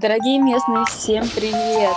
Дорогие 0.00 0.40
местные, 0.40 0.84
всем 0.84 1.24
привет! 1.34 1.92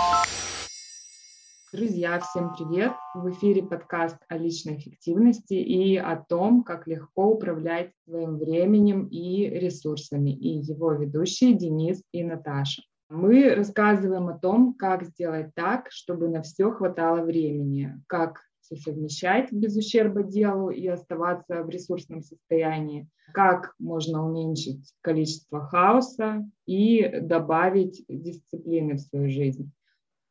Друзья, 1.72 2.18
всем 2.18 2.52
привет! 2.52 2.90
В 3.14 3.30
эфире 3.30 3.62
подкаст 3.62 4.16
о 4.26 4.38
личной 4.38 4.78
эффективности 4.78 5.54
и 5.54 5.98
о 5.98 6.16
том, 6.16 6.64
как 6.64 6.88
легко 6.88 7.26
управлять 7.26 7.92
своим 8.04 8.38
временем 8.38 9.06
и 9.06 9.48
ресурсами. 9.48 10.30
И 10.30 10.48
его 10.48 10.94
ведущие 10.94 11.54
Денис 11.54 12.02
и 12.10 12.24
Наташа. 12.24 12.82
Мы 13.08 13.54
рассказываем 13.54 14.26
о 14.30 14.36
том, 14.36 14.74
как 14.74 15.04
сделать 15.04 15.54
так, 15.54 15.86
чтобы 15.90 16.28
на 16.28 16.42
все 16.42 16.72
хватало 16.72 17.22
времени, 17.22 18.02
как 18.08 18.40
все 18.62 18.76
совмещать 18.76 19.52
без 19.52 19.76
ущерба 19.76 20.22
делу 20.22 20.70
и 20.70 20.86
оставаться 20.86 21.62
в 21.62 21.68
ресурсном 21.68 22.22
состоянии, 22.22 23.08
как 23.34 23.74
можно 23.78 24.26
уменьшить 24.26 24.94
количество 25.00 25.60
хаоса 25.60 26.48
и 26.66 27.08
добавить 27.20 28.04
дисциплины 28.08 28.94
в 28.94 29.00
свою 29.00 29.28
жизнь, 29.28 29.72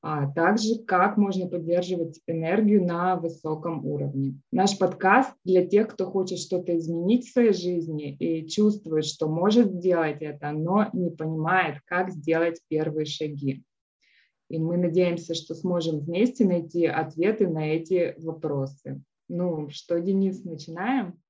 а 0.01 0.31
также 0.31 0.79
как 0.79 1.17
можно 1.17 1.47
поддерживать 1.47 2.21
энергию 2.25 2.83
на 2.83 3.17
высоком 3.17 3.85
уровне. 3.85 4.39
Наш 4.51 4.77
подкаст 4.77 5.33
для 5.43 5.65
тех, 5.65 5.89
кто 5.89 6.09
хочет 6.09 6.39
что-то 6.39 6.75
изменить 6.77 7.27
в 7.27 7.33
своей 7.33 7.53
жизни 7.53 8.15
и 8.15 8.47
чувствует, 8.47 9.05
что 9.05 9.27
может 9.27 9.71
сделать 9.71 10.21
это, 10.21 10.51
но 10.51 10.89
не 10.93 11.11
понимает, 11.11 11.81
как 11.85 12.11
сделать 12.11 12.59
первые 12.67 13.05
шаги. 13.05 13.63
И 14.51 14.57
мы 14.57 14.75
надеемся, 14.75 15.33
что 15.33 15.55
сможем 15.55 15.99
вместе 16.01 16.43
найти 16.43 16.85
ответы 16.85 17.47
на 17.47 17.73
эти 17.73 18.15
вопросы. 18.17 19.01
Ну 19.29 19.69
что, 19.69 19.97
Денис, 20.01 20.43
начинаем? 20.43 21.21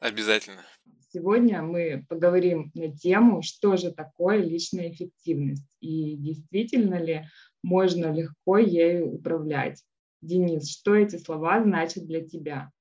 Обязательно. 0.00 0.66
Сегодня 1.12 1.62
мы 1.62 2.04
поговорим 2.08 2.72
на 2.74 2.90
тему, 2.90 3.42
что 3.42 3.76
же 3.76 3.92
такое 3.92 4.38
личная 4.38 4.90
эффективность 4.90 5.76
и 5.80 6.16
действительно 6.16 7.00
ли 7.00 7.28
можно 7.62 8.12
легко 8.12 8.58
ею 8.58 9.14
управлять. 9.14 9.84
Денис, 10.20 10.68
что 10.68 10.96
эти 10.96 11.16
слова 11.16 11.62
значат 11.62 12.06
для 12.06 12.26
тебя? 12.26 12.72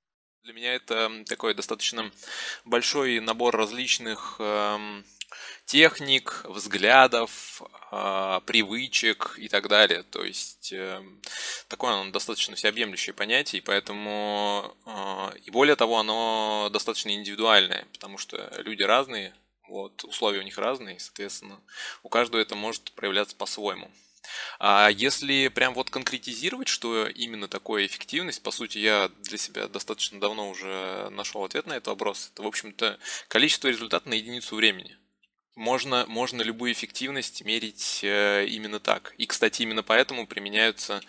Для 0.44 0.53
меня 0.53 0.73
это 0.73 1.12
такой 1.28 1.53
достаточно 1.53 2.12
большой 2.66 3.19
набор 3.19 3.56
различных 3.56 4.38
эм, 4.39 5.06
техник, 5.66 6.42
взглядов, 6.45 7.61
э, 7.92 8.42
привычек 8.45 9.36
и 9.38 9.50
так 9.50 9.67
далее. 9.67 10.03
То 10.03 10.23
есть 10.23 10.72
э, 10.72 11.02
такое 11.67 11.94
оно 11.94 12.11
достаточно 12.11 12.56
всеобъемлющее 12.56 13.14
понятие, 13.14 13.61
и 13.61 13.64
поэтому 13.64 14.75
э, 14.86 15.38
и 15.45 15.52
более 15.52 15.75
того, 15.75 16.00
оно 16.00 16.69
достаточно 16.72 17.09
индивидуальное, 17.09 17.86
потому 17.94 18.17
что 18.17 18.52
люди 18.58 18.84
разные, 18.84 19.34
вот, 19.67 20.03
условия 20.06 20.39
у 20.39 20.44
них 20.44 20.58
разные, 20.58 21.00
соответственно, 21.00 21.59
у 22.03 22.09
каждого 22.09 22.41
это 22.41 22.56
может 22.56 22.91
проявляться 22.94 23.36
по-своему. 23.36 23.91
А 24.59 24.89
если 24.89 25.47
прям 25.50 25.73
вот 25.73 25.89
конкретизировать, 25.89 26.67
что 26.67 27.08
именно 27.08 27.47
такое 27.47 27.86
эффективность, 27.86 28.41
по 28.44 28.52
сути, 28.52 28.78
я 28.78 29.09
для 29.23 29.38
себя 29.38 29.67
достаточно 29.67 30.19
давно 30.19 30.50
уже 30.50 31.09
нашел 31.12 31.44
ответ 31.44 31.66
на 31.66 31.73
этот 31.73 31.88
вопрос. 31.88 32.31
Это, 32.34 32.44
в 32.44 32.47
общем-то, 32.47 33.00
количество 33.30 33.69
результатов 33.69 34.08
на 34.08 34.16
единицу 34.16 34.56
времени 34.56 34.97
можно, 35.58 36.05
можно 36.08 36.41
любую 36.44 36.72
эффективность 36.72 37.44
мерить 37.44 38.02
э, 38.03 38.45
именно 38.45 38.80
так. 38.80 39.13
И, 39.17 39.25
кстати, 39.25 39.63
именно 39.63 39.83
поэтому 39.83 40.27
применяются 40.27 41.02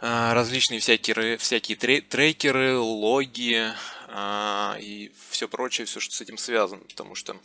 э, 0.00 0.32
различные 0.32 0.78
всякие, 0.78 1.38
всякие 1.38 1.76
трекеры, 1.76 2.76
логи 2.76 3.72
э, 4.08 4.80
и 4.80 5.12
все 5.30 5.48
прочее, 5.48 5.86
все, 5.86 6.00
что 6.00 6.14
с 6.14 6.20
этим 6.20 6.36
связано. 6.36 6.82
Потому 6.82 7.14
что, 7.14 7.36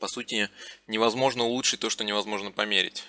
по 0.00 0.08
сути, 0.08 0.48
невозможно 0.86 1.44
улучшить 1.44 1.80
то, 1.80 1.90
что 1.90 2.04
невозможно 2.04 2.50
померить. 2.50 3.04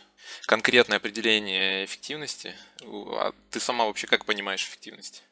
Конкретное 0.45 0.97
определение 0.97 1.85
эффективности. 1.85 2.53
А 2.81 3.33
ты 3.49 3.61
сама 3.61 3.85
вообще 3.85 4.07
как 4.07 4.25
понимаешь 4.25 4.63
эффективность? 4.63 5.23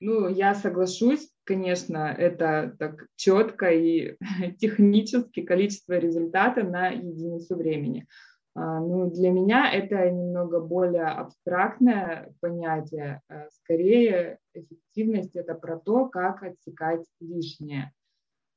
Ну, 0.00 0.28
я 0.28 0.54
соглашусь, 0.54 1.30
конечно, 1.44 2.14
это 2.16 2.76
так 2.78 3.06
четко 3.16 3.70
и 3.70 4.16
технически 4.58 5.42
количество 5.42 5.94
результата 5.94 6.62
на 6.62 6.88
единицу 6.88 7.56
времени. 7.56 8.06
А, 8.54 8.80
ну, 8.80 9.10
для 9.10 9.30
меня 9.30 9.70
это 9.70 10.10
немного 10.10 10.60
более 10.60 11.08
абстрактное 11.08 12.34
понятие. 12.40 13.20
А, 13.28 13.48
скорее, 13.50 14.38
эффективность– 14.54 15.34
это 15.36 15.54
про 15.54 15.78
то, 15.78 16.08
как 16.08 16.42
отсекать 16.42 17.04
лишнее. 17.20 17.92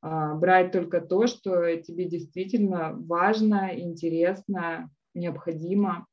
А, 0.02 0.36
брать 0.36 0.72
только 0.72 1.02
то, 1.02 1.28
что 1.28 1.76
тебе 1.78 2.06
действительно 2.06 2.94
важно, 2.94 3.78
интересно, 3.78 4.90
необходимо. 5.14 6.08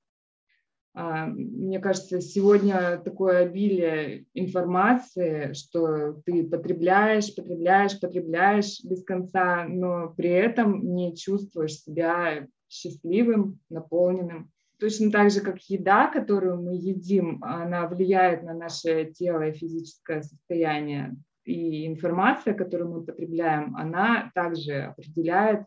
А, 0.98 1.26
мне 1.26 1.78
кажется, 1.78 2.22
сегодня 2.22 2.96
такое 3.04 3.44
обилие 3.44 4.24
информации, 4.32 5.52
что 5.52 6.14
ты 6.24 6.42
потребляешь, 6.48 7.34
потребляешь, 7.34 8.00
потребляешь 8.00 8.82
без 8.82 9.04
конца, 9.04 9.66
но 9.68 10.14
при 10.16 10.30
этом 10.30 10.94
не 10.94 11.14
чувствуешь 11.14 11.74
себя 11.74 12.46
счастливым, 12.70 13.60
наполненным. 13.68 14.50
Точно 14.80 15.10
так 15.10 15.30
же, 15.30 15.42
как 15.42 15.60
еда, 15.68 16.10
которую 16.10 16.62
мы 16.62 16.76
едим, 16.76 17.44
она 17.44 17.86
влияет 17.88 18.42
на 18.42 18.54
наше 18.54 19.12
тело 19.12 19.46
и 19.46 19.52
физическое 19.52 20.22
состояние. 20.22 21.14
И 21.44 21.86
информация, 21.86 22.54
которую 22.54 22.90
мы 22.90 23.04
потребляем, 23.04 23.76
она 23.76 24.30
также 24.34 24.84
определяет 24.84 25.66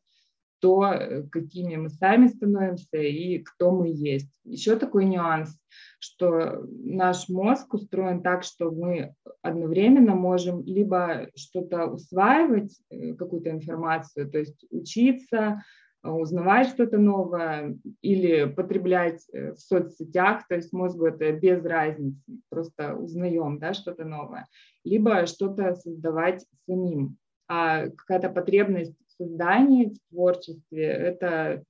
то, 0.60 0.86
э, 0.86 1.24
какими 1.24 1.76
мы 1.76 1.90
сами 1.90 2.28
становимся 2.28 2.98
и 2.98 3.40
кто 3.40 3.72
мы 3.72 3.90
есть. 3.90 4.30
Еще 4.44 4.76
такой 4.76 5.06
нюанс, 5.06 5.58
что 6.00 6.66
наш 6.70 7.30
мозг 7.30 7.74
устроен 7.74 8.22
так, 8.22 8.44
что 8.44 8.72
мы 8.72 9.14
одновременно 9.42 10.16
можем 10.16 10.64
либо 10.64 11.30
что-то 11.36 11.86
усваивать, 11.88 12.78
э, 12.90 13.14
какую-то 13.14 13.52
информацию, 13.52 14.30
то 14.30 14.40
есть 14.40 14.66
учиться, 14.70 15.64
э, 16.04 16.10
узнавать 16.10 16.70
что-то 16.70 16.98
новое 16.98 17.78
или 18.02 18.46
потреблять 18.46 19.26
в 19.32 19.58
соцсетях, 19.58 20.48
то 20.48 20.56
есть 20.56 20.74
мозгу 20.74 21.06
это 21.06 21.32
без 21.32 21.64
разницы, 21.64 22.22
просто 22.50 22.96
узнаем 22.96 23.60
да, 23.60 23.74
что-то 23.74 24.06
новое, 24.06 24.48
либо 24.84 25.26
что-то 25.26 25.76
создавать 25.76 26.46
самим. 26.66 27.18
А 27.52 27.90
какая-то 27.90 28.30
потребность 28.30 28.96
создании, 29.20 29.94
в 29.94 30.00
творчестве– 30.10 30.84
это 30.84 31.64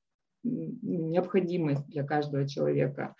необходимость 0.44 1.88
для 1.88 2.04
каждого 2.04 2.48
человека. 2.48 3.16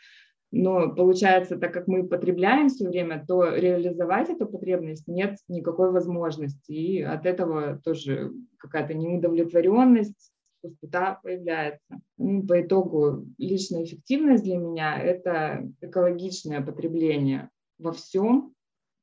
Но 0.52 0.96
получается, 0.96 1.58
так 1.58 1.74
как 1.74 1.88
мы 1.88 2.08
потребляем 2.08 2.70
все 2.70 2.88
время, 2.88 3.24
то 3.28 3.54
реализовать 3.56 4.30
эту 4.30 4.48
потребность 4.48 5.08
нет 5.08 5.38
никакой 5.48 5.92
возможности. 5.92 6.72
И 6.72 7.02
от 7.02 7.26
этого 7.26 7.80
тоже 7.84 8.32
какая-то 8.58 8.96
неудовлетворенность, 8.96 10.32
пустота 10.62 11.20
появляется. 11.22 12.00
Ну, 12.18 12.46
по 12.48 12.62
итогу 12.62 13.28
личная 13.38 13.84
эффективность 13.84 14.44
для 14.44 14.58
меня– 14.58 15.00
это 15.04 15.70
экологичное 15.82 16.62
потребление 16.62 17.50
во 17.78 17.92
всем, 17.92 18.54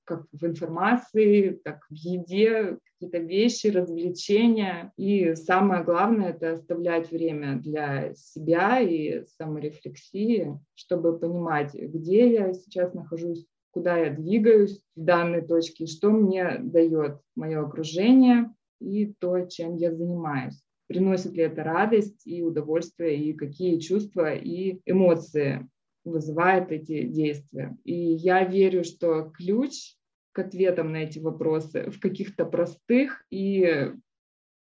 как 0.04 0.26
в 0.32 0.44
информации, 0.44 1.60
так 1.64 1.86
в 1.88 1.94
еде, 1.94 2.78
какие-то 2.98 3.18
вещи, 3.18 3.68
развлечения. 3.68 4.92
И 4.96 5.34
самое 5.34 5.84
главное— 5.84 6.30
это 6.30 6.52
оставлять 6.52 7.10
время 7.10 7.60
для 7.60 8.14
себя 8.14 8.80
и 8.80 9.24
саморефлексии, 9.38 10.58
чтобы 10.74 11.18
понимать, 11.18 11.74
где 11.74 12.32
я 12.32 12.52
сейчас 12.52 12.94
нахожусь, 12.94 13.46
куда 13.70 13.98
я 13.98 14.10
двигаюсь 14.10 14.80
в 14.94 15.04
данной 15.04 15.42
точке, 15.42 15.86
что 15.86 16.10
мне 16.10 16.58
дает 16.60 17.20
мое 17.34 17.60
окружение 17.60 18.50
и 18.80 19.12
то, 19.18 19.40
чем 19.46 19.76
я 19.76 19.94
занимаюсь. 19.94 20.62
Приносит 20.86 21.32
ли 21.32 21.42
это 21.42 21.64
радость 21.64 22.26
и 22.26 22.42
удовольствие, 22.42 23.16
и 23.16 23.32
какие 23.32 23.78
чувства 23.80 24.34
и 24.34 24.80
эмоции 24.86 25.68
вызывают 26.04 26.70
эти 26.70 27.02
действия. 27.02 27.76
И 27.84 27.94
я 27.94 28.44
верю, 28.44 28.84
что 28.84 29.30
ключ 29.36 29.95
к 30.36 30.38
ответам 30.38 30.92
на 30.92 30.98
эти 30.98 31.18
вопросы 31.18 31.90
в 31.90 31.98
каких-то 31.98 32.44
простых 32.44 33.24
и 33.30 33.90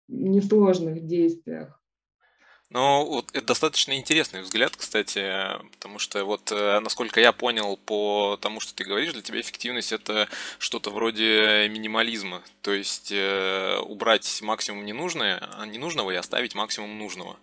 несложных 0.07 1.05
действиях. 1.05 1.81
Ну, 2.69 3.05
вот 3.05 3.29
это 3.33 3.47
достаточно 3.47 3.97
интересный 3.97 4.41
взгляд, 4.41 4.75
кстати, 4.77 5.21
потому 5.73 5.99
что 5.99 6.23
вот, 6.23 6.51
э, 6.53 6.79
насколько 6.79 7.19
я 7.19 7.33
понял 7.33 7.77
по 7.77 8.37
тому, 8.41 8.61
что 8.61 8.73
ты 8.75 8.85
говоришь, 8.85 9.11
для 9.11 9.21
тебя 9.21 9.41
эффективность 9.41 9.91
это 9.91 10.29
что-то 10.57 10.89
вроде 10.89 11.67
минимализма, 11.69 12.41
то 12.61 12.73
есть 12.73 13.11
э, 13.11 13.77
убрать 13.79 14.41
максимум 14.41 14.85
ненужное, 14.85 15.37
а 15.57 15.65
ненужного 15.65 16.11
и 16.11 16.15
оставить 16.15 16.55
максимум 16.55 16.97
нужного. 16.97 17.37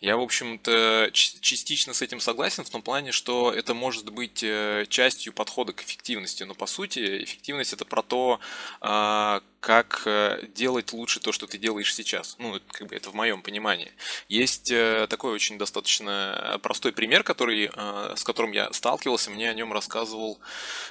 Я, 0.00 0.16
в 0.16 0.20
общем-то, 0.20 1.10
частично 1.12 1.94
с 1.94 2.02
этим 2.02 2.20
согласен 2.20 2.64
в 2.64 2.70
том 2.70 2.82
плане, 2.82 3.12
что 3.12 3.52
это 3.52 3.74
может 3.74 4.10
быть 4.10 4.42
э, 4.42 4.86
частью 4.88 5.32
подхода 5.32 5.72
к 5.72 5.82
эффективности, 5.82 6.42
но 6.42 6.54
по 6.54 6.66
сути 6.66 7.24
эффективность 7.24 7.72
это 7.72 7.84
про 7.84 8.02
то, 8.02 8.40
а, 8.80 9.42
как 9.60 10.02
э, 10.06 10.46
делать 10.54 10.92
лучше 10.92 11.20
то, 11.20 11.32
что 11.32 11.46
ты 11.46 11.58
делаешь 11.58 11.94
сейчас. 11.94 12.36
Ну, 12.38 12.60
как 12.68 12.88
бы 12.88 12.94
это 12.94 13.10
в 13.10 13.14
моем 13.14 13.42
понимании. 13.42 13.92
Есть 14.28 14.70
э, 14.70 15.06
такой 15.08 15.32
очень 15.32 15.58
достаточно 15.58 16.60
простой 16.62 16.92
пример, 16.92 17.22
который, 17.22 17.70
с 18.16 18.22
которым 18.22 18.52
я 18.52 18.72
сталкивался, 18.72 19.30
мне 19.30 19.50
о 19.50 19.54
нем 19.54 19.72
рассказывал 19.72 20.38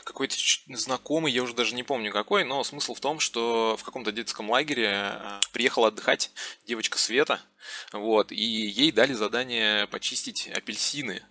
какой-то 0.03 0.35
знакомый, 0.69 1.31
я 1.31 1.43
уже 1.43 1.53
даже 1.53 1.75
не 1.75 1.83
помню 1.83 2.11
какой, 2.11 2.43
но 2.43 2.63
смысл 2.63 2.93
в 2.93 2.99
том, 2.99 3.19
что 3.19 3.77
в 3.79 3.83
каком-то 3.83 4.11
детском 4.11 4.49
лагере 4.49 5.19
приехала 5.51 5.87
отдыхать 5.87 6.31
девочка 6.65 6.97
Света, 6.97 7.39
вот, 7.91 8.31
и 8.31 8.35
ей 8.35 8.91
дали 8.91 9.13
задание 9.13 9.87
почистить 9.87 10.47
апельсины. 10.47 11.23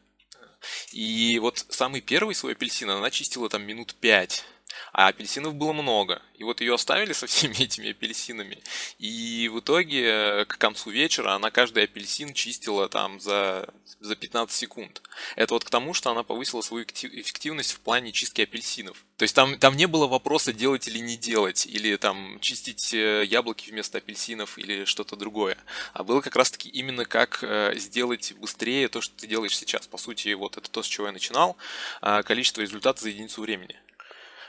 И 0.93 1.39
вот 1.41 1.65
самый 1.69 2.01
первый 2.01 2.35
свой 2.35 2.53
апельсин 2.53 2.91
она 2.91 3.11
чистила 3.11 3.49
там 3.49 3.63
минут 3.63 3.95
пять. 3.95 4.45
А 4.93 5.09
апельсинов 5.09 5.55
было 5.55 5.73
много. 5.73 6.23
И 6.37 6.45
вот 6.45 6.61
ее 6.61 6.75
оставили 6.75 7.13
со 7.13 7.27
всеми 7.27 7.55
этими 7.63 7.91
апельсинами. 7.91 8.63
И 8.99 9.49
в 9.53 9.61
итоге 9.61 10.05
э, 10.05 10.45
к 10.47 10.59
концу 10.59 10.91
вечера 10.91 11.35
она 11.35 11.51
каждый 11.51 11.85
апельсин 11.85 12.35
чистила 12.35 12.89
там 12.89 13.21
за, 13.21 13.69
за 14.01 14.17
15 14.17 14.55
секунд. 14.55 15.03
Это 15.37 15.55
вот 15.55 15.65
к 15.65 15.71
тому, 15.71 15.95
что 15.95 16.11
она 16.11 16.23
повысила 16.23 16.61
свою 16.61 16.85
эффективность 16.85 17.73
в 17.73 17.81
плане 17.81 18.13
чистки 18.13 18.43
апельсинов. 18.43 19.05
То 19.17 19.23
есть 19.23 19.35
там, 19.35 19.59
там 19.59 19.77
не 19.77 19.87
было 19.87 20.07
вопроса 20.07 20.53
делать 20.53 20.89
или 20.89 20.99
не 20.99 21.17
делать, 21.17 21.67
или 21.67 21.97
там 21.97 22.39
чистить 22.41 22.93
э, 22.93 23.25
яблоки 23.25 23.71
вместо 23.71 23.99
апельсинов 23.99 24.59
или 24.59 24.85
что-то 24.85 25.15
другое. 25.17 25.57
А 25.93 26.03
было 26.03 26.21
как 26.21 26.35
раз-таки 26.35 26.69
именно 26.69 27.05
как 27.05 27.39
э, 27.43 27.75
сделать 27.77 28.33
быстрее 28.39 28.89
то, 28.89 29.01
что 29.01 29.15
ты 29.17 29.27
делаешь 29.27 29.57
сейчас. 29.57 29.87
По 29.87 29.99
сути, 29.99 30.33
вот 30.35 30.57
это 30.57 30.69
то, 30.69 30.83
с 30.83 30.87
чего 30.87 31.07
я 31.07 31.13
начинал. 31.13 31.57
А, 32.01 32.23
количество 32.23 32.61
результатов 32.61 33.03
за 33.03 33.11
единицу 33.11 33.41
времени 33.41 33.77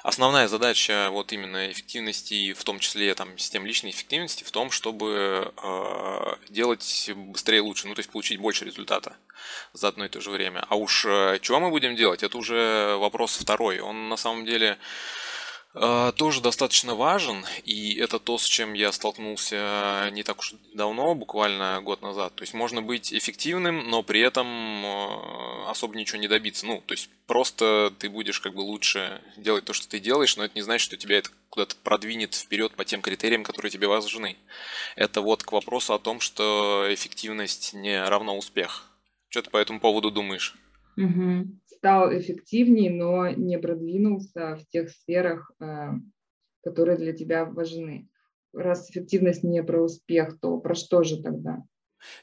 основная 0.05 0.47
задача 0.47 1.09
вот 1.11 1.33
именно 1.33 1.71
эффективности, 1.71 2.53
в 2.53 2.63
том 2.63 2.79
числе 2.79 3.15
там 3.15 3.37
систем 3.37 3.65
личной 3.65 3.89
эффективности, 3.89 4.43
в 4.43 4.51
том, 4.51 4.69
чтобы 4.69 5.51
э, 5.57 6.35
делать 6.49 7.09
быстрее 7.15 7.57
и 7.57 7.61
лучше, 7.61 7.87
ну 7.87 7.95
то 7.95 7.99
есть 7.99 8.11
получить 8.11 8.39
больше 8.39 8.65
результата 8.65 9.17
за 9.73 9.87
одно 9.87 10.05
и 10.05 10.09
то 10.09 10.21
же 10.21 10.29
время. 10.29 10.63
А 10.69 10.75
уж 10.75 11.05
э, 11.05 11.39
чего 11.41 11.59
мы 11.59 11.71
будем 11.71 11.95
делать, 11.95 12.21
это 12.21 12.37
уже 12.37 12.95
вопрос 12.97 13.35
второй. 13.35 13.79
Он 13.79 14.07
на 14.07 14.17
самом 14.17 14.45
деле 14.45 14.77
тоже 16.17 16.41
достаточно 16.41 16.95
важен, 16.95 17.45
и 17.65 17.95
это 17.95 18.17
то, 18.17 18.37
с 18.37 18.45
чем 18.45 18.73
я 18.73 18.93
столкнулся 18.93 20.09
не 20.13 20.23
так 20.23 20.39
уж 20.39 20.53
давно, 20.73 21.15
буквально 21.15 21.81
год 21.81 22.01
назад. 22.01 22.33
То 22.35 22.43
есть 22.43 22.53
можно 22.53 22.81
быть 22.81 23.13
эффективным, 23.13 23.89
но 23.89 24.01
при 24.01 24.21
этом 24.21 24.47
а, 24.47 25.69
особо 25.69 25.97
ничего 25.97 26.17
не 26.19 26.29
добиться. 26.29 26.65
Ну, 26.65 26.81
то 26.85 26.93
есть 26.93 27.09
просто 27.27 27.93
ты 27.99 28.09
будешь 28.09 28.39
как 28.39 28.53
бы 28.53 28.61
лучше 28.61 29.21
делать 29.35 29.65
то, 29.65 29.73
что 29.73 29.89
ты 29.89 29.99
делаешь, 29.99 30.37
но 30.37 30.45
это 30.45 30.55
не 30.55 30.61
значит, 30.61 30.85
что 30.85 30.95
тебя 30.95 31.17
это 31.17 31.29
куда-то 31.49 31.75
продвинет 31.83 32.33
вперед 32.33 32.73
по 32.73 32.85
тем 32.85 33.01
критериям, 33.01 33.43
которые 33.43 33.69
тебе 33.69 33.87
важны. 33.87 34.37
Это 34.95 35.19
вот 35.19 35.43
к 35.43 35.51
вопросу 35.51 35.93
о 35.93 35.99
том, 35.99 36.21
что 36.21 36.85
эффективность 36.89 37.73
не 37.73 38.01
равна 38.01 38.33
успех. 38.33 38.89
Что 39.27 39.41
ты 39.41 39.49
по 39.49 39.57
этому 39.57 39.81
поводу 39.81 40.09
думаешь? 40.09 40.55
Угу 40.95 41.47
стал 41.85 42.11
эффективнее, 42.11 42.89
но 42.89 43.29
не 43.29 43.59
продвинулся 43.59 44.55
в 44.55 44.67
тех 44.71 44.89
сферах, 44.89 45.51
э, 45.59 45.91
которые 46.63 46.97
для 46.97 47.13
тебя 47.13 47.45
важны. 47.45 48.09
Раз 48.53 48.89
эффективность 48.89 49.43
не 49.43 49.61
про 49.61 49.83
успех, 49.83 50.39
то 50.41 50.57
про 50.57 50.73
что 50.73 51.03
же 51.03 51.21
тогда? 51.21 51.61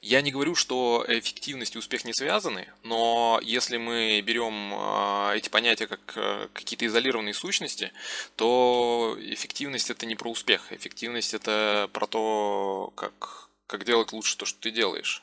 Я 0.00 0.20
не 0.20 0.32
говорю, 0.32 0.56
что 0.56 1.04
эффективность 1.06 1.76
и 1.76 1.78
успех 1.78 2.04
не 2.04 2.12
связаны, 2.12 2.66
но 2.82 3.38
если 3.44 3.76
мы 3.76 4.20
берем 4.26 4.74
э, 4.74 5.36
эти 5.36 5.48
понятия 5.48 5.86
как 5.86 6.12
э, 6.16 6.48
какие-то 6.52 6.86
изолированные 6.86 7.34
сущности, 7.34 7.92
то 8.34 9.16
эффективность 9.20 9.90
это 9.90 10.06
не 10.06 10.16
про 10.16 10.28
успех. 10.28 10.72
Эффективность 10.72 11.34
это 11.34 11.88
про 11.92 12.08
то, 12.08 12.92
как, 12.96 13.48
как 13.68 13.84
делать 13.84 14.12
лучше 14.12 14.36
то, 14.36 14.44
что 14.44 14.58
ты 14.58 14.72
делаешь. 14.72 15.22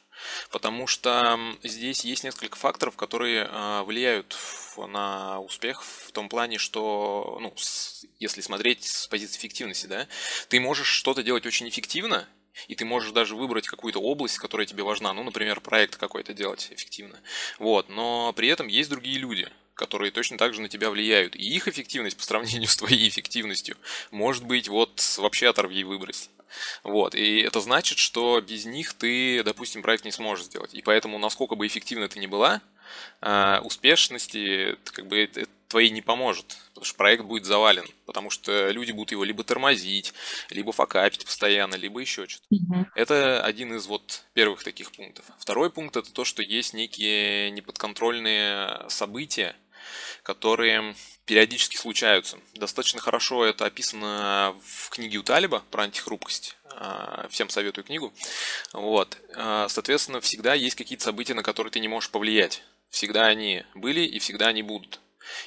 Потому 0.52 0.88
что 0.88 1.40
здесь 1.64 2.04
есть 2.06 2.24
несколько 2.24 2.58
факторов, 2.58 2.96
которые 2.96 3.48
а, 3.50 3.84
влияют 3.84 4.36
на 4.78 5.40
успех 5.40 5.84
в 5.84 6.12
том 6.12 6.30
плане, 6.30 6.58
что, 6.58 7.38
ну, 7.42 7.54
если 8.20 8.42
смотреть 8.42 8.86
с 8.86 9.08
позиции 9.08 9.38
эффективности, 9.38 9.88
да, 9.88 10.08
ты 10.48 10.60
можешь 10.60 10.88
что-то 10.88 11.24
делать 11.24 11.46
очень 11.46 11.68
эффективно, 11.68 12.28
и 12.68 12.76
ты 12.76 12.86
можешь 12.86 13.12
даже 13.12 13.36
выбрать 13.36 13.68
какую-то 13.68 14.00
область, 14.00 14.38
которая 14.38 14.68
тебе 14.68 14.84
важна, 14.84 15.14
ну, 15.14 15.24
например, 15.24 15.62
проект 15.62 15.96
какой-то 15.96 16.34
делать 16.34 16.68
эффективно. 16.72 17.20
Вот, 17.58 17.90
но 17.90 18.34
при 18.34 18.48
этом 18.50 18.68
есть 18.68 18.90
другие 18.90 19.18
люди, 19.18 19.50
которые 19.76 20.12
точно 20.12 20.38
так 20.38 20.54
же 20.54 20.62
на 20.62 20.68
тебя 20.68 20.90
влияют. 20.90 21.36
И 21.36 21.42
их 21.42 21.68
эффективность 21.68 22.18
по 22.18 22.24
сравнению 22.24 22.68
с 22.68 22.78
твоей 22.78 23.08
эффективностью 23.08 23.78
может 24.12 24.44
быть 24.44 24.68
вот 24.68 25.02
вообще 25.18 25.48
оторви 25.48 25.84
выбрось. 25.84 26.30
Вот, 26.84 27.16
и 27.16 27.40
это 27.40 27.62
значит, 27.62 27.98
что 27.98 28.42
без 28.42 28.66
них 28.66 28.94
ты, 28.94 29.44
допустим, 29.44 29.82
проект 29.82 30.06
не 30.06 30.12
сможешь 30.12 30.46
сделать. 30.46 30.74
И 30.74 30.82
поэтому, 30.82 31.18
насколько 31.20 31.56
бы 31.56 31.68
эффективна 31.68 32.08
ты 32.08 32.20
ни 32.20 32.28
была, 32.28 32.62
а, 33.22 33.62
успешности 33.64 34.78
как 34.84 35.08
бы 35.08 35.30
твоей 35.68 35.92
не 35.92 36.02
поможет, 36.02 36.58
потому 36.70 36.86
что 36.86 36.98
проект 36.98 37.24
будет 37.24 37.46
завален, 37.46 37.86
потому 38.06 38.32
что 38.32 38.70
люди 38.72 38.92
будут 38.92 39.12
его 39.12 39.24
либо 39.24 39.44
тормозить, 39.44 40.14
либо 40.50 40.72
факапить 40.72 41.26
постоянно, 41.26 41.76
либо 41.76 42.00
еще 42.00 42.28
что-то. 42.28 42.46
Угу. 42.50 42.88
Это 42.96 43.44
один 43.44 43.76
из 43.76 43.86
вот 43.86 44.24
первых 44.34 44.64
таких 44.64 44.92
пунктов. 44.92 45.26
Второй 45.38 45.70
пункт 45.70 45.96
это 45.96 46.12
то, 46.12 46.26
что 46.26 46.42
есть 46.42 46.74
некие 46.74 47.52
неподконтрольные 47.52 48.90
события, 48.90 49.56
которые 50.24 50.96
периодически 51.30 51.78
случаются. 51.78 52.40
Достаточно 52.56 53.00
хорошо 53.00 53.46
это 53.46 53.68
описано 53.68 54.56
в 54.66 54.90
книге 54.90 55.20
у 55.20 55.24
Талиба 55.24 55.64
про 55.70 55.84
антихрупкость. 55.84 56.58
А, 56.72 57.28
всем 57.30 57.50
советую 57.50 57.86
книгу. 57.86 58.12
Вот. 58.74 59.16
А, 59.36 59.68
соответственно, 59.70 60.22
всегда 60.22 60.56
есть 60.56 60.76
какие-то 60.76 61.04
события, 61.04 61.36
на 61.36 61.44
которые 61.44 61.70
ты 61.70 61.80
не 61.82 61.88
можешь 61.88 62.10
повлиять. 62.10 62.64
Всегда 62.90 63.28
они 63.28 63.64
были 63.76 64.02
и 64.02 64.18
всегда 64.18 64.48
они 64.48 64.64
будут. 64.64 65.02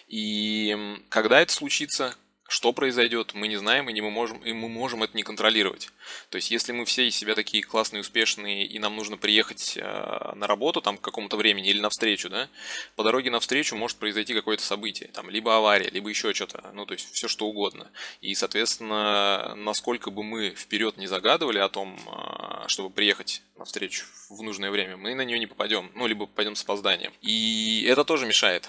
И 0.06 1.00
когда 1.08 1.40
это 1.40 1.52
случится, 1.52 2.14
что 2.52 2.74
произойдет, 2.74 3.32
мы 3.32 3.48
не 3.48 3.56
знаем, 3.56 3.88
и, 3.88 3.94
не 3.94 4.02
мы, 4.02 4.10
можем, 4.10 4.36
и 4.44 4.52
мы 4.52 4.68
можем 4.68 5.02
это 5.02 5.16
не 5.16 5.22
контролировать. 5.22 5.88
То 6.28 6.36
есть, 6.36 6.50
если 6.50 6.72
мы 6.72 6.84
все 6.84 7.08
из 7.08 7.16
себя 7.16 7.34
такие 7.34 7.62
классные, 7.62 8.02
успешные, 8.02 8.66
и 8.66 8.78
нам 8.78 8.94
нужно 8.94 9.16
приехать 9.16 9.78
э, 9.78 10.32
на 10.34 10.46
работу 10.46 10.82
там 10.82 10.98
к 10.98 11.00
какому-то 11.00 11.38
времени 11.38 11.70
или 11.70 11.80
на 11.80 11.88
встречу, 11.88 12.28
да, 12.28 12.50
по 12.94 13.04
дороге 13.04 13.30
на 13.30 13.40
встречу 13.40 13.74
может 13.74 13.96
произойти 13.96 14.34
какое-то 14.34 14.62
событие, 14.62 15.08
там, 15.14 15.30
либо 15.30 15.56
авария, 15.56 15.88
либо 15.88 16.10
еще 16.10 16.34
что-то, 16.34 16.70
ну, 16.74 16.84
то 16.84 16.92
есть, 16.92 17.10
все 17.14 17.26
что 17.26 17.46
угодно. 17.46 17.90
И, 18.20 18.34
соответственно, 18.34 19.54
насколько 19.56 20.10
бы 20.10 20.22
мы 20.22 20.50
вперед 20.50 20.98
не 20.98 21.06
загадывали 21.06 21.58
о 21.58 21.70
том, 21.70 21.98
э, 22.06 22.68
чтобы 22.68 22.90
приехать 22.90 23.42
на 23.56 23.64
встречу 23.64 24.04
в 24.28 24.42
нужное 24.42 24.70
время, 24.70 24.98
мы 24.98 25.14
на 25.14 25.22
нее 25.22 25.38
не 25.38 25.46
попадем, 25.46 25.90
ну, 25.94 26.06
либо 26.06 26.26
попадем 26.26 26.54
с 26.54 26.62
опозданием. 26.64 27.14
И 27.22 27.86
это 27.88 28.04
тоже 28.04 28.26
мешает. 28.26 28.68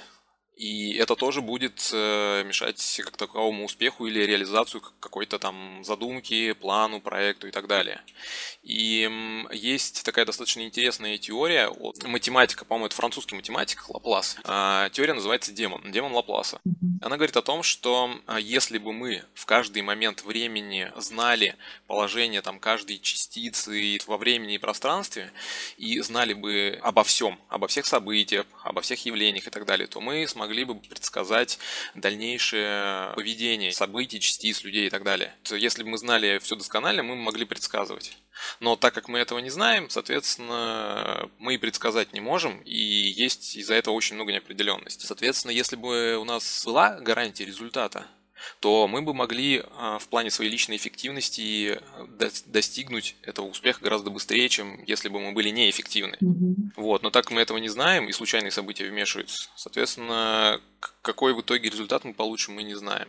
И 0.55 0.93
это 0.93 1.15
тоже 1.15 1.41
будет 1.41 1.89
э, 1.93 2.43
мешать 2.43 3.01
как 3.03 3.17
таковому 3.17 3.65
успеху 3.65 4.05
или 4.05 4.19
реализацию 4.19 4.81
какой-то 4.99 5.39
там 5.39 5.83
задумки, 5.83 6.53
плану, 6.53 7.01
проекту 7.01 7.47
и 7.47 7.51
так 7.51 7.67
далее. 7.67 8.01
И 8.61 9.09
есть 9.51 10.03
такая 10.03 10.25
достаточно 10.25 10.61
интересная 10.61 11.17
теория 11.17 11.67
от 11.67 12.03
математика, 12.03 12.65
по-моему, 12.65 12.85
это 12.85 12.95
французский 12.95 13.35
математик 13.35 13.89
Лаплас. 13.89 14.37
А, 14.43 14.89
теория 14.89 15.13
называется 15.13 15.51
демон, 15.51 15.91
демон 15.91 16.13
Лапласа. 16.13 16.61
Она 17.01 17.17
говорит 17.17 17.35
о 17.35 17.41
том, 17.41 17.63
что 17.63 18.09
а, 18.25 18.39
если 18.39 18.77
бы 18.77 18.93
мы 18.93 19.23
в 19.33 19.45
каждый 19.45 19.81
момент 19.81 20.23
времени 20.23 20.91
знали 20.95 21.55
положение 21.87 22.41
там 22.41 22.59
каждой 22.59 22.99
частицы 22.99 23.97
во 24.07 24.17
времени 24.17 24.55
и 24.55 24.57
пространстве 24.57 25.31
и 25.77 25.99
знали 25.99 26.33
бы 26.33 26.79
обо 26.81 27.03
всем, 27.03 27.39
обо 27.49 27.67
всех 27.67 27.85
событиях, 27.85 28.45
обо 28.63 28.81
всех 28.81 29.03
явлениях 29.05 29.47
и 29.47 29.49
так 29.49 29.65
далее, 29.65 29.87
то 29.87 29.99
мы 29.99 30.27
смогли 30.27 30.42
могли 30.43 30.65
бы 30.65 30.75
предсказать 30.75 31.57
дальнейшее 31.95 33.13
поведение 33.15 33.71
событий, 33.71 34.19
частиц, 34.19 34.63
людей 34.63 34.87
и 34.87 34.89
так 34.89 35.03
далее. 35.03 35.33
Если 35.49 35.83
бы 35.83 35.89
мы 35.89 35.97
знали 35.97 36.39
все 36.39 36.55
досконально, 36.55 37.01
мы 37.01 37.15
могли 37.15 37.45
предсказывать. 37.45 38.17
Но 38.59 38.75
так 38.75 38.93
как 38.93 39.07
мы 39.07 39.19
этого 39.19 39.39
не 39.39 39.49
знаем, 39.49 39.89
соответственно, 39.89 41.29
мы 41.39 41.55
и 41.55 41.57
предсказать 41.57 42.11
не 42.13 42.19
можем, 42.19 42.61
и 42.65 42.75
есть 42.75 43.55
из-за 43.55 43.75
этого 43.75 43.93
очень 43.93 44.15
много 44.15 44.33
неопределенности. 44.33 45.05
Соответственно, 45.05 45.51
если 45.51 45.77
бы 45.77 46.17
у 46.17 46.25
нас 46.25 46.63
была 46.65 46.99
гарантия 46.99 47.45
результата, 47.45 48.05
то 48.59 48.87
мы 48.87 49.01
бы 49.01 49.13
могли 49.13 49.63
а, 49.77 49.99
в 49.99 50.07
плане 50.07 50.31
своей 50.31 50.51
личной 50.51 50.77
эффективности 50.77 51.79
э, 51.79 52.29
достигнуть 52.47 53.15
этого 53.21 53.47
успеха 53.47 53.81
гораздо 53.83 54.09
быстрее, 54.09 54.49
чем 54.49 54.83
если 54.85 55.09
бы 55.09 55.19
мы 55.19 55.33
были 55.33 55.49
неэффективны. 55.49 56.17
Mm-hmm. 56.21 56.55
Вот, 56.77 57.03
но 57.03 57.09
так 57.09 57.31
мы 57.31 57.41
этого 57.41 57.57
не 57.57 57.69
знаем, 57.69 58.07
и 58.07 58.11
случайные 58.11 58.51
события 58.51 58.89
вмешиваются. 58.89 59.49
Соответственно, 59.55 60.61
какой 61.01 61.33
в 61.33 61.41
итоге 61.41 61.69
результат 61.69 62.03
мы 62.03 62.13
получим, 62.13 62.53
мы 62.53 62.63
не 62.63 62.75
знаем. 62.75 63.07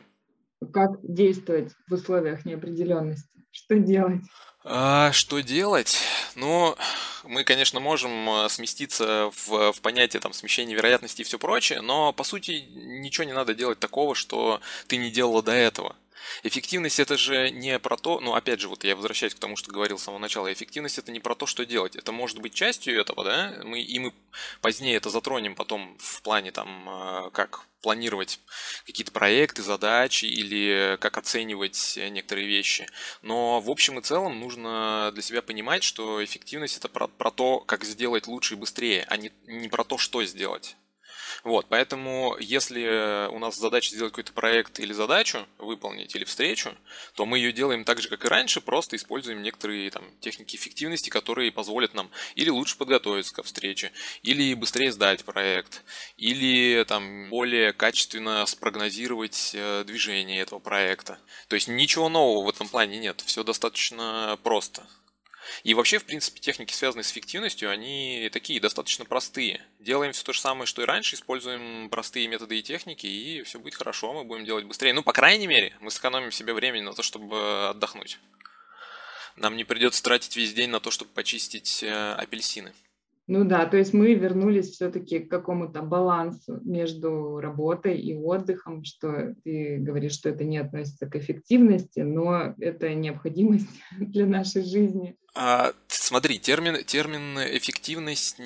Как 0.72 0.90
действовать 1.02 1.72
в 1.88 1.94
условиях 1.94 2.44
неопределенности? 2.44 3.28
Что 3.50 3.78
делать? 3.78 4.22
А, 4.66 5.12
что 5.12 5.40
делать? 5.40 5.98
Ну, 6.36 6.74
мы, 7.22 7.44
конечно, 7.44 7.80
можем 7.80 8.30
э, 8.30 8.48
сместиться 8.48 9.30
в, 9.34 9.72
в 9.72 9.80
понятие 9.82 10.20
там, 10.20 10.32
смещения 10.32 10.74
вероятности 10.74 11.20
и 11.20 11.24
все 11.24 11.38
прочее, 11.38 11.82
но, 11.82 12.14
по 12.14 12.24
сути, 12.24 12.64
ничего 12.74 13.24
не 13.24 13.34
надо 13.34 13.54
делать 13.54 13.78
такого, 13.78 14.14
что 14.14 14.62
ты 14.86 14.96
не 14.96 15.10
делала 15.10 15.42
до 15.42 15.52
этого. 15.52 15.96
Эффективность 16.42 17.00
это 17.00 17.16
же 17.16 17.50
не 17.50 17.78
про 17.78 17.96
то, 17.96 18.20
ну 18.20 18.34
опять 18.34 18.60
же, 18.60 18.68
вот 18.68 18.84
я 18.84 18.96
возвращаюсь 18.96 19.34
к 19.34 19.38
тому, 19.38 19.56
что 19.56 19.72
говорил 19.72 19.98
с 19.98 20.04
самого 20.04 20.20
начала, 20.20 20.52
эффективность 20.52 20.98
это 20.98 21.12
не 21.12 21.20
про 21.20 21.34
то, 21.34 21.46
что 21.46 21.64
делать, 21.64 21.96
это 21.96 22.12
может 22.12 22.38
быть 22.38 22.54
частью 22.54 23.00
этого, 23.00 23.24
да, 23.24 23.60
мы, 23.64 23.80
и 23.80 23.98
мы 23.98 24.12
позднее 24.60 24.96
это 24.96 25.10
затронем 25.10 25.54
потом 25.54 25.96
в 25.98 26.22
плане 26.22 26.50
там, 26.50 26.88
э, 26.88 27.30
как 27.32 27.66
планировать 27.84 28.40
какие-то 28.86 29.12
проекты, 29.12 29.62
задачи 29.62 30.24
или 30.24 30.96
как 31.00 31.18
оценивать 31.18 31.98
некоторые 32.10 32.46
вещи. 32.46 32.86
Но 33.20 33.60
в 33.60 33.70
общем 33.70 33.98
и 33.98 34.02
целом 34.02 34.40
нужно 34.40 35.10
для 35.12 35.22
себя 35.22 35.42
понимать, 35.42 35.82
что 35.82 36.24
эффективность 36.24 36.78
это 36.78 36.88
про, 36.88 37.08
про 37.08 37.30
то, 37.30 37.60
как 37.60 37.84
сделать 37.84 38.26
лучше 38.26 38.54
и 38.54 38.56
быстрее, 38.56 39.04
а 39.10 39.18
не, 39.18 39.32
не 39.46 39.68
про 39.68 39.84
то, 39.84 39.98
что 39.98 40.24
сделать. 40.24 40.76
Вот, 41.42 41.66
поэтому 41.68 42.36
если 42.38 43.28
у 43.28 43.38
нас 43.38 43.56
задача 43.56 43.90
сделать 43.90 44.12
какой-то 44.12 44.32
проект 44.32 44.78
или 44.80 44.92
задачу 44.92 45.46
выполнить, 45.58 46.14
или 46.14 46.24
встречу, 46.24 46.74
то 47.14 47.26
мы 47.26 47.38
ее 47.38 47.52
делаем 47.52 47.84
так 47.84 48.00
же, 48.00 48.08
как 48.08 48.24
и 48.24 48.28
раньше, 48.28 48.60
просто 48.60 48.96
используем 48.96 49.42
некоторые 49.42 49.90
там, 49.90 50.04
техники 50.20 50.56
эффективности, 50.56 51.10
которые 51.10 51.52
позволят 51.52 51.94
нам 51.94 52.10
или 52.34 52.50
лучше 52.50 52.76
подготовиться 52.76 53.34
ко 53.34 53.42
встрече, 53.42 53.92
или 54.22 54.54
быстрее 54.54 54.92
сдать 54.92 55.24
проект, 55.24 55.82
или 56.16 56.84
там, 56.84 57.28
более 57.30 57.72
качественно 57.72 58.44
спрогнозировать 58.46 59.52
э, 59.54 59.84
движение 59.86 60.40
этого 60.40 60.58
проекта. 60.58 61.18
То 61.48 61.56
есть 61.56 61.68
ничего 61.68 62.08
нового 62.08 62.44
в 62.44 62.48
этом 62.48 62.68
плане 62.68 62.98
нет, 62.98 63.22
все 63.26 63.42
достаточно 63.42 64.38
просто. 64.42 64.86
И 65.62 65.74
вообще, 65.74 65.98
в 65.98 66.04
принципе, 66.04 66.40
техники, 66.40 66.72
связанные 66.72 67.04
с 67.04 67.12
эффективностью, 67.12 67.70
они 67.70 68.28
такие 68.32 68.60
достаточно 68.60 69.04
простые. 69.04 69.64
Делаем 69.78 70.12
все 70.12 70.24
то 70.24 70.32
же 70.32 70.40
самое, 70.40 70.66
что 70.66 70.82
и 70.82 70.84
раньше, 70.84 71.16
используем 71.16 71.88
простые 71.90 72.28
методы 72.28 72.58
и 72.58 72.62
техники, 72.62 73.06
и 73.06 73.42
все 73.42 73.58
будет 73.58 73.74
хорошо, 73.74 74.12
мы 74.12 74.24
будем 74.24 74.44
делать 74.44 74.64
быстрее. 74.64 74.92
Ну, 74.92 75.02
по 75.02 75.12
крайней 75.12 75.46
мере, 75.46 75.76
мы 75.80 75.90
сэкономим 75.90 76.32
себе 76.32 76.52
времени 76.52 76.82
на 76.82 76.92
то, 76.92 77.02
чтобы 77.02 77.68
отдохнуть. 77.68 78.18
Нам 79.36 79.56
не 79.56 79.64
придется 79.64 80.02
тратить 80.02 80.36
весь 80.36 80.54
день 80.54 80.70
на 80.70 80.80
то, 80.80 80.90
чтобы 80.90 81.10
почистить 81.10 81.82
э, 81.82 82.12
апельсины. 82.14 82.72
Ну 83.26 83.44
да, 83.44 83.64
то 83.64 83.78
есть 83.78 83.94
мы 83.94 84.12
вернулись 84.12 84.70
все-таки 84.70 85.18
к 85.18 85.30
какому-то 85.30 85.80
балансу 85.80 86.60
между 86.62 87.40
работой 87.40 87.98
и 87.98 88.14
отдыхом, 88.14 88.84
что 88.84 89.34
ты 89.44 89.78
говоришь, 89.78 90.12
что 90.12 90.28
это 90.28 90.44
не 90.44 90.58
относится 90.58 91.06
к 91.06 91.16
эффективности, 91.16 92.00
но 92.00 92.54
это 92.58 92.94
необходимость 92.94 93.68
для 93.98 94.26
нашей 94.26 94.62
жизни. 94.62 95.16
А, 95.36 95.72
смотри, 95.88 96.38
термин, 96.38 96.84
термин 96.84 97.38
эффективность 97.38 98.38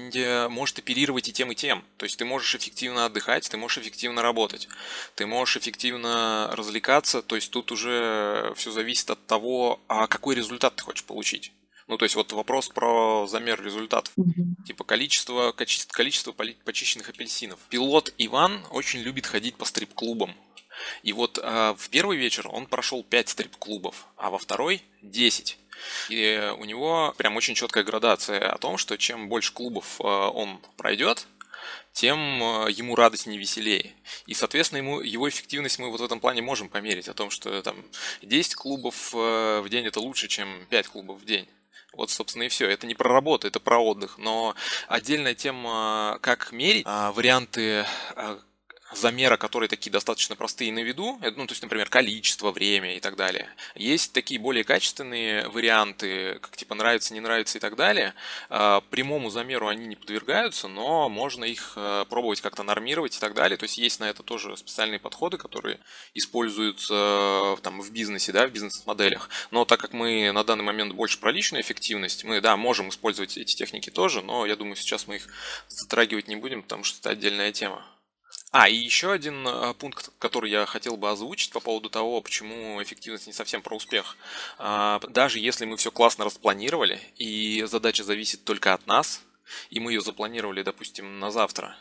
может 0.49 0.79
оперировать 0.79 1.29
и 1.29 1.33
тем, 1.33 1.51
и 1.53 1.57
тем. 1.57 1.85
То 1.97 2.05
есть 2.05 2.17
ты 2.17 2.25
можешь 2.25 2.55
эффективно 2.55 3.05
отдыхать, 3.05 3.51
ты 3.51 3.57
можешь 3.57 3.79
эффективно 3.79 4.23
работать, 4.23 4.69
ты 5.17 5.27
можешь 5.27 5.57
эффективно 5.57 6.51
развлекаться. 6.53 7.21
То 7.21 7.35
есть 7.35 7.51
тут 7.51 7.73
уже 7.73 8.55
все 8.57 8.71
зависит 8.71 9.11
от 9.11 9.27
того, 9.27 9.81
а 9.89 10.07
какой 10.07 10.37
результат 10.37 10.77
ты 10.77 10.85
хочешь 10.85 11.05
получить. 11.05 11.53
Ну, 11.89 11.97
то 11.97 12.05
есть 12.05 12.15
вот 12.15 12.33
вопрос 12.33 12.69
про 12.69 13.27
замер 13.27 13.63
результатов. 13.63 14.13
Mm-hmm. 14.19 14.67
Типа 14.67 14.85
количество, 14.85 15.53
количество 15.53 16.33
почищенных 16.33 17.09
апельсинов. 17.09 17.59
Пилот 17.71 18.13
Иван 18.19 18.63
очень 18.71 19.01
любит 19.01 19.27
ходить 19.27 19.57
по 19.57 19.65
стрип-клубам. 19.65 20.35
И 21.03 21.13
вот 21.13 21.39
э, 21.43 21.75
в 21.77 21.89
первый 21.89 22.19
вечер 22.19 22.47
он 22.49 22.67
прошел 22.67 23.03
5 23.03 23.29
стрип-клубов, 23.31 24.07
а 24.17 24.31
во 24.31 24.39
второй 24.39 24.83
10. 25.03 25.59
И 26.11 26.53
у 26.59 26.65
него 26.65 27.15
прям 27.17 27.37
очень 27.37 27.55
четкая 27.55 27.85
градация 27.85 28.53
о 28.53 28.59
том, 28.59 28.77
что 28.79 28.97
чем 28.99 29.29
больше 29.29 29.53
клубов 29.53 30.01
э, 30.01 30.05
он 30.05 30.61
пройдет, 30.77 31.27
тем 31.93 32.19
э, 32.19 32.71
ему 32.71 32.97
радость 32.97 33.27
не 33.27 33.39
веселее. 33.39 33.93
И, 34.27 34.35
соответственно, 34.35 34.79
ему, 34.79 35.01
его 35.01 35.29
эффективность 35.29 35.79
мы 35.79 35.91
вот 35.91 36.01
в 36.01 36.05
этом 36.05 36.21
плане 36.21 36.43
можем 36.43 36.69
померить, 36.69 37.09
о 37.09 37.15
том, 37.15 37.31
что 37.31 37.63
там 37.63 37.77
10 38.23 38.55
клубов 38.55 39.13
в 39.13 39.67
день 39.69 39.87
это 39.87 40.01
лучше, 40.01 40.29
чем 40.29 40.67
5 40.69 40.89
клубов 40.89 41.21
в 41.21 41.25
день. 41.25 41.49
Вот, 41.93 42.11
собственно, 42.11 42.45
и 42.45 42.49
все. 42.49 42.69
Это 42.69 42.87
не 42.87 42.95
про 42.95 43.09
работу, 43.11 43.49
это 43.49 43.61
про 43.61 43.79
отдых. 43.79 44.19
Но 44.19 44.55
отдельная 44.89 45.35
тема, 45.35 46.19
как 46.21 46.53
мерить 46.53 46.85
а, 46.87 47.13
варианты 47.13 47.85
а, 48.15 48.39
замера, 48.93 49.37
которые 49.37 49.69
такие 49.69 49.91
достаточно 49.91 50.37
простые 50.37 50.73
на 50.73 50.81
виду, 50.81 51.19
ну, 51.21 51.47
то 51.47 51.53
есть, 51.53 51.63
например, 51.63 51.89
количество, 51.89 52.51
время 52.51 52.97
и 52.97 53.01
так 53.01 53.17
далее. 53.17 53.49
Есть 53.75 54.13
такие 54.13 54.41
более 54.41 54.65
качественные 54.65 55.49
варианты, 55.49 56.39
как 56.41 56.57
типа 56.57 56.75
нравится, 56.75 57.15
не 57.15 57.21
нравится 57.21 57.59
и 57.59 57.61
так 57.61 57.77
далее. 57.77 58.15
А, 58.49 58.81
прямому 58.91 59.31
замеру 59.31 59.69
они 59.69 59.87
не 59.87 59.97
подвергаются, 59.97 60.69
но 60.69 61.09
можно 61.09 61.45
их 61.45 61.75
а, 61.77 62.05
пробовать 62.07 62.41
как-то 62.41 62.63
нормировать 62.63 63.17
и 63.17 63.21
так 63.21 63.35
далее. 63.35 63.57
То 63.57 63.65
есть 63.65 63.79
есть 63.79 64.01
на 64.01 64.09
это 64.09 64.23
тоже 64.23 64.57
специальные 64.57 64.99
подходы, 64.99 65.37
которые 65.37 65.79
используются 66.15 67.57
там 67.63 67.81
в 67.81 67.91
бизнесе, 67.93 68.33
да, 68.33 68.47
в 68.47 68.51
бизнес-моделях. 68.51 69.29
Но 69.51 69.65
так 69.65 69.81
как 69.81 69.93
мы 69.93 70.33
на 70.33 70.45
данный 70.45 70.65
момент 70.65 70.95
больше 70.95 71.19
про 71.19 71.31
личную 71.31 71.63
эффективность, 71.63 72.25
мы, 72.25 72.41
да, 72.41 72.57
можем 72.57 72.89
использовать 72.89 73.37
эти 73.37 73.55
техники 73.55 73.91
тоже, 73.91 74.23
но 74.23 74.47
я 74.47 74.57
думаю, 74.57 74.77
сейчас 74.77 75.07
мы 75.07 75.17
их 75.17 75.29
затрагивать 75.69 76.29
не 76.29 76.37
будем, 76.37 76.63
потому 76.63 76.85
что 76.85 76.99
это 77.01 77.11
отдельная 77.11 77.53
тема. 77.53 77.85
А, 78.51 78.69
и 78.69 78.75
еще 78.75 79.13
один 79.13 79.47
э, 79.47 79.75
пункт, 79.75 80.11
который 80.19 80.51
я 80.51 80.65
хотел 80.65 80.97
бы 80.97 81.11
озвучить 81.11 81.53
по 81.53 81.61
поводу 81.61 81.91
того, 81.91 82.21
почему 82.23 82.83
эффективность 82.83 83.27
не 83.27 83.33
совсем 83.35 83.61
про 83.61 83.77
успех. 83.77 84.17
А, 84.59 85.01
даже 85.09 85.39
если 85.39 85.67
мы 85.67 85.77
все 85.77 85.91
классно 85.91 86.25
распланировали, 86.25 86.99
и 87.17 87.65
задача 87.67 88.05
зависит 88.05 88.45
только 88.45 88.73
от 88.73 88.87
нас, 88.87 89.23
и 89.69 89.81
мы 89.81 89.93
ее 89.93 90.01
запланировали, 90.01 90.63
допустим, 90.63 91.19
на 91.19 91.31
завтра, 91.31 91.77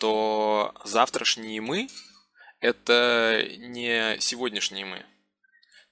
то 0.00 0.74
завтрашние 0.84 1.60
мы– 1.60 1.88
это 2.60 3.46
не 3.58 4.18
сегодняшние 4.18 4.86
мы. 4.86 5.06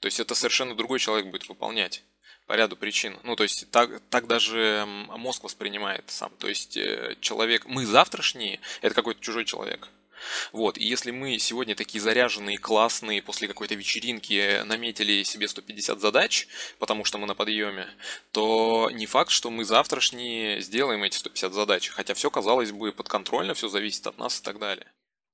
То 0.00 0.06
есть 0.06 0.18
это 0.18 0.34
совершенно 0.34 0.74
другой 0.74 0.98
человек 0.98 1.26
будет 1.26 1.48
выполнять 1.48 2.02
по 2.46 2.54
ряду 2.54 2.76
причин. 2.76 3.18
Ну, 3.22 3.36
то 3.36 3.42
есть 3.42 3.70
так, 3.70 4.00
так 4.10 4.26
даже 4.26 4.84
мозг 4.86 5.44
воспринимает 5.44 6.04
сам. 6.06 6.30
То 6.38 6.48
есть 6.48 6.76
э, 6.76 7.16
человек, 7.20 7.66
мы 7.66 7.86
завтрашние, 7.86 8.60
это 8.82 8.94
какой-то 8.94 9.20
чужой 9.20 9.44
человек. 9.44 9.88
Вот, 10.52 10.78
и 10.78 10.84
если 10.84 11.10
мы 11.10 11.38
сегодня 11.38 11.74
такие 11.74 12.00
заряженные, 12.00 12.58
классные, 12.58 13.22
после 13.22 13.48
какой-то 13.48 13.74
вечеринки 13.74 14.62
наметили 14.64 15.22
себе 15.22 15.46
150 15.46 16.00
задач, 16.00 16.48
потому 16.78 17.04
что 17.04 17.18
мы 17.18 17.26
на 17.26 17.34
подъеме, 17.34 17.88
то 18.32 18.90
не 18.92 19.06
факт, 19.06 19.30
что 19.30 19.50
мы 19.50 19.64
завтрашние 19.64 20.60
сделаем 20.60 21.02
эти 21.02 21.16
150 21.16 21.52
задач, 21.52 21.88
хотя 21.90 22.14
все, 22.14 22.30
казалось 22.30 22.72
бы, 22.72 22.92
подконтрольно, 22.92 23.54
все 23.54 23.68
зависит 23.68 24.06
от 24.06 24.18
нас 24.18 24.40
и 24.40 24.42
так 24.42 24.58
далее. 24.58 24.86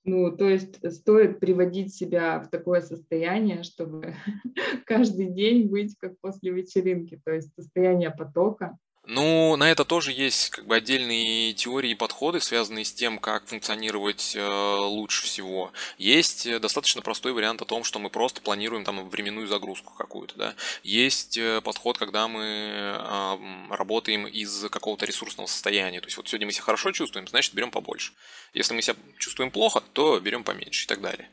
Ну, 0.05 0.37
то 0.37 0.49
есть 0.49 0.79
стоит 0.93 1.39
приводить 1.39 1.95
себя 1.95 2.41
в 2.41 2.49
такое 2.51 2.81
состояние, 2.81 3.63
чтобы 3.63 4.15
каждый 4.87 5.27
день 5.27 5.69
быть 5.69 5.97
как 5.97 6.19
после 6.21 6.51
вечеринки, 6.51 7.21
то 7.25 7.33
есть 7.33 7.55
состояние 7.55 8.11
потока. 8.11 8.77
Ну, 9.05 9.57
на 9.57 9.69
это 9.69 9.85
тоже 9.85 10.13
есть 10.13 10.51
как 10.51 10.65
бы 10.65 10.77
отдельные 10.77 11.55
теории 11.55 11.91
и 11.91 11.95
подходы, 11.97 12.41
связанные 12.41 12.85
с 12.85 12.93
тем, 12.93 13.19
как 13.19 13.49
функционировать 13.49 14.37
э, 14.37 14.77
лучше 14.79 15.25
всего. 15.25 15.73
Есть 15.99 16.47
э, 16.47 16.61
достаточно 16.61 17.03
простой 17.03 17.33
вариант 17.33 17.63
о 17.63 17.65
том, 17.65 17.83
что 17.83 17.99
мы 17.99 18.11
просто 18.11 18.41
планируем 18.41 18.85
там 18.85 19.09
временную 19.09 19.49
загрузку 19.49 19.93
какую-то, 19.95 20.37
да. 20.37 20.55
Есть 20.85 21.37
э, 21.37 21.61
подход, 21.63 21.99
когда 21.99 22.29
мы 22.29 22.45
э, 22.45 23.37
работаем 23.71 24.25
из 24.29 24.69
какого-то 24.71 25.05
ресурсного 25.05 25.49
состояния. 25.49 26.01
То 26.01 26.07
есть 26.07 26.17
вот 26.17 26.29
сегодня 26.29 26.47
мы 26.47 26.53
себя 26.53 26.63
хорошо 26.63 26.93
чувствуем, 26.93 27.27
значит 27.27 27.55
берем 27.55 27.73
побольше. 27.73 28.13
Если 28.55 28.73
мы 28.73 28.83
себя 28.83 28.95
чувствуем 29.19 29.51
плохо, 29.51 29.83
то 29.95 30.21
берем 30.21 30.45
поменьше 30.45 30.85
и 30.85 30.87
так 30.87 31.01
далее. 31.01 31.29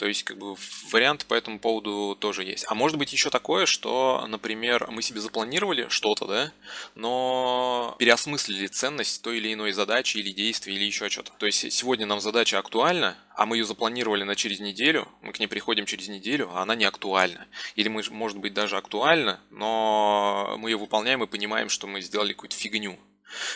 То 0.00 0.06
есть, 0.06 0.22
как 0.22 0.38
бы, 0.38 0.56
варианты 0.92 1.26
по 1.26 1.34
этому 1.34 1.58
поводу 1.58 2.16
тоже 2.18 2.42
есть. 2.42 2.64
А 2.68 2.74
может 2.74 2.96
быть 2.96 3.12
еще 3.12 3.28
такое, 3.28 3.66
что, 3.66 4.24
например, 4.28 4.86
мы 4.90 5.02
себе 5.02 5.20
запланировали 5.20 5.88
что-то, 5.90 6.26
да, 6.26 6.52
но 6.94 7.96
переосмыслили 7.98 8.66
ценность 8.68 9.20
той 9.20 9.36
или 9.36 9.52
иной 9.52 9.72
задачи 9.72 10.16
или 10.16 10.32
действия 10.32 10.74
или 10.74 10.84
еще 10.84 11.10
что-то. 11.10 11.32
То 11.36 11.44
есть, 11.44 11.70
сегодня 11.70 12.06
нам 12.06 12.18
задача 12.22 12.58
актуальна, 12.58 13.14
а 13.36 13.44
мы 13.44 13.58
ее 13.58 13.66
запланировали 13.66 14.22
на 14.22 14.36
через 14.36 14.60
неделю, 14.60 15.06
мы 15.20 15.34
к 15.34 15.38
ней 15.38 15.48
приходим 15.48 15.84
через 15.84 16.08
неделю, 16.08 16.48
а 16.54 16.62
она 16.62 16.76
не 16.76 16.86
актуальна. 16.86 17.46
Или 17.74 17.88
мы, 17.88 18.02
может 18.08 18.38
быть, 18.38 18.54
даже 18.54 18.78
актуальна, 18.78 19.38
но 19.50 20.56
мы 20.58 20.70
ее 20.70 20.78
выполняем 20.78 21.22
и 21.22 21.26
понимаем, 21.26 21.68
что 21.68 21.86
мы 21.86 22.00
сделали 22.00 22.32
какую-то 22.32 22.56
фигню. 22.56 22.98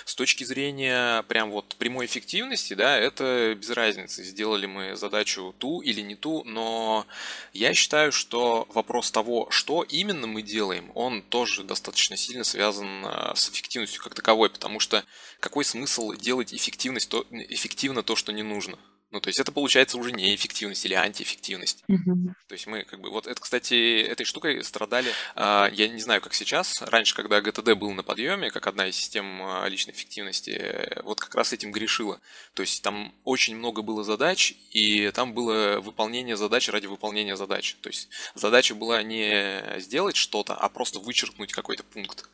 С 0.04 0.14
точки 0.14 0.44
зрения 0.44 1.22
прям 1.24 1.50
вот 1.50 1.76
прямой 1.76 2.06
эффективности, 2.06 2.74
да, 2.74 2.96
это 2.98 3.54
без 3.54 3.70
разницы, 3.70 4.22
сделали 4.24 4.66
мы 4.66 4.96
задачу 4.96 5.54
ту 5.58 5.80
или 5.80 6.00
не 6.00 6.14
ту, 6.14 6.44
но 6.44 7.06
я 7.52 7.74
считаю, 7.74 8.12
что 8.12 8.66
вопрос 8.72 9.10
того, 9.10 9.48
что 9.50 9.82
именно 9.82 10.26
мы 10.26 10.42
делаем, 10.42 10.90
он 10.94 11.22
тоже 11.22 11.64
достаточно 11.64 12.16
сильно 12.16 12.44
связан 12.44 13.04
а, 13.04 13.34
с 13.34 13.48
эффективностью 13.48 14.02
как 14.02 14.14
таковой, 14.14 14.50
потому 14.50 14.80
что 14.80 15.04
какой 15.40 15.64
смысл 15.64 16.12
делать 16.12 16.54
эффективность, 16.54 17.08
то, 17.08 17.26
эффективно 17.30 18.02
то, 18.02 18.16
что 18.16 18.32
не 18.32 18.42
нужно? 18.42 18.78
Ну, 19.14 19.20
то 19.20 19.28
есть 19.28 19.38
это 19.38 19.52
получается 19.52 19.96
уже 19.96 20.10
не 20.10 20.34
эффективность 20.34 20.84
или 20.84 20.94
антиэффективность. 20.94 21.84
Мгм. 21.86 22.34
То 22.48 22.52
есть 22.52 22.66
мы 22.66 22.82
как 22.82 23.00
бы 23.00 23.10
вот 23.10 23.28
это, 23.28 23.40
кстати, 23.40 24.02
этой 24.02 24.26
штукой 24.26 24.64
страдали. 24.64 25.12
а, 25.36 25.70
я 25.72 25.86
не 25.86 26.00
знаю, 26.00 26.20
как 26.20 26.34
сейчас. 26.34 26.82
Раньше, 26.82 27.14
когда 27.14 27.40
ГТД 27.40 27.74
был 27.74 27.92
на 27.92 28.02
подъеме, 28.02 28.50
как 28.50 28.66
одна 28.66 28.88
из 28.88 28.96
систем 28.96 29.40
а, 29.40 29.68
личной 29.68 29.92
эффективности, 29.92 30.50
э, 30.50 31.02
вот 31.04 31.20
как 31.20 31.32
раз 31.36 31.52
этим 31.52 31.70
грешила. 31.70 32.20
То 32.54 32.62
есть 32.62 32.82
там 32.82 33.14
очень 33.22 33.54
много 33.56 33.82
было 33.82 34.02
задач, 34.02 34.54
и 34.72 35.08
там 35.12 35.32
было 35.32 35.78
выполнение 35.78 36.36
задач 36.36 36.68
ради 36.68 36.86
выполнения 36.88 37.36
задач. 37.36 37.76
То 37.82 37.90
есть 37.90 38.08
задача 38.34 38.74
была 38.74 39.00
не 39.04 39.78
сделать 39.78 40.16
что-то, 40.16 40.54
а 40.54 40.68
просто 40.68 40.98
вычеркнуть 40.98 41.52
какой-то 41.52 41.84
пункт. 41.84 42.28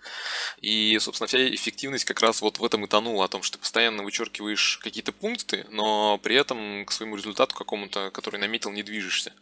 И, 0.62 0.99
собственно, 0.99 1.26
вся 1.26 1.46
эффективность 1.54 2.06
как 2.06 2.22
раз 2.22 2.40
вот 2.40 2.58
в 2.58 2.64
этом 2.64 2.87
и 2.87 2.88
тонула, 2.88 3.26
о 3.26 3.28
том, 3.28 3.42
что 3.42 3.58
ты 3.58 3.60
постоянно 3.60 4.02
вычеркиваешь 4.02 4.78
какие-то 4.82 5.12
пункты, 5.12 5.66
но 5.68 6.16
при 6.22 6.37
этом 6.37 6.69
к 6.86 6.92
своему 6.92 7.16
результату 7.16 7.54
какому-то, 7.54 8.10
который 8.10 8.40
наметил, 8.40 8.70
не 8.70 8.82
движешься. 8.82 9.32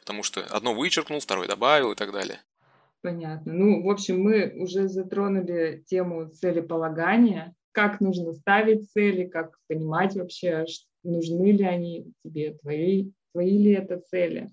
Потому 0.00 0.22
что 0.22 0.44
одно 0.44 0.74
вычеркнул, 0.74 1.20
второе 1.20 1.48
добавил 1.48 1.92
и 1.92 1.96
так 1.96 2.12
далее. 2.12 2.40
Понятно. 3.02 3.52
Ну, 3.52 3.82
в 3.84 3.90
общем, 3.90 4.20
мы 4.20 4.52
уже 4.56 4.88
затронули 4.88 5.84
тему 5.86 6.28
целеполагания, 6.28 7.54
как 7.72 8.00
нужно 8.00 8.34
ставить 8.34 8.90
цели, 8.90 9.24
как 9.24 9.56
понимать 9.68 10.14
вообще, 10.16 10.64
нужны 11.04 11.52
ли 11.52 11.64
они 11.64 12.12
тебе, 12.24 12.54
твои, 12.54 13.12
твои 13.32 13.58
ли 13.58 13.72
это 13.72 14.00
цели. 14.00 14.50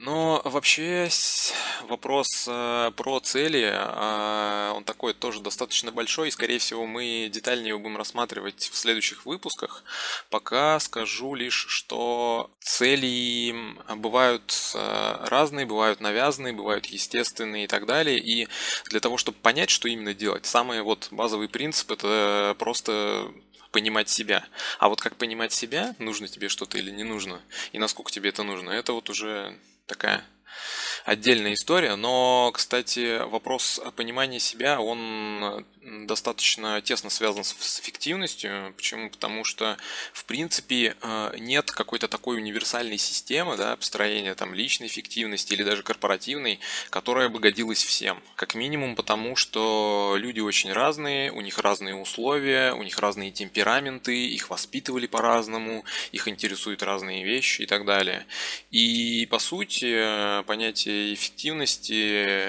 Но 0.00 0.40
вообще 0.44 1.08
вопрос 1.88 2.46
э, 2.46 2.92
про 2.94 3.18
цели, 3.18 3.68
а, 3.74 4.72
он 4.76 4.84
такой 4.84 5.12
тоже 5.12 5.40
достаточно 5.40 5.90
большой, 5.90 6.28
и, 6.28 6.30
скорее 6.30 6.60
всего, 6.60 6.86
мы 6.86 7.28
детальнее 7.32 7.70
его 7.70 7.80
будем 7.80 7.96
рассматривать 7.96 8.70
в 8.72 8.76
следующих 8.76 9.26
выпусках. 9.26 9.82
Пока 10.30 10.78
скажу 10.78 11.34
лишь, 11.34 11.66
что 11.68 12.48
цели 12.60 13.52
бывают 13.96 14.54
э, 14.76 15.16
разные, 15.26 15.66
бывают 15.66 16.00
навязанные, 16.00 16.52
бывают 16.52 16.86
естественные 16.86 17.64
и 17.64 17.66
так 17.66 17.84
далее. 17.84 18.20
И 18.20 18.46
для 18.90 19.00
того, 19.00 19.16
чтобы 19.16 19.38
понять, 19.38 19.70
что 19.70 19.88
именно 19.88 20.14
делать, 20.14 20.46
самый 20.46 20.80
вот 20.82 21.08
базовый 21.10 21.48
принцип 21.48 21.90
это 21.90 22.54
просто 22.60 23.32
понимать 23.72 24.08
себя. 24.08 24.44
А 24.78 24.88
вот 24.88 25.00
как 25.00 25.16
понимать 25.16 25.52
себя, 25.52 25.96
нужно 25.98 26.28
тебе 26.28 26.48
что-то 26.48 26.78
или 26.78 26.92
не 26.92 27.02
нужно, 27.02 27.40
и 27.72 27.78
насколько 27.78 28.12
тебе 28.12 28.28
это 28.30 28.44
нужно, 28.44 28.70
это 28.70 28.92
вот 28.92 29.10
уже 29.10 29.58
такая 29.88 30.22
отдельная 31.04 31.54
история. 31.54 31.96
Но, 31.96 32.52
кстати, 32.52 33.24
вопрос 33.24 33.80
понимания 33.96 34.38
себя, 34.38 34.80
он 34.80 35.64
достаточно 36.06 36.80
тесно 36.80 37.10
связан 37.10 37.44
с, 37.44 37.80
эффективностью. 37.80 38.72
Почему? 38.76 39.10
Потому 39.10 39.44
что, 39.44 39.76
в 40.12 40.24
принципе, 40.24 40.96
э, 41.00 41.34
нет 41.38 41.70
какой-то 41.70 42.08
такой 42.08 42.36
универсальной 42.36 42.98
системы 42.98 43.56
да, 43.56 43.76
построения 43.76 44.34
там, 44.34 44.54
личной 44.54 44.86
эффективности 44.86 45.52
или 45.54 45.62
даже 45.62 45.82
корпоративной, 45.82 46.60
которая 46.90 47.28
бы 47.28 47.40
годилась 47.40 47.82
всем. 47.82 48.22
Как 48.36 48.54
минимум 48.54 48.96
потому, 48.96 49.36
что 49.36 50.14
люди 50.18 50.40
очень 50.40 50.72
разные, 50.72 51.32
у 51.32 51.40
них 51.40 51.58
разные 51.58 51.94
условия, 51.94 52.72
у 52.72 52.82
них 52.82 52.98
разные 52.98 53.30
темпераменты, 53.30 54.26
их 54.26 54.50
воспитывали 54.50 55.06
по-разному, 55.06 55.84
их 56.12 56.28
интересуют 56.28 56.82
разные 56.82 57.24
вещи 57.24 57.62
и 57.62 57.66
так 57.66 57.84
далее. 57.84 58.26
И 58.70 59.26
по 59.30 59.38
сути 59.38 60.42
понятие 60.44 61.14
эффективности 61.14 62.48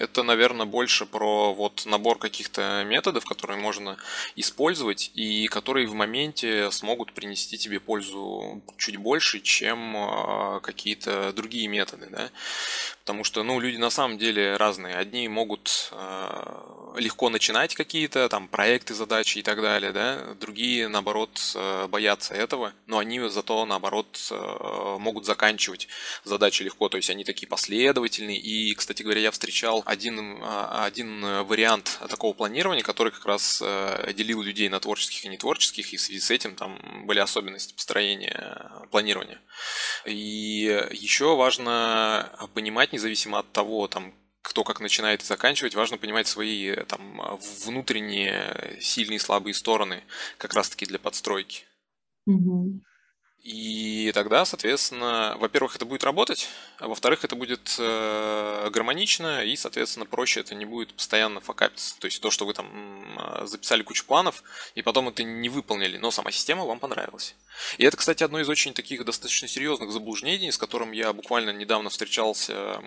это, 0.00 0.22
наверное, 0.22 0.66
больше 0.66 1.06
про 1.06 1.54
вот 1.54 1.82
набор 1.86 2.18
каких-то 2.18 2.49
методов, 2.58 3.24
которые 3.24 3.58
можно 3.58 3.96
использовать 4.36 5.10
и 5.14 5.46
которые 5.48 5.86
в 5.86 5.94
моменте 5.94 6.70
смогут 6.70 7.12
принести 7.12 7.58
тебе 7.58 7.80
пользу 7.80 8.62
чуть 8.76 8.96
больше, 8.96 9.40
чем 9.40 9.96
э, 9.96 10.60
какие-то 10.60 11.32
другие 11.32 11.68
методы, 11.68 12.08
да. 12.10 12.30
Потому 13.00 13.24
что, 13.24 13.42
ну, 13.42 13.60
люди 13.60 13.76
на 13.76 13.90
самом 13.90 14.18
деле 14.18 14.56
разные. 14.56 14.94
Одни 14.94 15.28
могут 15.28 15.90
э, 15.92 16.96
легко 16.96 17.28
начинать 17.28 17.74
какие-то 17.74 18.28
там 18.28 18.48
проекты, 18.48 18.94
задачи 18.94 19.38
и 19.38 19.42
так 19.42 19.60
далее, 19.60 19.92
да. 19.92 20.34
Другие, 20.40 20.88
наоборот, 20.88 21.40
э, 21.54 21.86
боятся 21.88 22.34
этого, 22.34 22.72
но 22.86 22.98
они 22.98 23.20
зато, 23.28 23.64
наоборот, 23.66 24.32
могут 24.98 25.26
заканчивать 25.26 25.88
задачи 26.24 26.62
легко. 26.62 26.88
То 26.88 26.96
есть 26.96 27.10
они 27.10 27.24
такие 27.24 27.48
последовательные. 27.48 28.38
И, 28.38 28.74
кстати 28.74 29.02
говоря, 29.02 29.20
я 29.20 29.30
встречал 29.30 29.82
один, 29.86 30.38
а, 30.42 30.84
один 30.84 31.44
вариант 31.44 31.98
такого 32.08 32.29
планирования, 32.34 32.82
который 32.82 33.12
как 33.12 33.26
раз 33.26 33.62
э, 33.64 34.12
делил 34.14 34.42
людей 34.42 34.68
на 34.68 34.80
творческих 34.80 35.24
и 35.24 35.28
нетворческих, 35.28 35.92
и 35.92 35.96
в 35.96 36.00
связи 36.00 36.20
с 36.20 36.30
этим 36.30 36.54
там 36.56 37.06
были 37.06 37.18
особенности 37.18 37.74
построения 37.74 38.70
планирования. 38.90 39.40
И 40.04 40.88
еще 40.92 41.36
важно 41.36 42.30
понимать, 42.54 42.92
независимо 42.92 43.38
от 43.38 43.52
того, 43.52 43.88
там, 43.88 44.14
кто 44.42 44.64
как 44.64 44.80
начинает 44.80 45.22
и 45.22 45.26
заканчивать, 45.26 45.74
важно 45.74 45.98
понимать 45.98 46.26
свои 46.26 46.68
э, 46.68 46.84
там, 46.84 47.38
внутренние 47.64 48.78
сильные 48.80 49.16
и 49.16 49.20
слабые 49.20 49.54
стороны, 49.54 50.02
как 50.38 50.54
раз-таки 50.54 50.86
для 50.86 50.98
подстройки. 50.98 51.64
Мгм. 52.26 52.82
И 53.42 54.12
тогда, 54.12 54.44
соответственно, 54.44 55.34
во-первых, 55.38 55.74
это 55.74 55.86
будет 55.86 56.04
работать, 56.04 56.48
а 56.78 56.88
во-вторых, 56.88 57.24
это 57.24 57.36
будет 57.36 57.74
э, 57.78 58.68
гармонично, 58.70 59.42
и, 59.42 59.56
соответственно, 59.56 60.04
проще 60.04 60.40
это 60.40 60.54
не 60.54 60.66
будет 60.66 60.92
постоянно 60.92 61.40
факапиться. 61.40 61.98
То 61.98 62.04
есть 62.04 62.20
то, 62.20 62.30
что 62.30 62.44
вы 62.44 62.52
там 62.52 62.66
м, 62.66 63.46
записали 63.46 63.82
кучу 63.82 64.04
планов, 64.04 64.42
и 64.74 64.82
потом 64.82 65.08
это 65.08 65.22
не 65.22 65.48
выполнили, 65.48 65.96
но 65.96 66.10
сама 66.10 66.30
система 66.32 66.66
вам 66.66 66.80
понравилась. 66.80 67.34
И 67.78 67.84
это, 67.84 67.96
кстати, 67.96 68.22
одно 68.22 68.40
из 68.40 68.48
очень 68.50 68.74
таких 68.74 69.06
достаточно 69.06 69.48
серьезных 69.48 69.90
заблуждений, 69.90 70.52
с 70.52 70.58
которым 70.58 70.92
я 70.92 71.12
буквально 71.14 71.50
недавно 71.50 71.88
встречался, 71.88 72.82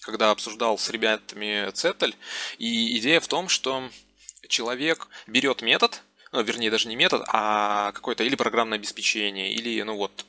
когда 0.00 0.30
обсуждал 0.30 0.78
с 0.78 0.88
ребятами 0.88 1.70
Цетель. 1.72 2.16
И 2.56 2.96
идея 2.98 3.20
в 3.20 3.28
том, 3.28 3.50
что 3.50 3.90
человек 4.48 5.08
берет 5.26 5.60
метод, 5.60 6.02
ну, 6.32 6.42
вернее, 6.42 6.70
даже 6.70 6.88
не 6.88 6.96
метод, 6.96 7.22
а 7.28 7.92
какое-то 7.92 8.24
или 8.24 8.34
программное 8.36 8.78
обеспечение, 8.78 9.52
или, 9.52 9.82
ну 9.82 9.96
вот, 9.96 10.24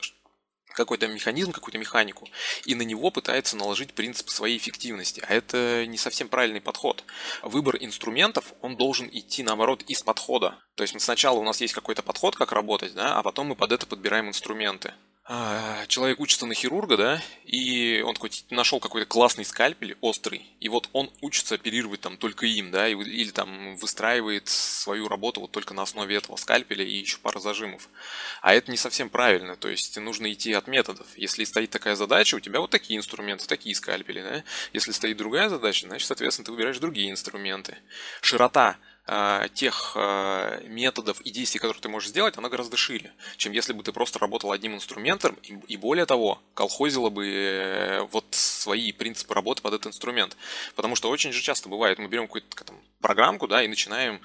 какой-то 0.74 1.08
механизм, 1.08 1.52
какую-то 1.52 1.78
механику, 1.78 2.28
и 2.66 2.76
на 2.76 2.82
него 2.84 3.12
пытается 3.12 3.56
наложить 3.56 3.94
принцип 3.94 4.30
своей 4.30 4.58
эффективности. 4.58 5.24
А 5.28 5.34
это 5.34 5.86
не 5.86 5.98
совсем 5.98 6.28
правильный 6.28 6.62
подход. 6.62 7.04
Выбор 7.44 7.78
инструментов, 7.80 8.54
он 8.62 8.78
должен 8.78 9.10
идти, 9.12 9.44
наоборот, 9.44 9.84
из 9.84 10.02
подхода. 10.02 10.58
То 10.76 10.84
есть 10.84 11.00
сначала 11.02 11.38
у 11.40 11.44
нас 11.44 11.62
есть 11.62 11.74
какой-то 11.74 12.02
подход, 12.02 12.36
как 12.36 12.52
работать, 12.52 12.94
да, 12.94 13.18
а 13.18 13.24
потом 13.24 13.48
мы 13.48 13.56
под 13.56 13.72
это 13.72 13.86
подбираем 13.86 14.28
инструменты. 14.28 14.94
А, 15.34 15.86
Человек 15.88 16.20
учится 16.20 16.46
на 16.46 16.54
хирурга, 16.54 16.98
да, 16.98 17.22
и 17.46 18.04
он 18.06 18.16
такой 18.16 18.32
нашел 18.50 18.82
какой-то 18.82 19.08
классный 19.08 19.46
скальпель, 19.46 19.96
острый, 20.02 20.46
и 20.60 20.68
вот 20.68 20.90
он 20.92 21.10
учится 21.22 21.56
оперировать 21.56 22.02
там 22.02 22.18
только 22.18 22.46
им, 22.46 22.70
да, 22.70 22.90
или 22.90 23.32
там 23.32 23.78
выстраивает 23.78 24.50
свою 24.50 25.08
работу 25.08 25.40
вот 25.40 25.52
только 25.52 25.74
на 25.74 25.84
основе 25.84 26.18
этого 26.18 26.36
скальпеля 26.36 26.84
и 26.84 26.98
еще 26.98 27.18
пара 27.18 27.40
зажимов. 27.40 27.88
А 28.42 28.54
это 28.54 28.72
не 28.72 28.76
совсем 28.76 29.10
правильно, 29.10 29.56
то 29.56 29.70
есть 29.70 29.98
нужно 29.98 30.30
идти 30.34 30.52
от 30.52 30.68
методов. 30.68 31.08
Если 31.16 31.46
стоит 31.46 31.70
такая 31.70 31.96
задача, 31.96 32.36
у 32.36 32.42
тебя 32.42 32.60
вот 32.60 32.70
такие 32.70 32.98
инструменты, 32.98 33.48
такие 33.48 33.74
скальпели, 33.74 34.22
да. 34.22 34.44
Если 34.74 34.92
стоит 34.92 35.16
другая 35.16 35.48
задача, 35.48 35.88
значит, 35.88 36.08
соответственно, 36.08 36.48
ты 36.48 36.52
выбираешь 36.52 36.80
другие 36.80 37.10
инструменты. 37.10 37.78
Широта 38.20 38.76
тех 39.54 39.94
а, 39.96 40.62
методов 40.64 41.20
и 41.22 41.32
действий, 41.32 41.60
которые 41.60 41.82
ты 41.82 41.90
можешь 41.90 42.10
сделать, 42.10 42.38
она 42.38 42.50
гораздо 42.50 42.78
шире, 42.78 43.12
чем 43.36 43.52
если 43.52 43.74
бы 43.74 43.84
ты 43.84 43.92
просто 43.92 44.20
работал 44.20 44.52
одним 44.52 44.76
инструментом 44.76 45.36
и, 45.68 45.76
более 45.76 46.06
того, 46.06 46.42
колхозила 46.54 47.10
бы 47.10 47.28
э, 47.28 48.02
вот 48.12 48.26
свои 48.32 48.92
принципы 48.92 49.34
работы 49.34 49.62
под 49.62 49.74
этот 49.74 49.88
инструмент. 49.88 50.38
Потому 50.76 50.96
что 50.96 51.10
очень 51.10 51.34
же 51.34 51.42
часто 51.42 51.68
бывает, 51.68 52.00
мы 52.00 52.08
берем 52.08 52.28
какую-то 52.28 52.64
там, 52.64 52.80
программку, 53.02 53.48
да, 53.48 53.64
и 53.64 53.68
начинаем 53.68 54.22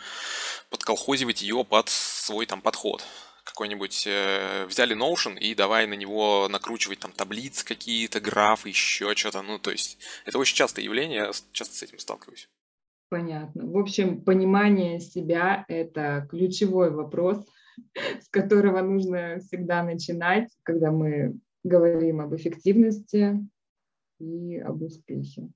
подколхозивать 0.71 1.43
ее 1.43 1.65
под 1.65 1.89
свой 1.89 2.47
там 2.47 2.61
подход 2.61 3.03
какой-нибудь 3.45 4.07
э, 4.09 4.67
взяли 4.67 4.97
Notion 4.97 5.39
и 5.39 5.55
давай 5.55 5.87
на 5.87 5.95
него 5.95 6.49
накручивать 6.51 6.99
там 6.99 7.12
таблицы 7.12 7.65
какие-то, 7.65 8.21
графы, 8.21 8.69
еще 8.71 9.15
что-то. 9.15 9.41
Ну, 9.41 9.59
то 9.59 9.71
есть 9.71 9.99
это 10.25 10.39
очень 10.39 10.57
частое 10.57 10.85
явление, 10.85 11.19
я 11.19 11.33
часто 11.53 11.75
с 11.75 11.83
этим 11.83 11.99
сталкиваюсь. 12.01 12.49
Понятно. 13.09 13.66
В 13.66 13.79
общем, 13.79 14.23
понимание 14.23 14.99
себя– 15.01 15.64
это 15.69 16.27
ключевой 16.29 16.90
вопрос, 16.90 17.45
с 18.21 18.29
которого 18.29 18.81
нужно 18.81 19.38
всегда 19.40 19.83
начинать, 19.83 20.51
когда 20.62 20.90
мы 20.90 21.38
говорим 21.62 22.21
об 22.21 22.35
эффективности 22.35 23.47
и 24.19 24.59
об 24.59 24.83
успехе. 24.83 25.49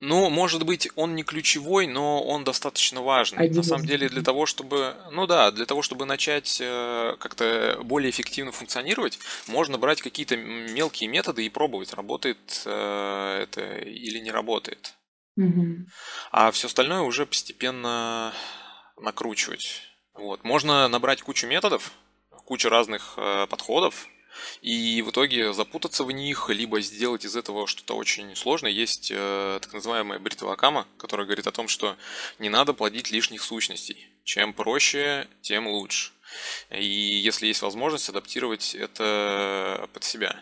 Ну, 0.00 0.28
может 0.28 0.64
быть, 0.64 0.88
он 0.96 1.14
не 1.14 1.22
ключевой, 1.22 1.86
но 1.86 2.22
он 2.22 2.44
достаточно 2.44 3.00
важный. 3.00 3.38
Один 3.38 3.56
На 3.56 3.62
самом 3.62 3.86
деле, 3.86 4.08
для 4.08 4.22
того, 4.22 4.44
чтобы, 4.44 4.94
ну 5.12 5.26
да, 5.26 5.50
для 5.50 5.64
того, 5.64 5.80
чтобы 5.80 6.04
начать 6.04 6.58
э, 6.60 7.16
как-то 7.18 7.80
более 7.82 8.10
эффективно 8.10 8.52
функционировать, 8.52 9.18
можно 9.46 9.78
брать 9.78 10.02
какие-то 10.02 10.36
мелкие 10.36 11.08
методы 11.08 11.46
и 11.46 11.48
пробовать, 11.48 11.94
работает 11.94 12.62
э, 12.66 13.40
это 13.44 13.78
или 13.78 14.18
не 14.18 14.30
работает. 14.30 14.94
А 16.30 16.50
все 16.50 16.66
остальное 16.66 17.00
уже 17.00 17.26
постепенно 17.26 18.32
накручивать. 18.96 19.82
Вот. 20.14 20.44
Можно 20.44 20.88
набрать 20.88 21.22
кучу 21.22 21.46
методов, 21.46 21.92
куча 22.30 22.70
разных 22.70 23.14
э, 23.16 23.46
подходов, 23.48 24.08
и 24.62 25.02
в 25.02 25.10
итоге 25.10 25.52
запутаться 25.52 26.04
в 26.04 26.10
них, 26.10 26.48
либо 26.48 26.80
сделать 26.80 27.24
из 27.24 27.36
этого 27.36 27.66
что-то 27.66 27.94
очень 27.94 28.34
сложное. 28.36 28.70
Есть 28.70 29.10
э, 29.14 29.58
так 29.60 29.72
называемая 29.72 30.18
бритва 30.18 30.52
Акама, 30.52 30.86
которая 30.98 31.26
говорит 31.26 31.46
о 31.46 31.52
том, 31.52 31.68
что 31.68 31.96
не 32.38 32.48
надо 32.48 32.72
плодить 32.72 33.10
лишних 33.10 33.42
сущностей. 33.42 34.08
Чем 34.24 34.52
проще, 34.52 35.28
тем 35.40 35.66
лучше. 35.66 36.12
И 36.70 36.84
если 36.84 37.46
есть 37.46 37.62
возможность 37.62 38.08
адаптировать 38.08 38.74
это 38.74 39.88
под 39.92 40.04
себя. 40.04 40.40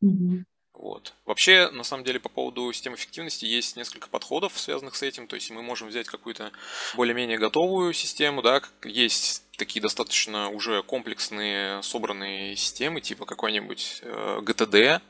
Мгм. 0.00 0.46
Вот. 0.82 1.14
Вообще, 1.26 1.70
на 1.70 1.84
самом 1.84 2.02
деле, 2.02 2.18
по 2.18 2.28
поводу 2.28 2.72
системы 2.72 2.96
эффективности 2.96 3.44
есть 3.44 3.76
несколько 3.76 4.08
подходов, 4.08 4.58
связанных 4.58 4.96
с 4.96 5.02
этим. 5.04 5.28
То 5.28 5.36
есть 5.36 5.48
мы 5.52 5.62
можем 5.62 5.86
взять 5.86 6.08
какую-то 6.08 6.50
более-менее 6.96 7.38
готовую 7.38 7.92
систему, 7.92 8.42
да, 8.42 8.60
есть 8.82 9.44
такие 9.56 9.80
достаточно 9.80 10.50
уже 10.50 10.82
комплексные 10.82 11.80
собранные 11.84 12.56
системы, 12.56 13.00
типа 13.00 13.26
какой-нибудь 13.26 14.00
э, 14.02 14.40
GTD, 14.42 15.00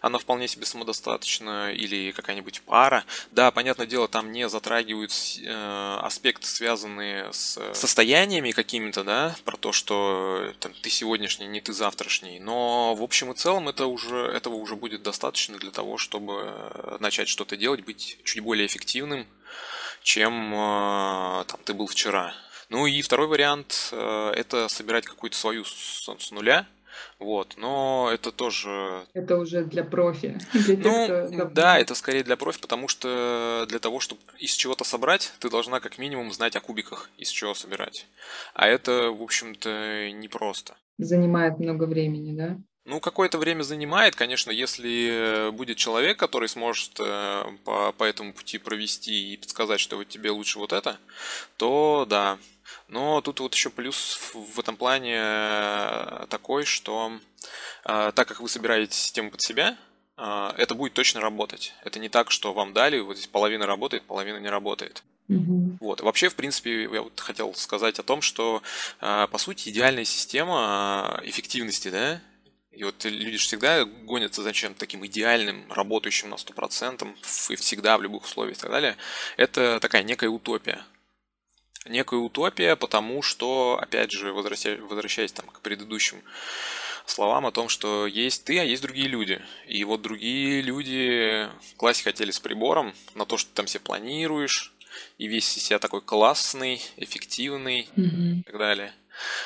она 0.00 0.18
вполне 0.18 0.48
себе 0.48 0.66
самодостаточна, 0.66 1.72
или 1.72 2.12
какая-нибудь 2.12 2.62
пара. 2.62 3.04
Да, 3.32 3.50
понятное 3.50 3.86
дело, 3.86 4.08
там 4.08 4.32
не 4.32 4.48
затрагивают 4.48 5.12
э, 5.42 5.98
аспекты, 6.02 6.46
связанные 6.46 7.32
с 7.32 7.58
состояниями 7.74 8.52
какими-то, 8.52 9.04
да, 9.04 9.36
про 9.44 9.56
то, 9.56 9.72
что 9.72 10.48
э, 10.50 10.52
там, 10.60 10.72
ты 10.82 10.90
сегодняшний, 10.90 11.46
не 11.46 11.60
ты 11.60 11.72
завтрашний. 11.72 12.38
Но 12.40 12.94
в 12.94 13.02
общем 13.02 13.32
и 13.32 13.34
целом 13.34 13.68
это 13.68 13.86
уже, 13.86 14.16
этого 14.16 14.54
уже 14.54 14.76
будет 14.76 15.02
достаточно 15.02 15.58
для 15.58 15.70
того, 15.70 15.98
чтобы 15.98 16.98
начать 17.00 17.28
что-то 17.28 17.56
делать, 17.56 17.84
быть 17.84 18.18
чуть 18.24 18.42
более 18.42 18.66
эффективным, 18.66 19.26
чем 20.02 20.54
э, 20.54 21.44
там, 21.46 21.60
ты 21.64 21.74
был 21.74 21.86
вчера. 21.86 22.34
Ну 22.68 22.86
и 22.86 23.02
второй 23.02 23.26
вариант 23.26 23.90
э, 23.92 24.32
это 24.36 24.68
собирать 24.68 25.04
какую-то 25.04 25.36
свою 25.36 25.64
с, 25.64 26.08
с 26.18 26.30
нуля. 26.30 26.66
Вот, 27.18 27.54
но 27.56 28.10
это 28.12 28.32
тоже 28.32 29.06
Это 29.14 29.36
уже 29.38 29.64
для 29.64 29.84
профи. 29.84 30.38
Для 30.52 30.76
тех, 30.76 31.30
ну, 31.30 31.38
кто 31.38 31.44
да, 31.50 31.78
это 31.78 31.94
скорее 31.94 32.22
для 32.22 32.36
профи, 32.36 32.60
потому 32.60 32.88
что 32.88 33.66
для 33.68 33.78
того, 33.78 34.00
чтобы 34.00 34.20
из 34.38 34.52
чего-то 34.52 34.84
собрать, 34.84 35.32
ты 35.38 35.50
должна 35.50 35.80
как 35.80 35.98
минимум 35.98 36.32
знать 36.32 36.56
о 36.56 36.60
кубиках, 36.60 37.10
из 37.18 37.28
чего 37.30 37.54
собирать. 37.54 38.06
А 38.54 38.66
это, 38.66 39.10
в 39.10 39.22
общем-то, 39.22 40.10
непросто. 40.12 40.74
занимает 40.98 41.58
много 41.58 41.84
времени, 41.84 42.36
да? 42.36 42.58
Ну, 42.86 43.00
какое-то 43.00 43.38
время 43.38 43.62
занимает, 43.62 44.14
конечно, 44.14 44.50
если 44.50 45.50
будет 45.52 45.78
человек, 45.78 46.18
который 46.18 46.48
сможет 46.50 47.00
э, 47.00 47.42
по, 47.64 47.92
по 47.92 48.04
этому 48.04 48.34
пути 48.34 48.58
провести 48.58 49.32
и 49.32 49.36
подсказать, 49.38 49.80
что 49.80 49.96
вот 49.96 50.08
тебе 50.08 50.30
лучше 50.30 50.58
вот 50.58 50.72
это, 50.74 50.98
то 51.56 52.06
да. 52.08 52.38
Но 52.94 53.20
тут 53.20 53.40
вот 53.40 53.52
еще 53.52 53.70
плюс 53.70 54.20
в 54.34 54.60
этом 54.60 54.76
плане 54.76 55.16
э, 55.18 56.26
такой, 56.30 56.64
что 56.64 57.18
э, 57.84 58.12
так 58.14 58.28
как 58.28 58.38
вы 58.38 58.48
собираете 58.48 58.96
систему 58.96 59.32
под 59.32 59.42
себя, 59.42 59.76
э, 60.16 60.50
это 60.56 60.76
будет 60.76 60.94
точно 60.94 61.20
работать. 61.20 61.74
Это 61.82 61.98
не 61.98 62.08
так, 62.08 62.30
что 62.30 62.52
вам 62.52 62.72
дали, 62.72 63.00
вот 63.00 63.16
здесь 63.16 63.26
половина 63.26 63.66
работает, 63.66 64.04
половина 64.04 64.36
не 64.36 64.48
работает. 64.48 65.02
Мгм. 65.26 65.78
Вот. 65.80 66.02
Вообще, 66.02 66.28
в 66.28 66.36
принципе, 66.36 66.84
я 66.84 67.02
вот 67.02 67.18
хотел 67.18 67.52
сказать 67.54 67.98
о 67.98 68.04
том, 68.04 68.22
что, 68.22 68.62
по 69.00 69.38
сути, 69.38 69.70
идеальная 69.70 70.04
система 70.04 71.18
эффективности, 71.24 71.88
да, 71.88 72.20
и 72.70 72.84
вот 72.84 73.04
люди 73.04 73.38
же 73.38 73.44
всегда 73.44 73.84
гонятся 73.84 74.42
за 74.42 74.52
чем-то 74.52 74.78
таким 74.78 75.04
идеальным, 75.06 75.64
работающим 75.72 76.30
на 76.30 76.36
100%, 76.36 77.08
ф- 77.22 77.50
и 77.50 77.56
всегда 77.56 77.98
в 77.98 78.02
любых 78.02 78.24
условиях 78.24 78.58
и 78.58 78.60
так 78.60 78.70
далее. 78.70 78.96
Это 79.36 79.80
такая 79.80 80.02
некая 80.04 80.28
утопия. 80.28 80.84
Некая 81.84 82.20
утопия, 82.20 82.76
потому 82.76 83.22
что, 83.22 83.78
опять 83.80 84.10
же, 84.10 84.32
возвращаясь, 84.32 84.80
возвращаясь 84.80 85.32
там, 85.32 85.46
к 85.46 85.60
предыдущим 85.60 86.22
словам 87.06 87.46
о 87.46 87.52
том, 87.52 87.68
что 87.68 88.06
есть 88.06 88.44
ты, 88.44 88.58
а 88.58 88.64
есть 88.64 88.82
другие 88.82 89.08
люди. 89.08 89.42
И 89.66 89.84
вот 89.84 90.00
другие 90.00 90.62
люди 90.62 91.48
класть 91.76 92.02
хотели 92.02 92.30
с 92.30 92.40
прибором 92.40 92.94
на 93.14 93.26
то, 93.26 93.36
что 93.36 93.50
ты 93.50 93.56
там 93.56 93.66
себе 93.66 93.80
планируешь, 93.80 94.72
и 95.18 95.26
весь 95.26 95.56
из 95.56 95.64
себя 95.64 95.78
такой 95.78 96.00
классный, 96.00 96.80
эффективный 96.96 97.88
Мгм. 97.96 98.40
и 98.40 98.42
так 98.44 98.58
далее. 98.58 98.94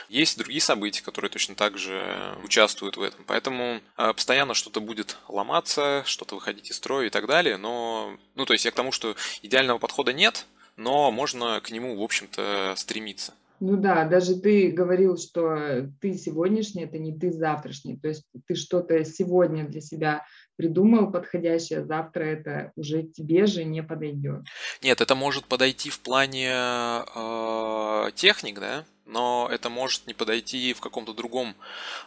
Есть 0.09 0.39
другие 0.39 0.61
события, 0.61 1.03
которые 1.03 1.31
точно 1.31 1.55
так 1.55 1.77
же 1.77 2.39
участвуют 2.43 2.97
в 2.97 3.03
этом. 3.03 3.23
Поэтому 3.27 3.81
э, 3.99 4.13
постоянно 4.15 4.55
что-то 4.55 4.81
будет 4.81 5.19
ломаться, 5.29 6.03
что-то 6.07 6.37
выходить 6.37 6.71
из 6.71 6.77
строя 6.77 7.07
и 7.07 7.11
так 7.11 7.27
далее. 7.27 7.59
Но, 7.59 8.17
ну, 8.35 8.47
то 8.47 8.55
есть 8.55 8.65
я 8.65 8.71
к 8.71 8.75
тому, 8.75 8.93
что 8.93 9.15
идеального 9.43 9.79
подхода 9.79 10.13
нет, 10.13 10.47
но 10.79 11.11
можно 11.11 11.61
к 11.61 11.71
нему, 11.71 11.97
в 11.97 12.03
общем-то, 12.03 12.75
стремиться. 12.77 13.35
Ну 13.61 13.77
да, 13.77 14.05
даже 14.05 14.37
ты 14.37 14.71
говорил, 14.71 15.19
что 15.19 15.89
ты 16.01 16.15
сегодняшний, 16.15 16.85
это 16.85 16.99
не 16.99 17.13
ты 17.19 17.33
завтрашний. 17.33 17.97
То 17.97 18.09
есть 18.09 18.25
ты 18.47 18.55
что-то 18.55 19.05
сегодня 19.05 19.67
для 19.67 19.81
себя 19.81 20.25
придумал 20.57 21.11
подходящее, 21.11 21.85
завтра 21.85 22.23
это 22.25 22.73
уже 22.77 23.03
тебе 23.03 23.47
же 23.47 23.65
не 23.65 23.83
подойдет. 23.83 24.43
Нет, 24.83 25.01
это 25.01 25.15
может 25.17 25.45
подойти 25.47 25.91
в 25.91 25.99
плане 26.01 26.51
э, 26.53 28.11
техник, 28.15 28.61
да, 28.61 28.85
но 29.09 29.49
это 29.51 29.69
может 29.71 30.07
не 30.07 30.15
подойти 30.15 30.73
в 30.73 30.81
каком-то 30.81 31.13
другом 31.13 31.57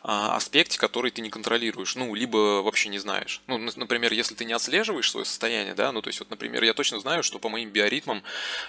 а, 0.04 0.36
аспекте, 0.36 0.80
который 0.80 1.12
ты 1.12 1.22
не 1.22 1.30
контролируешь, 1.30 1.96
ну, 1.96 2.14
либо 2.16 2.62
вообще 2.62 2.90
не 2.90 3.00
знаешь. 3.00 3.42
Ну, 3.48 3.58
например, 3.58 4.14
если 4.14 4.36
ты 4.36 4.46
не 4.46 4.54
отслеживаешь 4.54 5.10
свое 5.12 5.26
состояние, 5.26 5.74
да, 5.74 5.92
ну, 5.92 6.02
то 6.02 6.08
есть, 6.10 6.20
вот, 6.20 6.30
например, 6.30 6.64
я 6.64 6.74
точно 6.74 7.00
знаю, 7.00 7.24
что 7.24 7.40
по 7.40 7.50
моим 7.50 7.70
биоритмам 7.70 8.24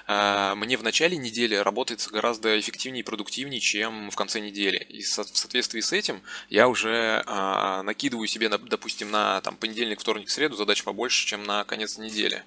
а, 0.07 0.55
мне 0.55 0.77
в 0.77 0.83
начале 0.83 1.17
недели 1.17 1.55
работается 1.55 2.11
гораздо 2.11 2.59
эффективнее 2.59 3.01
и 3.01 3.05
продуктивнее, 3.05 3.61
чем 3.61 4.11
в 4.11 4.17
конце 4.17 4.41
недели. 4.41 4.79
И 4.89 5.03
в 5.03 5.09
соответствии 5.09 5.81
с 5.81 5.93
этим 5.93 6.23
я 6.49 6.69
уже 6.69 7.23
а, 7.27 7.83
накидываю 7.83 8.27
себе, 8.27 8.49
допустим, 8.49 9.11
на 9.11 9.41
там, 9.43 9.57
понедельник, 9.57 10.01
вторник, 10.01 10.31
среду 10.31 10.57
задач 10.57 10.83
побольше, 10.83 11.27
чем 11.27 11.45
на 11.45 11.65
конец 11.65 11.99
недели. 11.99 12.43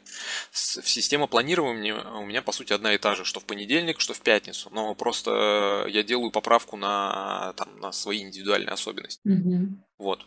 С- 0.51 0.81
Система 0.83 1.27
планирования 1.27 1.95
у 1.95 2.25
меня, 2.25 2.41
по 2.41 2.51
сути, 2.51 2.73
одна 2.73 2.93
и 2.93 2.97
та 2.97 3.15
же, 3.15 3.25
что 3.25 3.39
в 3.39 3.45
понедельник, 3.45 3.99
что 3.99 4.13
в 4.13 4.21
пятницу. 4.21 4.69
Но 4.71 4.93
просто 4.95 5.74
я 5.87 6.03
делаю 6.03 6.31
поправку 6.31 6.77
на, 6.77 7.53
там, 7.57 7.79
на 7.79 7.91
свои 7.91 8.21
индивидуальные 8.21 8.69
особенности. 8.69 9.21
Мгм. 9.23 9.83
Вот. 9.97 10.25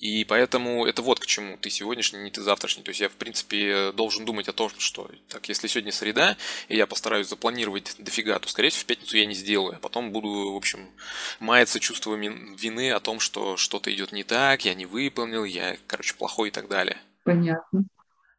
И 0.00 0.24
поэтому 0.24 0.86
это 0.86 1.02
вот 1.02 1.20
к 1.20 1.26
чему. 1.26 1.56
Ты 1.56 1.70
сегодняшний, 1.70 2.18
не 2.20 2.30
ты 2.30 2.42
завтрашний. 2.42 2.82
То 2.82 2.90
есть 2.90 3.00
я, 3.00 3.08
в 3.08 3.14
принципе, 3.14 3.92
должен 3.92 4.24
думать 4.24 4.48
о 4.48 4.52
том, 4.52 4.70
что 4.78 5.08
так, 5.28 5.48
если 5.48 5.68
сегодня 5.68 5.92
среда, 5.92 6.36
и 6.68 6.76
я 6.76 6.86
постараюсь 6.86 7.28
запланировать 7.28 7.94
дофига, 7.98 8.38
то, 8.38 8.48
скорее 8.48 8.70
всего, 8.70 8.82
в 8.82 8.86
пятницу 8.86 9.16
я 9.16 9.26
не 9.26 9.34
сделаю. 9.34 9.76
А 9.76 9.78
потом 9.78 10.10
буду, 10.10 10.52
в 10.52 10.56
общем, 10.56 10.90
маяться 11.38 11.80
чувство 11.80 12.16
мин- 12.16 12.54
вины 12.56 12.90
о 12.90 13.00
том, 13.00 13.20
что 13.20 13.56
что-то 13.56 13.94
идет 13.94 14.12
не 14.12 14.24
так, 14.24 14.64
я 14.64 14.74
не 14.74 14.86
выполнил, 14.86 15.44
я, 15.44 15.76
короче, 15.86 16.14
плохой 16.14 16.48
и 16.48 16.52
так 16.52 16.68
далее. 16.68 17.00
Понятно. 17.22 17.84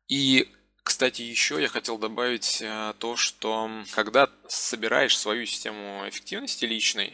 И, 0.07 0.49
кстати, 0.85 1.23
еще 1.23 1.59
я 1.59 1.67
хотел 1.67 1.97
добавить 1.97 2.59
э, 2.61 2.93
то, 2.99 3.15
что 3.15 3.69
когда 3.91 4.29
собираешь 4.47 5.17
свою 5.17 5.47
систему 5.47 6.07
эффективности 6.07 6.65
личной, 6.65 7.11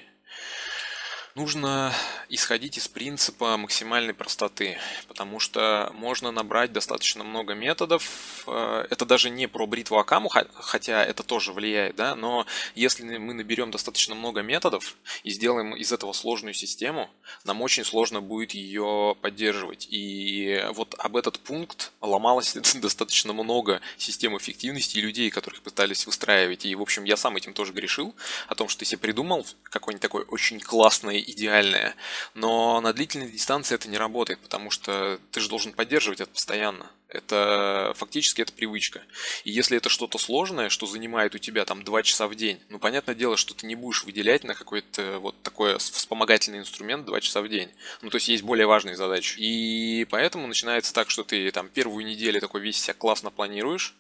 нужно 1.36 1.94
исходить 2.30 2.78
из 2.78 2.88
принципа 2.88 3.58
максимальной 3.58 4.14
простоты, 4.14 4.78
потому 5.08 5.40
что 5.40 5.92
можно 5.94 6.32
набрать 6.32 6.74
достаточно 6.74 7.24
много 7.24 7.54
методов. 7.54 8.44
Э, 8.48 8.86
Это 8.90 9.06
даже 9.06 9.30
не 9.30 9.48
про 9.48 9.66
бритву 9.66 9.98
Акаму, 9.98 10.30
хотя 10.30 11.04
это 11.04 11.24
тоже 11.24 11.54
влияет, 11.54 11.96
да, 11.96 12.16
но 12.16 12.46
если 12.76 13.18
мы 13.18 13.34
наберем 13.34 13.72
достаточно 13.72 14.16
много 14.16 14.42
методов 14.42 14.96
и 15.24 15.30
сделаем 15.32 15.76
из 15.76 15.92
этого 15.92 16.14
сложную 16.14 16.54
систему, 16.54 17.10
нам 17.44 17.62
очень 17.62 17.84
сложно 17.84 18.22
будет 18.22 18.54
ее 18.54 19.16
поддерживать. 19.22 19.88
И 19.90 20.66
вот 20.74 20.96
об 20.98 21.16
этот 21.16 21.40
пункт 21.40 21.92
ломалось 22.02 22.54
достаточно 22.76 23.34
много 23.34 23.82
систем 23.98 24.38
эффективности 24.38 24.98
и 24.98 25.02
людей, 25.02 25.30
которых 25.30 25.62
пытались 25.62 26.06
выстраивать. 26.06 26.66
И, 26.66 26.76
в 26.76 26.82
общем, 26.82 27.04
я 27.04 27.18
сам 27.18 27.38
этим 27.38 27.54
тоже 27.54 27.74
грешил, 27.74 28.16
о 28.48 28.56
том, 28.56 28.68
что 28.68 28.80
ты 28.80 28.86
себе 28.86 29.00
придумал 29.00 29.46
какое-нибудь 29.64 30.02
такое 30.02 30.24
очень 30.24 30.60
классное, 30.60 31.21
идеальное, 31.22 31.96
но 32.34 32.82
на 32.82 32.94
длительной 32.94 33.32
дистанции 33.32 33.76
это 33.76 33.90
не 33.90 33.98
работает, 33.98 34.40
потому 34.40 34.72
что 34.72 35.20
ты 35.32 35.40
же 35.40 35.50
должен 35.50 35.74
поддерживать 35.74 36.22
это 36.22 36.32
постоянно. 36.32 36.90
Это 37.12 37.94
фактически 37.98 38.42
это 38.42 38.54
привычка. 38.54 39.02
И 39.44 39.52
если 39.52 39.76
это 39.76 39.90
что-то 39.90 40.18
сложное, 40.18 40.70
что 40.70 40.86
занимает 40.86 41.36
у 41.36 41.40
тебя 41.40 41.66
там 41.66 41.84
2 41.84 42.04
часа 42.04 42.26
в 42.28 42.36
день, 42.36 42.62
ну, 42.70 42.80
понятное 42.80 43.16
дело, 43.16 43.36
что 43.36 43.54
ты 43.54 43.66
не 43.66 43.76
будешь 43.76 44.06
выделять 44.06 44.46
на 44.46 44.56
какой-то 44.56 45.20
вот 45.20 45.36
такой 45.44 45.78
вспомогательный 45.78 46.60
инструмент 46.60 47.06
2 47.06 47.20
часа 47.20 47.42
в 47.42 47.50
день. 47.50 47.70
Ну, 48.02 48.10
то 48.10 48.16
есть 48.16 48.30
есть 48.30 48.44
более 48.44 48.66
важные 48.66 48.96
задачи. 48.96 49.38
И 49.40 50.06
поэтому 50.10 50.48
начинается 50.48 50.94
так, 50.94 51.10
что 51.10 51.26
ты 51.26 51.52
там 51.52 51.68
первую 51.68 52.06
неделю 52.06 52.40
такой 52.40 52.62
весь 52.62 52.82
себя 52.82 52.94
классно 52.94 53.30
планируешь, 53.30 53.94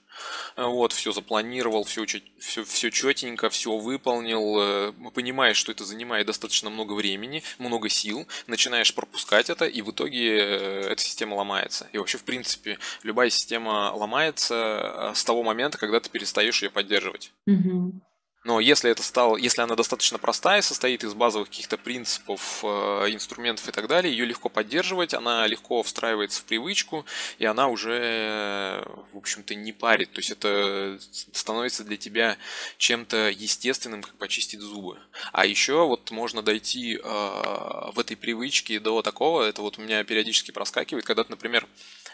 вот, 0.58 0.94
все 0.94 1.12
запланировал, 1.12 1.84
все, 1.84 2.06
все, 2.06 2.64
все 2.64 2.90
четенько, 2.92 3.50
все 3.50 3.78
выполнил, 3.78 4.60
э, 4.60 4.94
понимаешь, 5.14 5.58
что 5.58 5.72
это 5.72 5.86
занимает 5.86 6.28
достаточно 6.28 6.70
много 6.70 6.94
времени, 6.94 7.44
много 7.58 7.90
сил, 7.90 8.28
начинаешь 8.48 8.94
пропускать 8.94 9.50
это, 9.50 9.66
и 9.66 9.82
в 9.82 9.92
итоге 9.92 10.38
э, 10.38 10.82
эта 10.92 11.02
система 11.02 11.36
ломается. 11.36 11.88
И 11.94 11.98
вообще, 11.98 12.18
в 12.18 12.24
принципе, 12.24 12.78
любая 13.04 13.30
система 13.30 13.92
ломается 13.94 15.12
э, 15.12 15.16
с 15.16 15.24
того 15.24 15.44
момента, 15.44 15.78
когда 15.78 16.00
ты 16.00 16.10
перестаешь 16.10 16.62
ее 16.62 16.70
поддерживать. 16.70 17.32
Мгм. 17.46 18.02
Но 18.44 18.60
если 18.60 18.90
это 18.90 19.04
стало, 19.04 19.38
если 19.38 19.62
она 19.62 19.76
достаточно 19.76 20.18
простая, 20.18 20.64
состоит 20.64 21.04
из 21.04 21.14
базовых 21.14 21.50
каких-то 21.50 21.78
принципов, 21.78 22.62
э, 22.64 22.68
инструментов 23.12 23.70
и 23.70 23.72
так 23.72 23.88
далее, 23.88 24.12
ее 24.12 24.26
легко 24.26 24.50
поддерживать, 24.50 25.14
она 25.14 25.46
легко 25.46 25.84
встраивается 25.84 26.42
в 26.42 26.46
привычку, 26.46 27.06
и 27.38 27.46
она 27.46 27.68
уже, 27.68 28.84
в 29.14 29.18
общем-то, 29.18 29.54
не 29.54 29.72
парит. 29.74 30.12
То 30.14 30.20
есть 30.20 30.32
это 30.32 31.00
становится 31.34 31.84
для 31.84 31.98
тебя 31.98 32.38
чем-то 32.78 33.30
естественным, 33.30 34.02
как 34.02 34.16
почистить 34.16 34.60
зубы. 34.60 35.00
А 35.32 35.46
еще 35.46 35.86
вот 35.86 36.10
можно 36.10 36.42
дойти 36.42 36.96
э, 36.96 37.02
в 37.04 38.00
этой 38.00 38.18
привычке 38.18 38.80
до 38.80 39.04
такого, 39.04 39.44
это 39.44 39.62
вот 39.62 39.78
у 39.78 39.82
меня 39.82 40.04
периодически 40.04 40.50
проскакивает, 40.50 41.06
когда 41.06 41.24
ты, 41.24 41.30
например, 41.30 41.68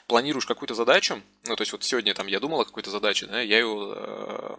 планируешь 0.07 0.45
какую-то 0.45 0.73
задачу, 0.73 1.21
ну, 1.45 1.55
то 1.55 1.61
есть 1.61 1.73
вот 1.73 1.83
сегодня 1.83 2.13
там 2.13 2.27
я 2.27 2.39
думал 2.39 2.61
о 2.61 2.65
какой-то 2.65 2.89
задаче, 2.89 3.25
да, 3.27 3.41
я 3.41 3.59
ее 3.59 3.93
э, 3.95 4.55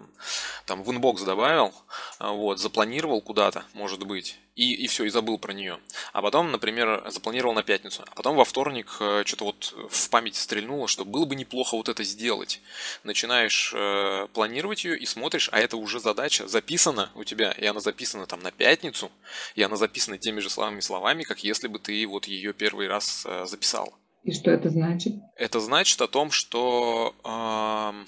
там 0.66 0.82
в 0.82 0.90
inbox 0.90 1.22
добавил, 1.22 1.74
а, 2.18 2.32
вот, 2.32 2.60
запланировал 2.60 3.22
куда-то, 3.22 3.64
может 3.72 4.04
быть, 4.04 4.38
и, 4.56 4.74
и 4.74 4.86
все, 4.88 5.04
и 5.04 5.08
забыл 5.08 5.38
про 5.38 5.52
нее. 5.52 5.78
А 6.12 6.20
потом, 6.20 6.50
например, 6.52 7.02
запланировал 7.10 7.54
на 7.54 7.62
пятницу, 7.62 8.04
а 8.06 8.14
потом 8.14 8.36
во 8.36 8.44
вторник 8.44 8.96
э, 9.00 9.22
что-то 9.24 9.44
вот 9.44 9.74
в 9.90 10.10
памяти 10.10 10.36
стрельнуло, 10.36 10.86
что 10.86 11.06
было 11.06 11.24
бы 11.24 11.34
неплохо 11.34 11.76
вот 11.76 11.88
это 11.88 12.04
сделать. 12.04 12.60
Начинаешь 13.02 13.72
э, 13.74 14.26
планировать 14.34 14.84
ее 14.84 14.98
и 14.98 15.06
смотришь, 15.06 15.48
а 15.50 15.60
это 15.60 15.78
уже 15.78 15.98
задача 15.98 16.46
записана 16.46 17.10
у 17.14 17.24
тебя, 17.24 17.52
и 17.52 17.64
она 17.64 17.80
записана 17.80 18.26
там 18.26 18.40
на 18.40 18.50
пятницу, 18.50 19.10
и 19.54 19.62
она 19.62 19.76
записана 19.76 20.18
теми 20.18 20.40
же 20.40 20.50
самыми 20.50 20.80
словами, 20.80 21.22
как 21.22 21.42
если 21.42 21.68
бы 21.68 21.78
ты 21.78 22.06
вот 22.06 22.26
ее 22.28 22.52
первый 22.52 22.86
раз 22.86 23.24
э, 23.26 23.46
записал. 23.46 23.97
И 24.22 24.32
что 24.32 24.50
это 24.50 24.68
значит? 24.70 25.14
Это 25.36 25.60
значит 25.60 26.00
о 26.00 26.08
том, 26.08 26.30
что 26.30 27.14
э, 27.24 28.04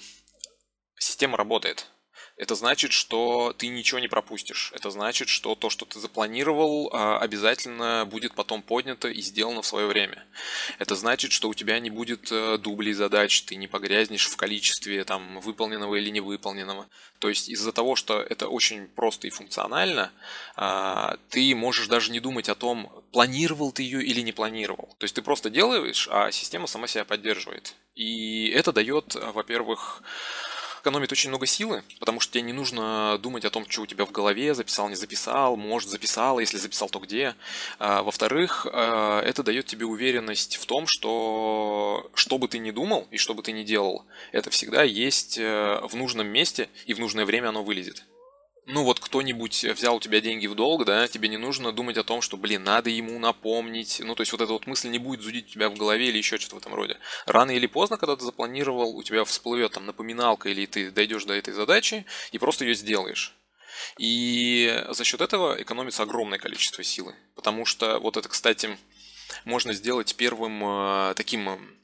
система 0.97 1.37
работает. 1.37 1.89
Это 2.41 2.55
значит, 2.55 2.91
что 2.91 3.53
ты 3.55 3.67
ничего 3.67 3.99
не 3.99 4.07
пропустишь. 4.07 4.71
Это 4.73 4.89
значит, 4.89 5.29
что 5.29 5.53
то, 5.53 5.69
что 5.69 5.85
ты 5.85 5.99
запланировал, 5.99 6.89
а, 6.91 7.19
обязательно 7.19 8.07
будет 8.09 8.33
потом 8.33 8.63
поднято 8.63 9.09
и 9.09 9.21
сделано 9.21 9.61
в 9.61 9.67
свое 9.67 9.85
время. 9.85 10.25
Это 10.79 10.95
значит, 10.95 11.33
что 11.33 11.49
у 11.49 11.53
тебя 11.53 11.79
не 11.79 11.91
будет 11.91 12.31
э, 12.31 12.57
дублей 12.57 12.93
задач, 12.93 13.43
ты 13.43 13.57
не 13.57 13.67
погрязнешь 13.67 14.25
в 14.25 14.35
количестве 14.37 15.03
там, 15.03 15.39
выполненного 15.39 15.93
или 15.97 16.09
невыполненного. 16.09 16.87
То 17.19 17.29
есть 17.29 17.47
из-за 17.47 17.71
того, 17.71 17.95
что 17.95 18.19
это 18.19 18.47
очень 18.47 18.87
просто 18.87 19.27
и 19.27 19.29
функционально, 19.29 20.11
а, 20.55 21.17
ты 21.29 21.53
можешь 21.53 21.85
даже 21.85 22.11
не 22.11 22.19
думать 22.19 22.49
о 22.49 22.55
том, 22.55 22.91
планировал 23.11 23.71
ты 23.71 23.83
ее 23.83 24.03
или 24.03 24.21
не 24.21 24.31
планировал. 24.31 24.95
То 24.97 25.03
есть 25.03 25.13
ты 25.13 25.21
просто 25.21 25.51
делаешь, 25.51 26.09
а 26.11 26.31
система 26.31 26.65
сама 26.65 26.87
себя 26.87 27.05
поддерживает. 27.05 27.75
И 27.93 28.47
это 28.49 28.73
дает, 28.73 29.13
во-первых, 29.13 30.01
экономит 30.81 31.11
очень 31.11 31.29
много 31.29 31.45
силы, 31.45 31.83
потому 31.99 32.19
что 32.19 32.33
тебе 32.33 32.43
не 32.43 32.53
нужно 32.53 33.17
думать 33.21 33.45
о 33.45 33.49
том, 33.49 33.65
что 33.69 33.81
у 33.81 33.85
тебя 33.85 34.05
в 34.05 34.11
голове, 34.11 34.53
записал, 34.53 34.89
не 34.89 34.95
записал, 34.95 35.55
может 35.55 35.89
записал, 35.89 36.39
если 36.39 36.57
записал, 36.57 36.89
то 36.89 36.99
где. 36.99 37.35
А, 37.79 38.03
во-вторых, 38.03 38.67
а, 38.71 39.21
это 39.21 39.43
дает 39.43 39.67
тебе 39.67 39.85
уверенность 39.85 40.57
в 40.57 40.65
том, 40.65 40.85
что 40.87 42.09
что 42.13 42.37
бы 42.37 42.47
ты 42.47 42.59
ни 42.59 42.71
думал 42.71 43.07
и 43.11 43.17
что 43.17 43.33
бы 43.33 43.43
ты 43.43 43.51
ни 43.51 43.63
делал, 43.63 44.05
это 44.31 44.49
всегда 44.49 44.83
есть 44.83 45.37
э, 45.37 45.79
в 45.83 45.95
нужном 45.95 46.27
месте 46.27 46.69
и 46.85 46.93
в 46.93 46.99
нужное 46.99 47.25
время 47.25 47.49
оно 47.49 47.63
вылезет 47.63 48.03
ну 48.71 48.83
вот 48.83 48.99
кто-нибудь 48.99 49.63
взял 49.65 49.95
у 49.95 49.99
тебя 49.99 50.21
деньги 50.21 50.47
в 50.47 50.55
долг, 50.55 50.85
да, 50.85 51.07
тебе 51.07 51.29
не 51.29 51.37
нужно 51.37 51.71
думать 51.71 51.97
о 51.97 52.03
том, 52.03 52.21
что, 52.21 52.37
блин, 52.37 52.63
надо 52.63 52.89
ему 52.89 53.19
напомнить, 53.19 54.01
ну 54.03 54.15
то 54.15 54.21
есть 54.21 54.31
вот 54.31 54.41
эта 54.41 54.51
вот 54.53 54.65
мысль 54.67 54.89
не 54.89 54.99
будет 54.99 55.21
зудить 55.21 55.49
у 55.49 55.51
тебя 55.51 55.69
в 55.69 55.75
голове 55.75 56.07
или 56.07 56.17
еще 56.17 56.37
что-то 56.37 56.55
в 56.55 56.59
этом 56.59 56.73
роде. 56.73 56.97
Рано 57.25 57.51
или 57.51 57.67
поздно, 57.67 57.97
когда 57.97 58.15
ты 58.15 58.23
запланировал, 58.23 58.95
у 58.95 59.03
тебя 59.03 59.23
всплывет 59.25 59.73
там 59.73 59.85
напоминалка 59.85 60.49
или 60.49 60.65
ты 60.65 60.91
дойдешь 60.91 61.25
до 61.25 61.33
этой 61.33 61.53
задачи 61.53 62.05
и 62.31 62.37
просто 62.37 62.65
ее 62.65 62.73
сделаешь. 62.73 63.35
И 63.97 64.83
за 64.89 65.03
счет 65.03 65.21
этого 65.21 65.61
экономится 65.61 66.03
огромное 66.03 66.39
количество 66.39 66.83
силы. 66.83 67.15
Потому 67.35 67.65
что 67.65 67.99
вот 67.99 68.17
это, 68.17 68.29
кстати, 68.29 68.77
можно 69.45 69.73
сделать 69.73 70.15
первым 70.15 70.63
э, 70.63 71.13
таким 71.15 71.80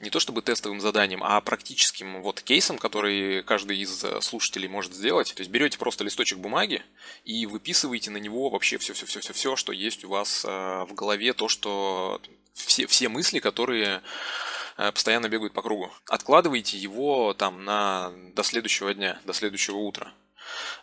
не 0.00 0.10
то 0.10 0.20
чтобы 0.20 0.42
тестовым 0.42 0.80
заданием, 0.80 1.22
а 1.22 1.40
практическим 1.40 2.22
вот 2.22 2.40
кейсом, 2.40 2.78
который 2.78 3.42
каждый 3.42 3.78
из 3.78 4.04
э, 4.04 4.20
слушателей 4.20 4.68
может 4.68 4.94
сделать. 4.94 5.32
То 5.34 5.40
есть 5.40 5.50
берете 5.50 5.78
просто 5.78 6.04
листочек 6.04 6.38
бумаги 6.38 6.82
и 7.24 7.46
выписываете 7.46 8.10
на 8.10 8.18
него 8.18 8.50
вообще 8.50 8.78
все-все-все-все-все, 8.78 9.56
что 9.56 9.72
есть 9.72 10.04
у 10.04 10.08
вас 10.08 10.44
э, 10.44 10.48
в 10.48 10.94
голове, 10.94 11.32
то, 11.32 11.48
что 11.48 12.20
все, 12.52 12.86
все 12.86 13.08
мысли, 13.08 13.38
которые 13.38 14.02
э, 14.76 14.92
постоянно 14.92 15.28
бегают 15.28 15.52
по 15.52 15.62
кругу. 15.62 15.92
Откладывайте 16.08 16.76
его 16.76 17.34
там 17.34 17.64
на, 17.64 18.12
до 18.34 18.42
следующего 18.42 18.92
дня, 18.94 19.20
до 19.24 19.32
следующего 19.32 19.76
утра. 19.76 20.12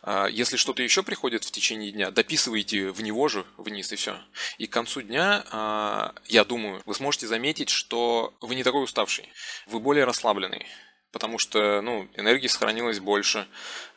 А, 0.01 0.27
если 0.27 0.57
что-то 0.57 0.83
еще 0.83 1.03
приходит 1.03 1.43
в 1.43 1.51
течение 1.51 1.91
дня, 1.91 2.11
дописывайте 2.11 2.91
в 2.91 3.01
него 3.01 3.27
же 3.27 3.45
вниз 3.57 3.91
и 3.91 3.95
все. 3.95 4.17
И 4.57 4.67
к 4.67 4.73
концу 4.73 5.01
дня, 5.01 5.45
а, 5.51 6.13
я 6.25 6.43
думаю, 6.45 6.81
вы 6.85 6.93
сможете 6.95 7.27
заметить, 7.27 7.69
что 7.69 8.33
вы 8.41 8.55
не 8.55 8.63
такой 8.63 8.83
уставший, 8.83 9.29
вы 9.67 9.79
более 9.79 10.05
расслабленный 10.05 10.65
потому 11.13 11.37
что 11.37 11.79
ну, 11.81 12.09
энергии 12.15 12.47
сохранилось 12.47 12.99
больше, 12.99 13.47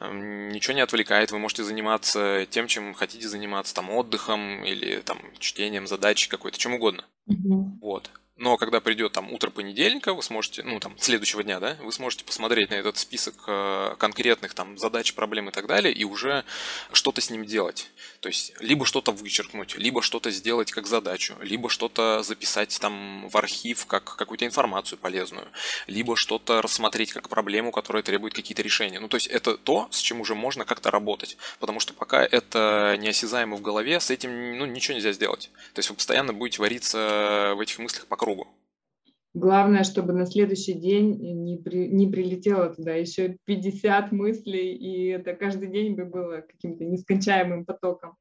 ничего 0.00 0.74
не 0.74 0.82
отвлекает, 0.82 1.32
вы 1.32 1.38
можете 1.38 1.64
заниматься 1.64 2.46
тем, 2.50 2.68
чем 2.68 2.92
хотите 2.92 3.26
заниматься, 3.26 3.74
там, 3.74 3.90
отдыхом 3.90 4.62
или 4.62 5.00
там, 5.00 5.18
чтением 5.38 5.86
задачи 5.86 6.28
какой-то, 6.28 6.58
чем 6.58 6.74
угодно. 6.74 7.06
Mm-hmm. 7.28 7.78
Вот. 7.80 8.10
Но 8.38 8.58
когда 8.58 8.80
придет 8.80 9.12
там 9.12 9.32
утро 9.32 9.48
понедельника, 9.48 10.12
вы 10.12 10.22
сможете, 10.22 10.62
ну 10.62 10.78
там 10.78 10.94
следующего 10.98 11.42
дня, 11.42 11.58
да, 11.58 11.78
вы 11.80 11.90
сможете 11.90 12.22
посмотреть 12.22 12.68
на 12.68 12.74
этот 12.74 12.98
список 12.98 13.34
э, 13.46 13.94
конкретных 13.98 14.52
там 14.52 14.76
задач, 14.76 15.14
проблем 15.14 15.48
и 15.48 15.52
так 15.52 15.66
далее, 15.66 15.94
и 15.94 16.04
уже 16.04 16.44
что-то 16.92 17.22
с 17.22 17.30
ним 17.30 17.46
делать. 17.46 17.90
То 18.20 18.28
есть 18.28 18.52
либо 18.60 18.84
что-то 18.84 19.12
вычеркнуть, 19.12 19.78
либо 19.78 20.02
что-то 20.02 20.30
сделать 20.30 20.70
как 20.70 20.86
задачу, 20.86 21.34
либо 21.40 21.70
что-то 21.70 22.22
записать 22.22 22.78
там 22.78 23.26
в 23.30 23.36
архив 23.38 23.86
как 23.86 24.16
какую-то 24.16 24.44
информацию 24.44 24.98
полезную, 24.98 25.48
либо 25.86 26.14
что-то 26.14 26.60
рассмотреть 26.60 27.14
как 27.14 27.30
проблему, 27.30 27.72
которая 27.72 28.02
требует 28.02 28.34
какие-то 28.34 28.60
решения. 28.60 29.00
Ну 29.00 29.08
то 29.08 29.16
есть 29.16 29.28
это 29.28 29.56
то, 29.56 29.88
с 29.90 29.98
чем 29.98 30.20
уже 30.20 30.34
можно 30.34 30.66
как-то 30.66 30.90
работать, 30.90 31.38
потому 31.58 31.80
что 31.80 31.94
пока 31.94 32.22
это 32.22 32.96
неосязаемо 32.98 33.56
в 33.56 33.62
голове, 33.62 33.98
с 33.98 34.10
этим 34.10 34.58
ну, 34.58 34.66
ничего 34.66 34.94
нельзя 34.94 35.12
сделать. 35.12 35.50
То 35.72 35.78
есть 35.78 35.88
вы 35.88 35.96
постоянно 35.96 36.34
будете 36.34 36.60
вариться 36.60 37.54
в 37.56 37.60
этих 37.60 37.78
мыслях 37.78 38.06
по 38.06 38.16
кругу. 38.26 38.48
Главное, 39.34 39.84
чтобы 39.84 40.12
на 40.14 40.26
следующий 40.26 40.72
день 40.72 41.44
не, 41.44 41.58
при, 41.58 41.88
не 41.88 42.08
прилетело 42.08 42.74
туда 42.74 42.94
еще 42.94 43.36
50 43.44 44.10
мыслей, 44.10 44.74
и 44.74 45.08
это 45.08 45.34
каждый 45.34 45.68
день 45.68 45.94
бы 45.94 46.06
было 46.06 46.40
каким-то 46.40 46.84
нескончаемым 46.84 47.64
потоком. 47.64 48.16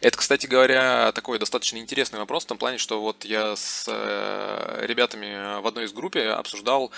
Это, 0.00 0.16
кстати 0.16 0.46
говоря, 0.46 1.12
такой 1.12 1.38
достаточно 1.38 1.78
интересный 1.78 2.18
вопрос 2.18 2.44
в 2.44 2.46
том 2.46 2.58
плане, 2.58 2.78
что 2.78 3.00
вот 3.00 3.24
я 3.24 3.56
с 3.56 3.86
э, 3.88 4.86
ребятами 4.86 5.60
в 5.60 5.66
одной 5.66 5.84
из 5.86 5.92
группе 5.92 6.28
обсуждал 6.28 6.92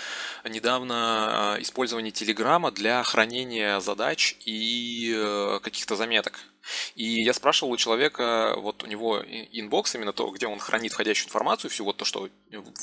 недавно 0.47 1.55
э, 1.57 1.61
использование 1.61 2.11
Телеграма 2.11 2.71
для 2.71 3.01
хранения 3.03 3.79
задач 3.79 4.35
и 4.45 5.13
э, 5.15 5.59
каких-то 5.63 5.95
заметок. 5.95 6.39
И 6.95 7.23
я 7.23 7.33
спрашивал 7.33 7.71
у 7.71 7.77
человека, 7.77 8.53
вот 8.57 8.83
у 8.83 8.85
него 8.85 9.19
inbox, 9.19 9.95
именно 9.95 10.13
то, 10.13 10.29
где 10.29 10.45
он 10.45 10.59
хранит 10.59 10.93
входящую 10.93 11.27
информацию, 11.27 11.71
всю 11.71 11.83
вот 11.85 11.97
то, 11.97 12.05
что 12.05 12.29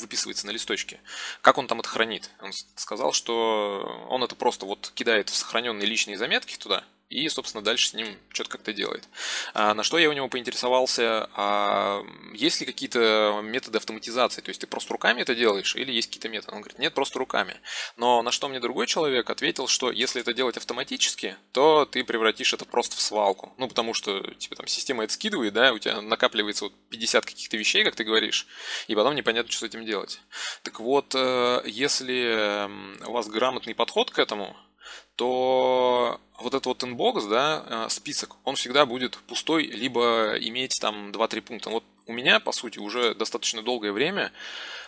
выписывается 0.00 0.46
на 0.46 0.50
листочке, 0.50 1.00
как 1.42 1.58
он 1.58 1.68
там 1.68 1.78
это 1.78 1.88
хранит. 1.88 2.30
Он 2.40 2.50
сказал, 2.74 3.12
что 3.12 4.06
он 4.08 4.24
это 4.24 4.34
просто 4.34 4.66
вот 4.66 4.90
кидает 4.94 5.28
в 5.28 5.36
сохраненные 5.36 5.86
личные 5.86 6.18
заметки 6.18 6.56
туда, 6.56 6.82
и, 7.08 7.28
собственно, 7.28 7.64
дальше 7.64 7.88
с 7.88 7.94
ним 7.94 8.16
что-то 8.32 8.50
как-то 8.50 8.72
делает. 8.72 9.08
А, 9.54 9.74
на 9.74 9.82
что 9.82 9.98
я 9.98 10.10
у 10.10 10.12
него 10.12 10.28
поинтересовался, 10.28 11.30
а 11.34 12.04
есть 12.34 12.60
ли 12.60 12.66
какие-то 12.66 13.40
методы 13.42 13.78
автоматизации, 13.78 14.42
то 14.42 14.50
есть 14.50 14.60
ты 14.60 14.66
просто 14.66 14.92
руками 14.92 15.22
это 15.22 15.34
делаешь 15.34 15.74
или 15.74 15.90
есть 15.90 16.08
какие-то 16.08 16.28
методы? 16.28 16.52
Он 16.52 16.60
говорит, 16.60 16.78
нет, 16.78 16.94
просто 16.94 17.18
руками. 17.18 17.56
Но 17.96 18.20
на 18.22 18.30
что 18.30 18.48
мне 18.48 18.60
другой 18.60 18.86
человек 18.86 19.30
ответил, 19.30 19.68
что 19.68 19.90
если 19.90 20.20
это 20.20 20.34
делать 20.34 20.56
автоматически, 20.56 21.36
то 21.52 21.86
ты 21.86 22.04
превратишь 22.04 22.52
это 22.52 22.64
просто 22.64 22.96
в 22.96 23.00
свалку. 23.00 23.54
Ну, 23.56 23.68
потому 23.68 23.94
что, 23.94 24.20
типа, 24.34 24.56
там, 24.56 24.66
система 24.66 25.04
это 25.04 25.12
скидывает, 25.14 25.54
да, 25.54 25.72
у 25.72 25.78
тебя 25.78 26.00
накапливается 26.02 26.64
вот 26.64 26.74
50 26.90 27.24
каких-то 27.24 27.56
вещей, 27.56 27.84
как 27.84 27.96
ты 27.96 28.04
говоришь, 28.04 28.46
и 28.86 28.94
потом 28.94 29.14
непонятно, 29.14 29.50
что 29.50 29.60
с 29.60 29.68
этим 29.68 29.86
делать. 29.86 30.20
Так 30.62 30.80
вот, 30.80 31.14
э, 31.14 31.62
если 31.64 32.68
у 33.06 33.12
вас 33.12 33.28
грамотный 33.28 33.74
подход 33.74 34.10
к 34.10 34.18
этому, 34.18 34.56
то 35.16 36.20
вот 36.38 36.54
этот 36.54 36.66
вот 36.66 36.84
inbox, 36.84 37.24
да, 37.24 37.64
э, 37.66 37.90
список, 37.90 38.36
он 38.44 38.54
всегда 38.54 38.86
будет 38.86 39.18
пустой, 39.26 39.64
либо 39.64 40.36
иметь 40.38 40.78
там 40.80 41.10
2-3 41.10 41.40
пункта. 41.40 41.70
Вот 41.70 41.84
у 42.06 42.12
меня, 42.12 42.38
по 42.38 42.52
сути, 42.52 42.78
уже 42.78 43.14
достаточно 43.14 43.62
долгое 43.62 43.92
время 43.92 44.32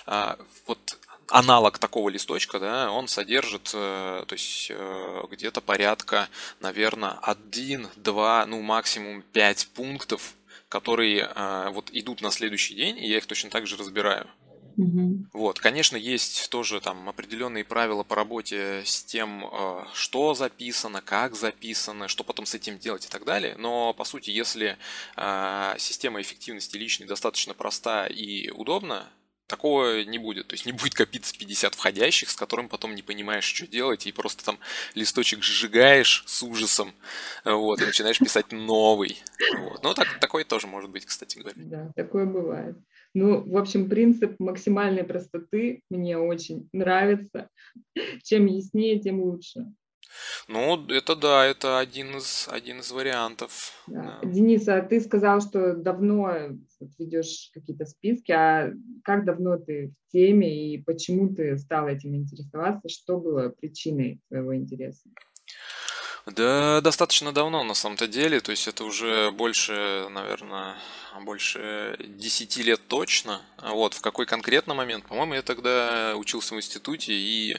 а, 0.06 0.38
вот 0.66 0.98
аналог 1.28 1.78
такого 1.78 2.08
листочка, 2.08 2.60
да, 2.60 2.90
он 2.92 3.08
содержит, 3.08 3.70
э, 3.74 4.24
то 4.26 4.32
есть 4.32 4.68
э, 4.70 5.22
где-то 5.30 5.60
порядка, 5.60 6.28
наверное, 6.60 7.18
1, 7.22 7.88
2, 7.96 8.46
ну 8.46 8.62
максимум 8.62 9.22
5 9.22 9.68
пунктов, 9.74 10.34
которые 10.68 11.28
вот 11.72 11.90
идут 11.90 12.20
на 12.20 12.30
следующий 12.30 12.74
день, 12.76 12.96
и 12.96 13.08
я 13.08 13.16
их 13.16 13.26
точно 13.26 13.50
так 13.50 13.66
же 13.66 13.76
разбираю. 13.76 14.30
Угу. 14.76 15.26
Вот, 15.32 15.58
конечно, 15.58 15.96
есть 15.96 16.50
тоже 16.50 16.80
там 16.80 17.08
определенные 17.08 17.64
правила 17.64 18.02
по 18.02 18.16
работе 18.16 18.82
с 18.84 19.04
тем, 19.04 19.46
э, 19.46 19.84
что 19.94 20.34
записано, 20.34 21.00
как 21.00 21.34
записано, 21.34 22.08
что 22.08 22.24
потом 22.24 22.46
с 22.46 22.54
этим 22.54 22.78
делать 22.78 23.06
и 23.06 23.08
так 23.08 23.24
далее. 23.24 23.56
Но 23.58 23.94
по 23.94 24.04
сути, 24.04 24.30
если 24.30 24.76
э, 25.16 25.74
система 25.78 26.20
эффективности 26.20 26.76
личной 26.76 27.06
достаточно 27.06 27.54
проста 27.54 28.06
и 28.06 28.50
удобна, 28.50 29.08
такого 29.50 30.04
не 30.04 30.18
будет. 30.18 30.46
То 30.46 30.54
есть 30.54 30.64
не 30.64 30.72
будет 30.72 30.94
копиться 30.94 31.36
50 31.36 31.74
входящих, 31.74 32.30
с 32.30 32.36
которым 32.36 32.68
потом 32.68 32.94
не 32.94 33.02
понимаешь, 33.02 33.44
что 33.44 33.66
делать, 33.66 34.06
и 34.06 34.12
просто 34.12 34.44
там 34.44 34.58
листочек 34.94 35.42
сжигаешь 35.42 36.22
с 36.26 36.42
ужасом, 36.42 36.94
вот, 37.44 37.82
и 37.82 37.84
начинаешь 37.84 38.18
писать 38.18 38.52
новый. 38.52 39.20
Вот. 39.58 39.82
Ну, 39.82 39.92
так, 39.92 40.20
такое 40.20 40.44
тоже 40.44 40.68
может 40.68 40.90
быть, 40.90 41.04
кстати 41.04 41.38
говоря. 41.38 41.54
Да, 41.56 41.92
такое 41.96 42.24
бывает. 42.26 42.76
Ну, 43.14 43.42
в 43.48 43.56
общем, 43.56 43.88
принцип 43.88 44.36
максимальной 44.38 45.04
простоты 45.04 45.82
мне 45.90 46.16
очень 46.18 46.68
нравится. 46.72 47.48
Чем 48.22 48.46
яснее, 48.46 49.00
тем 49.00 49.20
лучше. 49.20 49.66
Ну, 50.48 50.86
это 50.88 51.16
да, 51.16 51.46
это 51.46 51.78
один 51.78 52.16
из, 52.16 52.48
один 52.50 52.80
из 52.80 52.90
вариантов. 52.90 53.72
Да. 53.86 54.18
Да. 54.22 54.28
Денис, 54.28 54.66
а 54.68 54.82
ты 54.82 55.00
сказал, 55.00 55.40
что 55.40 55.74
давно 55.74 56.50
ведешь 56.98 57.50
какие-то 57.52 57.84
списки, 57.86 58.32
а 58.32 58.72
как 59.04 59.24
давно 59.24 59.56
ты 59.58 59.92
в 60.08 60.12
теме 60.12 60.74
и 60.74 60.82
почему 60.82 61.34
ты 61.34 61.56
стал 61.58 61.88
этим 61.88 62.16
интересоваться? 62.16 62.88
Что 62.88 63.18
было 63.18 63.50
причиной 63.50 64.20
твоего 64.28 64.56
интереса? 64.56 65.08
Да, 66.26 66.80
достаточно 66.82 67.32
давно 67.32 67.64
на 67.64 67.74
самом-то 67.74 68.06
деле, 68.06 68.40
то 68.40 68.50
есть 68.50 68.68
это 68.68 68.84
уже 68.84 69.30
больше, 69.30 70.06
наверное, 70.10 70.76
больше 71.22 71.96
10 71.98 72.56
лет 72.58 72.80
точно. 72.88 73.40
Вот, 73.62 73.94
в 73.94 74.00
какой 74.00 74.26
конкретно 74.26 74.74
момент? 74.74 75.06
По-моему, 75.06 75.34
я 75.34 75.42
тогда 75.42 76.14
учился 76.16 76.54
в 76.54 76.58
институте 76.58 77.12
и 77.12 77.56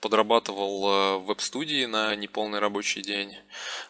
подрабатывал 0.00 0.88
э, 0.88 1.16
в 1.18 1.26
веб-студии 1.26 1.86
на 1.86 2.14
неполный 2.14 2.60
рабочий 2.60 3.02
день. 3.02 3.36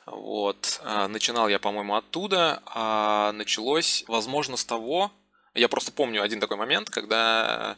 Вот. 0.06 0.80
А 0.84 1.08
начинал 1.08 1.48
я, 1.48 1.58
по-моему, 1.58 1.94
оттуда, 1.94 2.62
а 2.66 3.32
началось, 3.32 4.04
возможно, 4.08 4.56
с 4.56 4.64
того, 4.64 5.12
я 5.54 5.68
просто 5.68 5.92
помню 5.92 6.22
один 6.22 6.40
такой 6.40 6.56
момент, 6.56 6.90
когда 6.90 7.76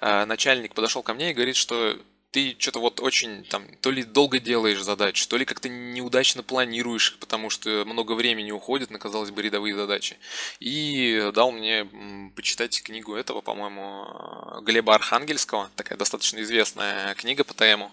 э, 0.00 0.24
начальник 0.24 0.74
подошел 0.74 1.02
ко 1.02 1.14
мне 1.14 1.30
и 1.30 1.34
говорит, 1.34 1.56
что 1.56 1.96
ты 2.30 2.54
что-то 2.58 2.80
вот 2.80 3.00
очень 3.00 3.44
там 3.44 3.66
то 3.80 3.90
ли 3.90 4.04
долго 4.04 4.38
делаешь 4.38 4.82
задачи, 4.82 5.26
то 5.26 5.36
ли 5.36 5.44
как-то 5.44 5.68
неудачно 5.68 6.42
планируешь, 6.42 7.16
потому 7.18 7.50
что 7.50 7.84
много 7.86 8.12
времени 8.12 8.52
уходит 8.52 8.90
на, 8.90 8.98
казалось 8.98 9.30
бы, 9.30 9.42
рядовые 9.42 9.74
задачи. 9.74 10.16
И 10.60 11.30
дал 11.34 11.50
мне 11.50 11.88
почитать 12.36 12.82
книгу 12.82 13.14
этого, 13.14 13.40
по-моему, 13.40 14.60
Глеба 14.62 14.94
Архангельского, 14.94 15.70
такая 15.74 15.98
достаточно 15.98 16.40
известная 16.42 17.14
книга 17.14 17.42
по 17.42 17.54
тему. 17.54 17.92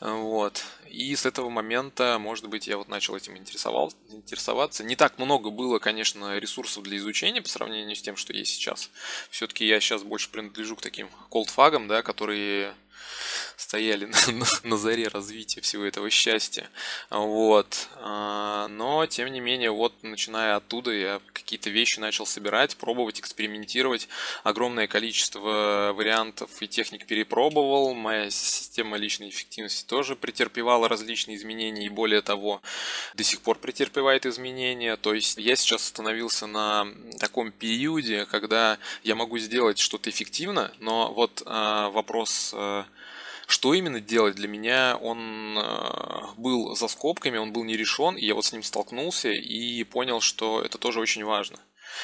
Вот. 0.00 0.62
И 0.88 1.16
с 1.16 1.26
этого 1.26 1.50
момента, 1.50 2.18
может 2.20 2.48
быть, 2.48 2.68
я 2.68 2.78
вот 2.78 2.88
начал 2.88 3.16
этим 3.16 3.36
интересоваться. 3.36 4.84
Не 4.84 4.94
так 4.94 5.18
много 5.18 5.50
было, 5.50 5.78
конечно, 5.78 6.38
ресурсов 6.38 6.84
для 6.84 6.96
изучения 6.98 7.42
по 7.42 7.48
сравнению 7.48 7.96
с 7.96 8.02
тем, 8.02 8.16
что 8.16 8.32
есть 8.32 8.52
сейчас. 8.52 8.90
Все-таки 9.30 9.66
я 9.66 9.80
сейчас 9.80 10.04
больше 10.04 10.30
принадлежу 10.30 10.76
к 10.76 10.82
таким 10.82 11.08
колдфагам, 11.30 11.88
да, 11.88 12.02
которые 12.02 12.74
стояли 13.56 14.04
на, 14.26 14.32
на, 14.32 14.46
на 14.62 14.76
заре 14.76 15.08
развития 15.08 15.60
всего 15.60 15.84
этого 15.84 16.10
счастья. 16.10 16.68
Вот. 17.10 17.88
А, 17.96 18.68
но, 18.68 19.06
тем 19.06 19.32
не 19.32 19.40
менее, 19.40 19.70
вот 19.70 19.94
начиная 20.02 20.56
оттуда 20.56 20.92
я 20.92 21.20
какие-то 21.32 21.70
вещи 21.70 21.98
начал 21.98 22.26
собирать, 22.26 22.76
пробовать, 22.76 23.20
экспериментировать. 23.20 24.08
Огромное 24.44 24.86
количество 24.86 25.92
вариантов 25.94 26.50
и 26.60 26.68
техник 26.68 27.06
перепробовал. 27.06 27.94
Моя 27.94 28.30
система 28.30 28.96
личной 28.96 29.30
эффективности 29.30 29.86
тоже 29.86 30.16
претерпевала 30.16 30.88
различные 30.88 31.36
изменения 31.36 31.86
и 31.86 31.90
более 31.90 32.22
того, 32.22 32.60
до 33.14 33.24
сих 33.24 33.40
пор 33.40 33.58
претерпевает 33.58 34.26
изменения. 34.26 34.96
То 34.96 35.14
есть 35.14 35.38
я 35.38 35.56
сейчас 35.56 35.82
остановился 35.82 36.46
на 36.46 36.86
таком 37.18 37.50
периоде, 37.52 38.26
когда 38.26 38.78
я 39.02 39.14
могу 39.14 39.38
сделать 39.38 39.78
что-то 39.78 40.10
эффективно, 40.10 40.72
но 40.78 41.12
вот 41.12 41.42
э, 41.44 41.88
вопрос 41.92 42.52
э, 42.54 42.84
что 43.46 43.74
именно 43.74 44.00
делать 44.00 44.34
для 44.34 44.48
меня, 44.48 44.96
он 45.00 45.56
э, 45.58 46.20
был 46.36 46.74
за 46.74 46.88
скобками, 46.88 47.38
он 47.38 47.52
был 47.52 47.64
не 47.64 47.76
решен, 47.76 48.16
и 48.16 48.26
я 48.26 48.34
вот 48.34 48.44
с 48.44 48.52
ним 48.52 48.62
столкнулся 48.62 49.30
и 49.30 49.84
понял, 49.84 50.20
что 50.20 50.62
это 50.62 50.78
тоже 50.78 51.00
очень 51.00 51.24
важно. 51.24 51.58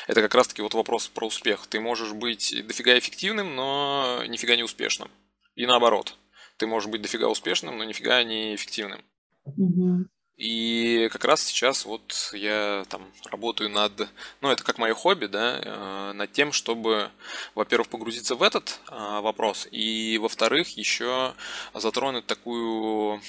Это 0.06 0.22
как 0.22 0.34
раз-таки 0.34 0.62
вот 0.62 0.74
вопрос 0.74 1.08
про 1.08 1.26
успех. 1.26 1.66
Ты 1.66 1.80
можешь 1.80 2.12
быть 2.12 2.54
дофига 2.66 2.98
эффективным, 2.98 3.54
но 3.56 4.22
нифига 4.26 4.56
не 4.56 4.62
успешным. 4.62 5.10
И 5.54 5.66
наоборот. 5.66 6.16
Ты 6.56 6.66
можешь 6.66 6.88
быть 6.88 7.02
дофига 7.02 7.28
успешным, 7.28 7.76
но 7.76 7.84
нифига 7.84 8.22
не 8.22 8.54
эффективным. 8.54 9.02
Угу. 9.44 10.06
И 10.36 11.08
как 11.12 11.24
раз 11.24 11.42
сейчас 11.42 11.84
вот 11.84 12.30
я 12.32 12.84
там 12.88 13.02
работаю 13.30 13.68
над, 13.68 14.08
ну 14.40 14.50
это 14.50 14.64
как 14.64 14.78
мое 14.78 14.94
хобби, 14.94 15.26
да, 15.26 15.60
э, 15.62 16.12
над 16.14 16.32
тем, 16.32 16.52
чтобы, 16.52 17.10
во-первых, 17.54 17.88
погрузиться 17.88 18.34
в 18.34 18.42
этот 18.42 18.80
э, 18.88 19.20
вопрос, 19.20 19.68
и 19.70 20.18
во-вторых, 20.18 20.76
еще 20.76 21.34
затронуть 21.74 22.26
такую 22.26 23.20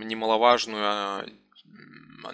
немаловажную 0.00 1.30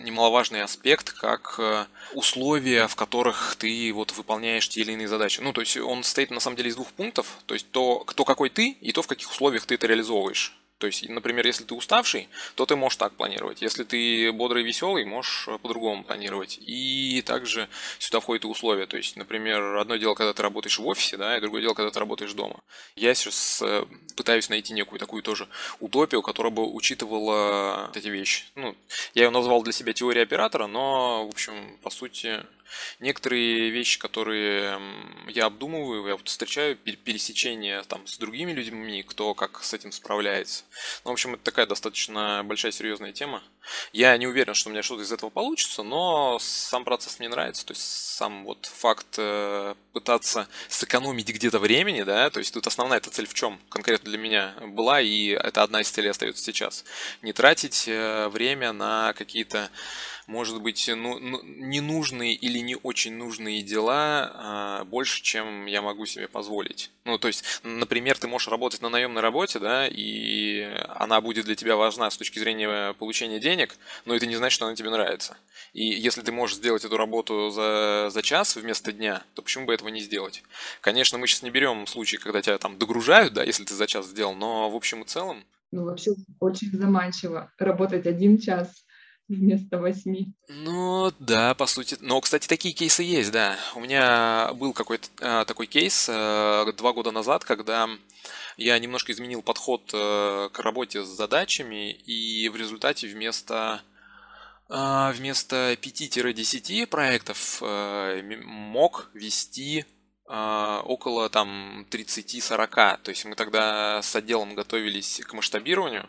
немаловажный 0.01 0.63
аспект, 0.63 1.13
как 1.13 1.57
э, 1.59 1.87
условия, 2.15 2.89
в 2.89 2.97
которых 2.97 3.57
ты 3.59 3.93
вот 3.93 4.13
выполняешь 4.13 4.69
те 4.69 4.81
или 4.81 4.93
иные 4.93 5.09
задачи. 5.09 5.41
Ну, 5.41 5.53
то 5.53 5.61
есть 5.61 5.77
он 5.77 6.03
состоит 6.03 6.31
на 6.31 6.41
самом 6.41 6.57
деле 6.57 6.71
из 6.71 6.77
двух 6.77 6.89
пунктов, 6.93 7.39
то 7.47 7.55
есть 7.55 7.71
то, 7.71 7.99
кто 8.01 8.25
какой 8.25 8.49
ты, 8.49 8.71
и 8.71 8.93
то, 8.93 9.03
в 9.03 9.07
каких 9.07 9.31
условиях 9.31 9.67
ты 9.67 9.75
это 9.75 9.87
реализовываешь. 9.87 10.57
То 10.79 10.87
есть, 10.89 11.09
например, 11.09 11.47
если 11.47 11.65
ты 11.65 11.75
уставший, 11.75 12.29
то 12.57 12.67
ты 12.67 12.77
можешь 12.77 12.97
так 12.97 13.13
планировать. 13.15 13.63
Если 13.63 13.85
ты 13.85 14.33
бодрый 14.33 14.63
и 14.63 14.67
веселый, 14.67 15.05
можешь 15.05 15.47
э, 15.47 15.59
по-другому 15.59 16.05
планировать. 16.05 16.59
И 16.61 17.23
также 17.23 17.69
сюда 17.99 18.21
входят 18.21 18.45
и 18.45 18.49
условия. 18.49 18.87
То 18.87 18.97
есть, 18.97 19.17
например, 19.17 19.77
одно 19.77 19.97
дело, 19.97 20.15
когда 20.15 20.33
ты 20.33 20.43
работаешь 20.43 20.79
в 20.79 20.87
офисе, 20.87 21.17
да, 21.17 21.37
и 21.37 21.41
другое 21.41 21.63
дело, 21.63 21.75
когда 21.75 21.91
ты 21.91 22.01
работаешь 22.01 22.33
дома. 22.33 22.61
Я 22.97 23.15
сейчас 23.15 23.63
э, 23.63 23.85
пытаюсь 24.17 24.49
найти 24.49 24.73
некую 24.73 24.99
такую 24.99 25.23
тоже 25.23 25.49
утопию, 25.79 26.23
которая 26.23 26.53
бы 26.53 26.71
учитывала 26.71 27.91
эти 27.95 28.09
вещи. 28.09 28.45
Ну, 28.57 28.77
я 29.15 29.25
ее 29.25 29.31
назвал 29.31 29.63
для 29.63 29.73
себя 29.73 29.93
теорией 29.93 30.25
оператора, 30.25 30.67
но, 30.67 31.27
в 31.27 31.31
общем, 31.31 31.79
по 31.83 31.91
сути, 31.91 32.45
некоторые 33.01 33.71
вещи, 33.71 33.99
которые 33.99 34.81
я 35.29 35.47
обдумываю, 35.47 36.07
я 36.07 36.17
вот 36.17 36.29
встречаю 36.29 36.77
пересечения 36.77 37.83
там 37.85 38.07
с 38.07 38.19
другими 38.19 38.53
людьми, 38.53 39.03
кто 39.03 39.35
как 39.35 39.63
с 39.63 39.75
этим 39.75 39.93
справляется. 39.93 40.65
Ну, 41.05 41.11
в 41.11 41.15
общем, 41.15 41.35
это 41.35 41.45
такая 41.45 41.67
достаточно 41.67 42.43
большая 42.45 42.73
серьезная 42.73 43.13
тема. 43.13 43.43
Я 43.93 44.17
не 44.17 44.27
уверен, 44.27 44.55
что 44.55 44.69
у 44.69 44.73
меня 44.73 44.83
что-то 44.83 45.03
из 45.03 45.13
этого 45.13 45.31
получится, 45.31 45.83
но 45.83 46.39
сам 46.41 46.85
процесс 46.85 47.19
мне 47.19 47.29
нравится, 47.29 47.65
то 47.65 47.73
есть 47.73 47.83
сам 47.83 48.45
вот 48.45 48.67
факт 48.67 49.17
э, 49.19 49.75
пытаться 49.95 50.49
сэкономить 50.69 51.29
где-то 51.29 51.59
времени, 51.59 52.03
да, 52.03 52.29
то 52.29 52.41
есть 52.41 52.53
тут 52.53 52.67
основная 52.67 52.99
эта 52.99 53.11
цель 53.11 53.27
в 53.27 53.33
чем 53.33 53.59
конкретно 53.71 54.11
для 54.11 54.19
меня 54.19 54.55
была, 54.61 55.01
и 55.01 55.29
это 55.29 55.63
одна 55.63 55.81
из 55.81 55.89
целей 55.89 56.11
остается 56.11 56.43
сейчас. 56.43 56.85
Не 57.23 57.33
тратить 57.33 57.85
э, 57.87 58.29
время 58.29 58.73
на 58.73 59.15
какие-то 59.15 59.71
может 60.27 60.61
быть, 60.63 60.89
ну, 60.89 61.19
ну, 61.19 61.41
ненужные 61.43 62.33
или 62.35 62.59
не 62.59 62.77
очень 62.77 63.15
нужные 63.15 63.63
дела 63.63 64.31
а, 64.35 64.85
больше, 64.85 65.23
чем 65.23 65.67
я 65.67 65.83
могу 65.83 66.07
себе 66.07 66.29
позволить. 66.29 66.91
Ну, 67.05 67.19
то 67.19 67.29
есть, 67.29 67.45
например, 67.63 68.17
ты 68.17 68.27
можешь 68.27 68.49
работать 68.49 68.81
на 68.81 68.89
наемной 68.89 69.21
работе, 69.21 69.59
да, 69.59 69.87
и 69.87 70.63
она 70.89 71.21
будет 71.21 71.45
для 71.45 71.55
тебя 71.55 71.77
важна 71.77 72.11
с 72.11 72.17
точки 72.17 72.39
зрения 72.39 72.95
получения 72.95 73.39
денег, 73.39 73.77
но 74.07 74.15
это 74.15 74.27
не 74.27 74.37
значит, 74.37 74.55
что 74.55 74.67
она 74.67 74.75
тебе 74.75 74.91
нравится. 74.91 75.37
И 75.75 75.85
если 75.85 76.23
ты 76.23 76.33
можешь 76.33 76.57
сделать 76.57 76.85
эту 76.85 76.97
работу 76.97 77.51
за, 77.51 78.09
за 78.11 78.23
час 78.23 78.57
вместо 78.57 78.93
дня, 78.93 79.23
то 79.35 79.43
почему 79.43 79.67
бы 79.67 79.75
этого 79.85 79.95
не 79.95 80.01
сделать? 80.01 80.43
Конечно, 80.81 81.19
мы 81.19 81.27
сейчас 81.27 81.43
не 81.43 81.51
берем 81.51 81.87
случаи, 81.87 82.17
когда 82.17 82.41
тебя 82.41 82.59
там 82.59 82.79
догружают, 82.79 83.35
да, 83.35 83.45
если 83.45 83.65
ты 83.65 83.75
за 83.75 83.87
час 83.87 84.07
сделал, 84.07 84.35
но 84.35 84.71
в 84.71 84.77
общем 84.77 85.03
и 85.03 85.07
целом... 85.07 85.45
Ну, 85.71 85.85
вообще 85.85 86.13
очень 86.41 86.71
заманчиво 86.71 87.51
работать 87.59 88.07
один 88.07 88.39
час 88.39 88.85
вместо 89.29 89.79
восьми. 89.79 90.35
Ну 90.49 91.11
да, 91.19 91.55
по 91.55 91.67
сути. 91.67 91.97
Но, 92.01 92.21
кстати, 92.21 92.47
такие 92.47 92.75
кейсы 92.75 93.03
есть, 93.03 93.33
да. 93.33 93.57
У 93.75 93.81
меня 93.81 94.53
был 94.55 94.73
какой-то 94.73 95.09
э, 95.21 95.45
такой 95.47 95.67
кейс 95.67 96.09
э, 96.09 96.73
два 96.77 96.93
года 96.93 97.11
назад, 97.11 97.45
когда 97.45 97.89
я 98.57 98.79
немножко 98.79 99.13
изменил 99.13 99.43
подход 99.43 99.91
э, 99.93 100.49
к 100.53 100.59
работе 100.61 101.03
с 101.03 101.09
задачами, 101.09 101.91
и 101.93 102.49
в 102.49 102.57
результате 102.57 103.09
вместо 103.09 103.83
вместо 104.69 105.75
5-10 105.75 106.87
проектов 106.87 107.59
э, 107.63 108.23
мог 108.45 109.11
вести 109.15 109.85
э, 110.29 110.81
около 110.85 111.29
там 111.29 111.87
30-40. 111.91 112.99
То 113.03 113.11
есть 113.11 113.25
мы 113.25 113.35
тогда 113.35 114.01
с 114.03 114.17
отделом 114.17 114.55
готовились 114.55 115.21
к 115.27 115.33
масштабированию. 115.35 116.09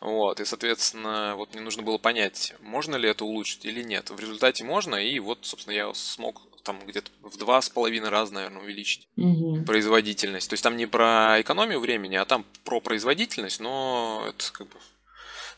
Вот, 0.00 0.40
и, 0.40 0.44
соответственно, 0.44 1.34
вот 1.36 1.54
мне 1.54 1.62
нужно 1.62 1.82
было 1.82 1.98
понять, 1.98 2.54
можно 2.60 2.96
ли 2.96 3.08
это 3.08 3.24
улучшить 3.24 3.64
или 3.64 3.82
нет. 3.82 4.10
В 4.10 4.20
результате 4.20 4.62
можно, 4.62 4.96
и 4.96 5.18
вот, 5.18 5.38
собственно, 5.42 5.74
я 5.74 5.94
смог 5.94 6.42
там 6.62 6.84
где-то 6.86 7.10
в 7.22 7.36
два 7.38 7.60
с 7.60 7.68
половиной 7.68 8.08
раза, 8.10 8.34
наверное, 8.34 8.62
увеличить 8.62 9.08
Мгм. 9.16 9.64
производительность. 9.64 10.48
То 10.50 10.54
есть 10.54 10.62
там 10.62 10.76
не 10.76 10.86
про 10.86 11.40
экономию 11.40 11.80
времени, 11.80 12.16
а 12.16 12.24
там 12.24 12.44
про 12.64 12.80
производительность, 12.80 13.60
но 13.60 14.24
это 14.28 14.52
как 14.52 14.68
бы 14.68 14.76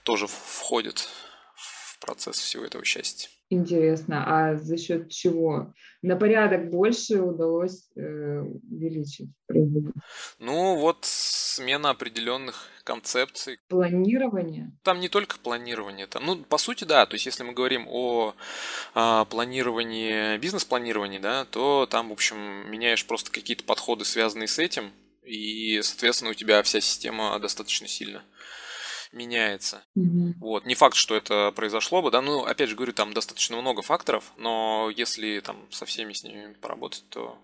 тоже 0.03 0.27
входит 0.27 1.09
в 1.97 2.05
процесс 2.05 2.37
всего 2.37 2.65
этого 2.65 2.85
счастья. 2.85 3.29
Интересно, 3.49 4.25
а 4.27 4.57
за 4.57 4.77
счет 4.77 5.09
чего? 5.11 5.73
На 6.03 6.17
порядок 6.17 6.69
больше 6.69 7.21
удалось 7.21 7.89
э, 7.95 8.41
увеличить 8.41 9.31
производительность? 9.47 9.99
Ну 10.41 10.77
вот 10.77 10.99
смена 11.03 11.91
определенных 11.91 12.69
концепций. 12.83 13.59
Планирование? 13.69 14.73
Там 14.83 14.99
не 14.99 15.09
только 15.09 15.39
планирование, 15.39 16.09
там, 16.09 16.27
ну, 16.27 16.37
по 16.37 16.59
сути, 16.59 16.85
да, 16.85 17.07
то 17.07 17.15
есть 17.15 17.27
если 17.27 17.45
мы 17.45 17.53
говорим 17.53 17.87
о 17.89 18.35
а, 18.95 19.25
планировании, 19.27 20.39
бизнес-планировании, 20.39 21.19
да, 21.19 21.45
то 21.45 21.87
там, 21.89 22.11
в 22.11 22.13
общем, 22.13 22.37
меняешь 22.71 23.07
просто 23.07 23.31
какие-то 23.31 23.65
подходы, 23.65 24.05
связанные 24.05 24.49
с 24.49 24.59
этим, 24.59 24.91
и, 25.23 25.81
соответственно, 25.83 26.33
у 26.33 26.35
тебя 26.35 26.63
вся 26.63 26.81
система 26.81 27.39
достаточно 27.39 27.87
сильно 27.87 28.23
меняется. 29.17 29.83
Мгм. 29.95 30.35
Вот. 30.41 30.65
Не 30.67 30.75
факт, 30.75 30.97
что 30.97 31.17
это 31.17 31.53
произошло 31.57 32.03
бы, 32.03 32.11
да, 32.11 32.21
ну, 32.21 32.45
опять 32.45 32.69
же 32.69 32.77
говорю, 32.77 32.93
там 32.93 33.13
достаточно 33.15 33.57
много 33.57 33.83
факторов, 33.83 34.33
но 34.37 34.91
если 34.95 35.41
там 35.41 35.57
со 35.71 35.87
всеми 35.87 36.13
с 36.13 36.23
ними 36.23 36.53
поработать, 36.55 37.05
то 37.09 37.39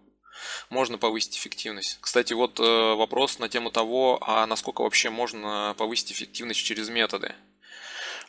можно 0.70 0.98
повысить 0.98 1.36
эффективность. 1.36 1.98
Кстати, 2.00 2.32
вот 2.32 2.58
э, 2.60 2.94
вопрос 2.94 3.38
на 3.38 3.48
тему 3.48 3.70
того, 3.70 4.18
а 4.22 4.46
насколько 4.46 4.82
вообще 4.82 5.10
можно 5.10 5.74
повысить 5.78 6.12
эффективность 6.12 6.60
через 6.60 6.88
методы. 6.88 7.34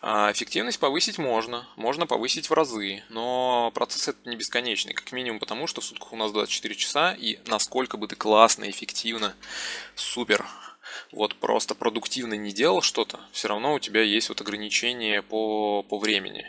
А, 0.06 0.34
Эффективность 0.34 0.80
повысить 0.80 1.18
можно, 1.18 1.66
можно 1.78 2.06
повысить 2.06 2.50
в 2.50 2.54
разы, 2.54 3.04
но 3.08 3.72
процесс 3.74 4.10
это 4.10 4.30
не 4.30 4.36
бесконечный, 4.36 4.94
как 4.94 5.14
минимум 5.14 5.39
потому, 5.39 5.66
что 5.66 5.80
в 5.80 5.86
сутках 5.86 6.12
у 6.12 6.18
нас 6.18 6.34
24 6.34 6.76
часа, 6.76 7.14
и 7.14 7.39
насколько 7.48 7.96
бы 7.96 8.10
ты 8.10 8.18
классно, 8.18 8.70
эффективно, 8.70 9.34
супер, 9.96 10.46
вот 11.12 11.36
просто 11.36 11.76
продуктивно 11.76 12.34
не 12.34 12.52
делал 12.52 12.82
что-то, 12.82 13.20
все 13.32 13.48
равно 13.48 13.74
у 13.74 13.80
тебя 13.80 14.02
есть 14.02 14.30
вот 14.30 14.41
ограничения 14.41 15.22
по, 15.22 15.84
по 15.84 15.98
времени. 15.98 16.46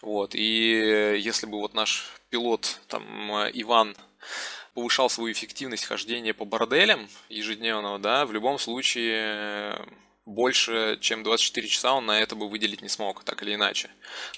Вот, 0.00 0.34
и 0.34 1.18
если 1.18 1.46
бы 1.46 1.58
вот 1.58 1.74
наш 1.74 2.10
пилот, 2.30 2.80
там, 2.88 3.04
э, 3.36 3.50
Иван, 3.54 3.96
повышал 4.74 5.10
свою 5.10 5.32
эффективность 5.32 5.84
хождения 5.84 6.34
по 6.34 6.44
борделям 6.44 7.08
ежедневного, 7.28 7.98
да, 7.98 8.26
в 8.26 8.32
любом 8.32 8.58
случае 8.58 9.14
э, 9.16 9.84
больше, 10.24 10.98
чем 11.00 11.22
24 11.22 11.68
часа 11.68 11.92
он 11.92 12.06
на 12.06 12.20
это 12.20 12.36
бы 12.36 12.48
выделить 12.48 12.82
не 12.82 12.88
смог, 12.88 13.24
так 13.24 13.42
или 13.42 13.54
иначе. 13.54 13.90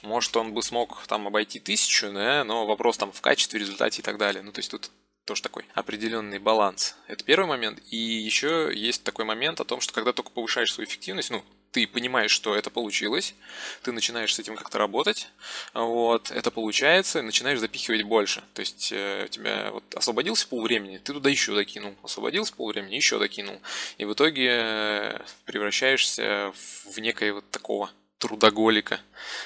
Может, 0.03 0.37
он 0.37 0.53
бы 0.53 0.62
смог 0.62 1.07
там 1.07 1.27
обойти 1.27 1.61
тысячу, 1.61 2.12
да, 2.12 2.45
но 2.45 2.67
вопрос 2.67 2.97
там 2.97 3.12
в 3.12 3.21
качестве, 3.21 3.61
результате 3.61 4.01
и 4.01 4.05
так 4.05 4.19
далее. 4.19 4.43
Ну, 4.43 4.53
то 4.53 4.59
есть 4.61 4.71
тут 4.71 4.91
тоже 5.25 5.43
такой 5.43 5.64
определенный 5.75 6.39
баланс. 6.39 6.97
Это 7.09 7.25
первый 7.25 7.47
момент. 7.47 7.81
И 7.91 7.97
еще 7.97 8.70
есть 8.75 9.05
такой 9.05 9.25
момент 9.25 9.61
о 9.61 9.64
том, 9.64 9.81
что 9.81 9.93
когда 9.93 10.12
только 10.12 10.31
повышаешь 10.31 10.72
свою 10.72 10.89
эффективность, 10.89 11.31
ну, 11.31 11.43
ты 11.75 11.89
понимаешь, 11.89 12.31
что 12.31 12.55
это 12.55 12.70
получилось, 12.70 13.35
ты 13.83 13.91
начинаешь 13.91 14.33
с 14.33 14.39
этим 14.39 14.55
как-то 14.55 14.79
работать, 14.79 15.29
вот, 15.72 16.31
это 16.31 16.53
получается, 16.53 17.20
начинаешь 17.20 17.59
запихивать 17.59 18.05
больше. 18.05 18.45
То 18.55 18.61
есть 18.61 18.93
э, 18.93 19.25
у 19.25 19.29
тебя 19.29 19.70
вот 19.72 19.83
освободился 19.97 20.47
полвремени, 20.47 20.99
ты 20.99 21.12
туда 21.12 21.31
еще 21.31 21.53
докинул, 21.53 21.97
освободился 22.05 22.55
полвремени, 22.55 22.95
еще 22.95 23.18
докинул. 23.18 23.61
И 23.99 24.05
в 24.05 24.12
итоге 24.12 24.51
э, 24.53 25.18
превращаешься 25.47 26.53
в 26.85 26.97
некое 27.01 27.33
вот 27.33 27.51
такого 27.51 27.91
трудоголика, 28.25 29.01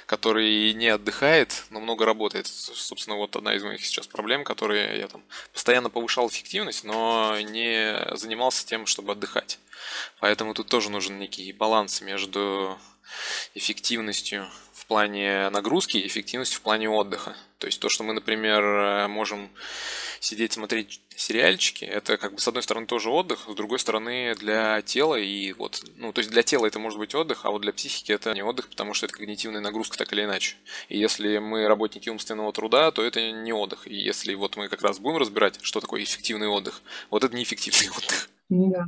который 0.07 0.73
не 0.73 0.87
отдыхает, 0.87 1.65
но 1.71 1.81
много 1.81 2.07
работает. 2.07 2.47
Собственно, 2.47 3.17
вот 3.17 3.35
одна 3.35 3.57
из 3.57 3.65
моих 3.65 3.85
сейчас 3.85 4.07
проблем, 4.07 4.45
которые 4.45 5.01
я 5.01 5.09
там 5.09 5.25
постоянно 5.53 5.91
повышал 5.91 6.29
эффективность, 6.29 6.85
но 6.85 7.37
не 7.41 7.99
занимался 8.17 8.65
тем, 8.65 8.87
чтобы 8.87 9.13
отдыхать. 9.13 9.59
Поэтому 10.21 10.55
тут 10.55 10.69
тоже 10.69 10.91
нужен 10.91 11.19
некий 11.19 11.53
баланс 11.53 12.01
между 12.03 12.79
эффективностью 13.55 14.49
плане 14.89 15.51
нагрузки 15.51 15.99
и 15.99 16.07
эффективностью 16.07 16.59
в 16.59 16.63
плане 16.63 16.89
отдыха. 16.91 17.37
То 17.59 17.67
есть 17.67 17.81
то, 17.81 17.89
что 17.89 18.05
мы, 18.05 18.13
например, 18.13 19.09
можем 19.09 19.51
сидеть 20.21 20.53
смотреть 20.53 21.01
сериальчики, 21.15 21.85
это 21.85 22.17
как 22.17 22.35
бы 22.35 22.41
с 22.41 22.49
одной 22.49 22.63
стороны 22.63 22.87
тоже 22.87 23.11
отдых, 23.11 23.47
с 23.49 23.55
другой 23.55 23.79
стороны 23.79 24.35
для 24.37 24.83
тела 24.83 25.17
и 25.17 25.53
вот, 25.53 25.85
ну 25.97 26.13
то 26.13 26.21
есть 26.21 26.31
для 26.31 26.43
тела 26.43 26.67
это 26.67 26.79
может 26.79 26.99
быть 26.99 27.15
отдых, 27.15 27.45
а 27.45 27.51
вот 27.51 27.63
для 27.63 27.73
психики 27.73 28.13
это 28.13 28.33
не 28.35 28.43
отдых, 28.43 28.69
потому 28.69 28.95
что 28.95 29.07
это 29.07 29.15
когнитивная 29.15 29.61
нагрузка 29.61 29.99
так 29.99 30.13
или 30.13 30.25
иначе. 30.25 30.57
И 30.89 30.99
если 30.99 31.39
мы 31.39 31.67
работники 31.67 32.09
умственного 32.09 32.53
труда, 32.53 32.91
то 32.91 33.03
это 33.03 33.31
не 33.31 33.53
отдых. 33.53 33.87
И 33.87 33.95
если 33.95 34.35
вот 34.35 34.57
мы 34.57 34.69
как 34.69 34.83
раз 34.83 34.99
будем 34.99 35.19
разбирать, 35.19 35.59
что 35.63 35.81
такое 35.81 36.03
эффективный 36.03 36.49
отдых, 36.49 36.83
вот 37.11 37.25
это 37.25 37.35
неэффективный 37.35 37.91
отдых. 37.97 38.31
Да. 38.49 38.85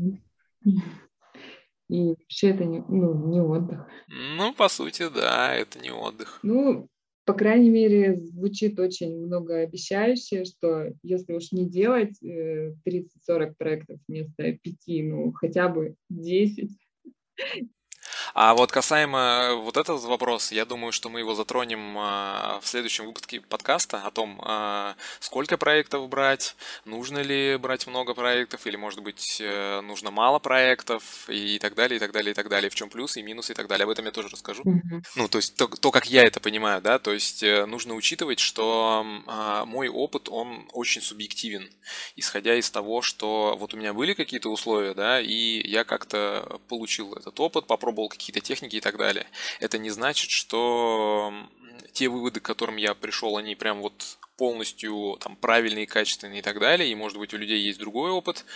И 1.90 2.10
вообще 2.10 2.50
это 2.50 2.64
не, 2.64 2.84
ну, 2.88 3.26
не 3.28 3.40
отдых. 3.40 3.88
Ну, 4.06 4.54
по 4.54 4.68
сути, 4.68 5.08
да, 5.12 5.54
это 5.54 5.80
не 5.80 5.90
отдых. 5.90 6.38
Ну, 6.44 6.86
по 7.24 7.32
крайней 7.34 7.70
мере, 7.70 8.16
звучит 8.20 8.78
очень 8.78 9.26
многообещающе, 9.26 10.44
что 10.44 10.92
если 11.02 11.32
уж 11.32 11.50
не 11.50 11.68
делать 11.68 12.22
э, 12.22 12.74
30-40 12.86 13.54
проектов 13.58 13.98
вместо 14.06 14.52
5, 14.52 14.76
ну, 15.02 15.32
хотя 15.32 15.68
бы 15.68 15.96
10. 16.10 16.70
А 18.34 18.54
вот 18.54 18.70
касаемо 18.70 19.54
вот 19.56 19.76
этот 19.76 20.02
вопрос, 20.02 20.52
я 20.52 20.64
думаю, 20.64 20.92
что 20.92 21.08
мы 21.08 21.20
его 21.20 21.34
затронем 21.34 21.96
а, 21.98 22.60
в 22.62 22.66
следующем 22.66 23.06
выпуске 23.06 23.40
подкаста 23.40 24.02
о 24.04 24.10
том, 24.10 24.40
а, 24.44 24.94
сколько 25.18 25.56
проектов 25.56 26.08
брать, 26.08 26.54
нужно 26.84 27.18
ли 27.18 27.56
брать 27.56 27.86
много 27.86 28.14
проектов, 28.14 28.66
или, 28.66 28.76
может 28.76 29.00
быть, 29.00 29.38
э, 29.40 29.80
нужно 29.80 30.10
мало 30.10 30.38
проектов, 30.38 31.28
и 31.28 31.58
так 31.58 31.74
далее, 31.74 31.96
и 31.96 32.00
так 32.00 32.12
далее, 32.12 32.32
и 32.32 32.34
так 32.34 32.48
далее, 32.48 32.70
в 32.70 32.74
чем 32.74 32.88
плюсы 32.88 33.20
и 33.20 33.22
минусы 33.22 33.52
и 33.52 33.54
так 33.54 33.66
далее. 33.66 33.84
Об 33.84 33.90
этом 33.90 34.04
я 34.04 34.12
тоже 34.12 34.28
расскажу. 34.28 34.62
Мгм. 34.64 35.02
Ну, 35.16 35.28
то 35.28 35.38
есть 35.38 35.56
то, 35.56 35.66
то, 35.66 35.90
как 35.90 36.06
я 36.06 36.24
это 36.24 36.40
понимаю, 36.40 36.80
да, 36.80 36.98
то 36.98 37.12
есть 37.12 37.42
э, 37.42 37.66
нужно 37.66 37.94
учитывать, 37.94 38.38
что 38.38 39.04
мой 39.66 39.88
опыт, 39.88 40.28
он 40.28 40.68
очень 40.72 41.02
субъективен, 41.02 41.68
исходя 42.16 42.54
из 42.54 42.70
того, 42.70 43.02
что 43.02 43.56
вот 43.58 43.74
у 43.74 43.76
меня 43.76 43.92
были 43.92 44.14
какие-то 44.14 44.50
условия, 44.50 44.94
да, 44.94 45.20
и 45.20 45.66
я 45.68 45.84
как-то 45.84 46.60
получил 46.68 47.14
этот 47.14 47.38
опыт, 47.40 47.66
попробовал 47.66 48.08
какие-то 48.20 48.40
техники 48.40 48.76
и 48.76 48.80
так 48.80 48.98
далее. 48.98 49.26
Это 49.58 49.78
не 49.78 49.90
значит, 49.90 50.30
что 50.30 51.32
те 51.92 52.08
выводы, 52.08 52.40
к 52.40 52.44
которым 52.44 52.76
я 52.76 52.94
пришел, 52.94 53.36
они 53.36 53.54
прям 53.54 53.80
вот 53.80 54.18
полностью 54.40 55.18
там 55.20 55.36
правильные, 55.36 55.86
качественные 55.86 56.38
и 56.38 56.42
так 56.42 56.60
далее, 56.60 56.90
и 56.90 56.94
может 56.94 57.18
быть 57.18 57.34
у 57.34 57.36
людей 57.36 57.60
есть 57.60 57.78
другой 57.78 58.10
опыт, 58.10 58.46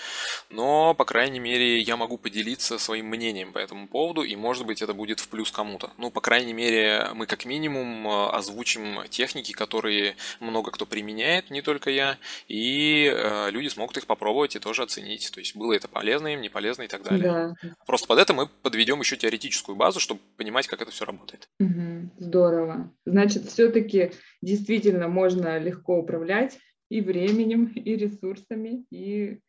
но, 0.48 0.94
по 0.94 1.04
крайней 1.04 1.40
мере, 1.40 1.78
я 1.78 1.98
могу 1.98 2.16
поделиться 2.16 2.78
своим 2.78 3.08
мнением 3.08 3.52
по 3.52 3.58
этому 3.58 3.86
поводу, 3.86 4.22
и, 4.22 4.34
может 4.34 4.64
быть, 4.64 4.80
это 4.80 4.94
будет 4.94 5.20
в 5.20 5.28
плюс 5.28 5.50
кому-то. 5.50 5.90
Ну, 5.98 6.10
по 6.10 6.22
крайней 6.22 6.54
мере, 6.54 7.10
мы 7.12 7.26
как 7.26 7.44
минимум 7.44 8.08
э, 8.08 8.30
озвучим 8.30 9.06
техники, 9.10 9.52
которые 9.52 10.16
много 10.40 10.70
кто 10.70 10.86
применяет, 10.86 11.50
не 11.50 11.60
только 11.60 11.90
я, 11.90 12.16
и 12.48 13.04
э, 13.14 13.50
люди 13.50 13.68
смогут 13.68 13.98
их 13.98 14.06
попробовать 14.06 14.56
и 14.56 14.60
тоже 14.60 14.84
оценить. 14.84 15.30
То 15.34 15.40
есть, 15.40 15.54
было 15.54 15.74
это 15.74 15.86
полезно 15.86 16.28
им, 16.28 16.40
не 16.40 16.48
полезно 16.48 16.84
и 16.84 16.88
так 16.88 17.02
далее. 17.02 17.54
Да. 17.62 17.74
Просто 17.86 18.06
под 18.06 18.20
это 18.20 18.32
мы 18.32 18.46
подведем 18.46 19.00
еще 19.00 19.18
теоретическую 19.18 19.76
базу, 19.76 20.00
чтобы 20.00 20.22
понимать, 20.38 20.66
как 20.66 20.80
это 20.80 20.90
все 20.90 21.04
работает. 21.04 21.46
Мгм. 21.58 22.10
Здорово. 22.18 22.90
Значит, 23.04 23.50
все-таки 23.50 24.12
действительно 24.44 25.08
можно 25.08 25.58
легко 25.58 25.98
управлять 25.98 26.58
и 26.88 27.00
временем, 27.00 27.66
и 27.74 27.96
ресурсами, 27.96 28.84
и 28.90 29.40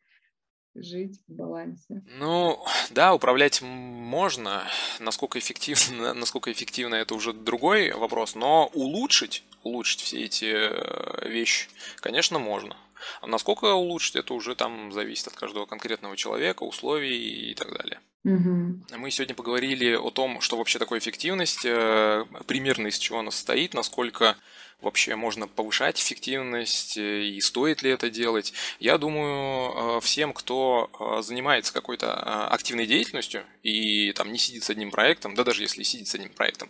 жить 0.74 1.20
в 1.26 1.32
балансе. 1.32 2.02
Ну, 2.18 2.58
да, 2.90 3.14
управлять 3.14 3.62
можно. 3.62 4.62
Насколько 5.00 5.38
эффективно, 5.38 6.14
насколько 6.14 6.52
эффективно 6.52 6.96
это 6.96 7.14
уже 7.14 7.32
другой 7.32 7.92
вопрос. 7.92 8.34
Но 8.34 8.70
улучшить, 8.74 9.44
улучшить 9.62 10.00
все 10.00 10.24
эти 10.24 10.44
э, 10.44 11.28
вещи, 11.28 11.68
конечно, 11.96 12.38
можно. 12.38 12.76
А 13.20 13.26
насколько 13.26 13.72
улучшить, 13.72 14.16
это 14.16 14.34
уже 14.34 14.54
там 14.54 14.92
зависит 14.92 15.28
от 15.28 15.34
каждого 15.34 15.66
конкретного 15.66 16.16
человека, 16.16 16.62
условий 16.62 17.50
и 17.50 17.54
так 17.54 17.72
далее. 17.72 18.00
Мгм. 18.26 18.84
Мы 18.96 19.12
сегодня 19.12 19.36
поговорили 19.36 19.94
о 19.94 20.10
том, 20.10 20.40
что 20.40 20.56
вообще 20.56 20.80
такое 20.80 20.98
эффективность, 20.98 21.64
э, 21.64 22.24
примерно 22.48 22.88
из 22.88 22.98
чего 22.98 23.20
она 23.20 23.30
состоит, 23.30 23.72
насколько 23.72 24.36
вообще 24.80 25.14
можно 25.14 25.46
повышать 25.46 26.00
эффективность 26.00 26.98
э, 26.98 27.22
и 27.22 27.40
стоит 27.40 27.82
ли 27.82 27.90
это 27.90 28.10
делать. 28.10 28.52
Я 28.80 28.98
думаю, 28.98 29.98
э, 29.98 30.00
всем, 30.00 30.32
кто 30.32 30.90
занимается 31.22 31.72
какой-то 31.72 32.48
активной 32.48 32.86
деятельностью 32.86 33.44
и 33.62 34.10
там 34.10 34.32
не 34.32 34.38
сидит 34.38 34.64
с 34.64 34.70
одним 34.70 34.90
проектом, 34.90 35.36
да 35.36 35.44
даже 35.44 35.62
если 35.62 35.84
сидит 35.84 36.08
с 36.08 36.14
одним 36.16 36.30
проектом, 36.30 36.68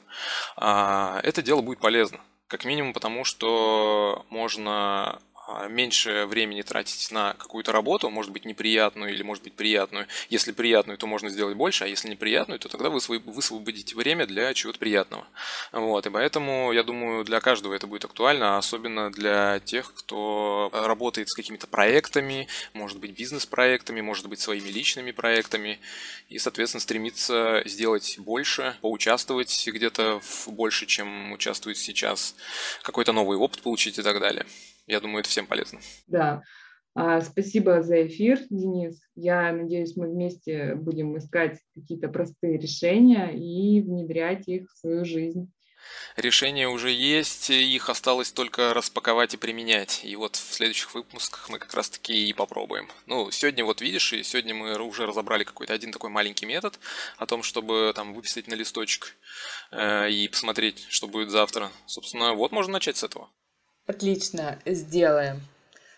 а, 0.56 1.20
это 1.22 1.40
дело 1.40 1.62
будет 1.62 1.78
полезно. 1.78 2.20
Как 2.48 2.66
минимум 2.66 2.92
потому, 2.92 3.24
что 3.24 4.26
можно 4.28 5.20
меньше 5.68 6.26
времени 6.26 6.62
тратить 6.62 7.10
на 7.10 7.34
какую-то 7.34 7.72
работу, 7.72 8.10
может 8.10 8.32
быть 8.32 8.44
неприятную 8.44 9.12
или 9.12 9.22
может 9.22 9.44
быть 9.44 9.54
приятную. 9.54 10.06
Если 10.28 10.52
приятную, 10.52 10.98
то 10.98 11.06
можно 11.06 11.28
сделать 11.30 11.56
больше, 11.56 11.84
а 11.84 11.86
если 11.86 12.08
неприятную, 12.08 12.58
то 12.58 12.68
тогда 12.68 12.90
вы 12.90 13.00
высвободите 13.00 13.94
время 13.94 14.26
для 14.26 14.52
чего-то 14.54 14.78
приятного. 14.78 15.26
Вот, 15.72 16.06
и 16.06 16.10
поэтому, 16.10 16.72
я 16.72 16.82
думаю, 16.82 17.24
для 17.24 17.40
каждого 17.40 17.74
это 17.74 17.86
будет 17.86 18.04
актуально, 18.04 18.58
особенно 18.58 19.10
для 19.10 19.60
тех, 19.60 19.92
кто 19.94 20.70
работает 20.72 21.28
с 21.28 21.34
какими-то 21.34 21.66
проектами, 21.66 22.48
может 22.72 22.98
быть 22.98 23.12
бизнес-проектами, 23.12 24.00
может 24.00 24.26
быть 24.26 24.40
своими 24.40 24.68
личными 24.68 25.12
проектами, 25.12 25.78
и, 26.28 26.38
соответственно, 26.38 26.80
стремиться 26.80 27.62
сделать 27.64 28.18
больше, 28.18 28.76
поучаствовать 28.80 29.66
где-то 29.66 30.20
больше, 30.46 30.86
чем 30.86 31.32
участвует 31.32 31.78
сейчас, 31.78 32.34
какой-то 32.82 33.12
новый 33.12 33.38
опыт 33.38 33.62
получить 33.62 33.98
и 33.98 34.02
так 34.02 34.20
далее. 34.20 34.44
Я 34.86 35.00
думаю, 35.00 35.20
это 35.20 35.28
всем 35.28 35.46
полезно. 35.46 35.80
Да. 36.06 36.42
А, 36.94 37.20
спасибо 37.20 37.82
за 37.82 38.06
эфир, 38.06 38.40
Денис. 38.48 39.02
Я 39.14 39.52
надеюсь, 39.52 39.96
мы 39.96 40.08
вместе 40.08 40.74
будем 40.74 41.18
искать 41.18 41.58
какие-то 41.74 42.08
простые 42.08 42.58
решения 42.58 43.32
и 43.34 43.82
внедрять 43.82 44.48
их 44.48 44.70
в 44.72 44.78
свою 44.78 45.04
жизнь. 45.04 45.52
Решения 46.16 46.68
уже 46.68 46.90
есть, 46.90 47.50
их 47.50 47.90
осталось 47.90 48.32
только 48.32 48.72
распаковать 48.72 49.34
и 49.34 49.36
применять. 49.36 50.00
И 50.04 50.16
вот 50.16 50.36
в 50.36 50.54
следующих 50.54 50.94
выпусках 50.94 51.48
мы 51.50 51.58
как 51.58 51.74
раз 51.74 51.90
таки 51.90 52.28
и 52.28 52.32
попробуем. 52.32 52.88
Ну, 53.06 53.30
сегодня 53.30 53.64
вот 53.64 53.80
видишь, 53.80 54.12
и 54.12 54.22
сегодня 54.22 54.54
мы 54.54 54.78
уже 54.80 55.06
разобрали 55.06 55.44
какой-то 55.44 55.74
один 55.74 55.92
такой 55.92 56.10
маленький 56.10 56.46
метод 56.46 56.78
о 57.18 57.26
том, 57.26 57.42
чтобы 57.42 57.92
там 57.94 58.14
выписать 58.14 58.48
на 58.48 58.54
листочек 58.54 59.16
э, 59.70 60.10
и 60.10 60.28
посмотреть, 60.28 60.86
что 60.88 61.06
будет 61.06 61.30
завтра. 61.30 61.70
Собственно, 61.86 62.32
вот 62.32 62.52
можно 62.52 62.72
начать 62.72 62.96
с 62.96 63.04
этого. 63.04 63.28
Отлично, 63.86 64.58
сделаем. 64.64 65.40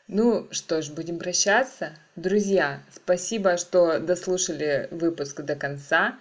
Ну 0.09 0.49
что 0.51 0.83
ж, 0.83 0.91
будем 0.91 1.19
прощаться. 1.19 1.93
Друзья, 2.17 2.83
спасибо, 2.95 3.57
что 3.57 3.99
дослушали 3.99 4.89
выпуск 4.91 5.41
до 5.41 5.55
конца. 5.55 6.19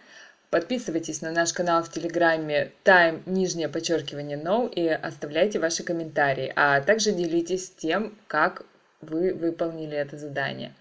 Подписывайтесь 0.49 1.22
на 1.22 1.32
наш 1.32 1.51
канал 1.51 1.84
в 1.84 1.91
Телеграме 1.91 2.72
time, 2.86 3.22
нижнее 3.26 3.68
подчеркивание 3.68 4.38
no 4.38 4.72
и 4.74 4.88
оставляйте 4.88 5.59
ваши 5.59 5.84
комментарии, 5.84 6.53
а 6.55 6.80
также 6.80 7.11
делитесь 7.11 7.70
тем, 7.70 8.18
как 8.28 8.65
вы 9.01 9.34
выполнили 9.34 9.97
это 9.97 10.18
задание. 10.18 10.74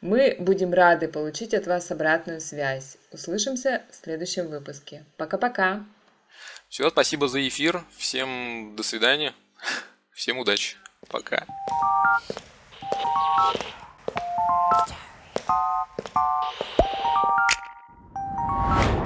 Мы 0.00 0.36
будем 0.38 0.72
рады 0.72 1.08
получить 1.08 1.52
от 1.52 1.66
вас 1.66 1.90
обратную 1.90 2.40
связь. 2.40 2.96
Услышимся 3.12 3.82
в 3.90 3.94
следующем 3.94 4.48
выпуске. 4.48 5.04
Пока-пока. 5.18 5.84
Все, 6.70 6.88
спасибо 6.88 7.28
за 7.28 7.46
эфир. 7.46 7.84
Всем 7.98 8.74
до 8.74 8.82
свидания. 8.82 9.34
Всем 10.20 10.36
удачи. 10.36 10.76
Пока. 11.08 11.46
you 18.92 18.99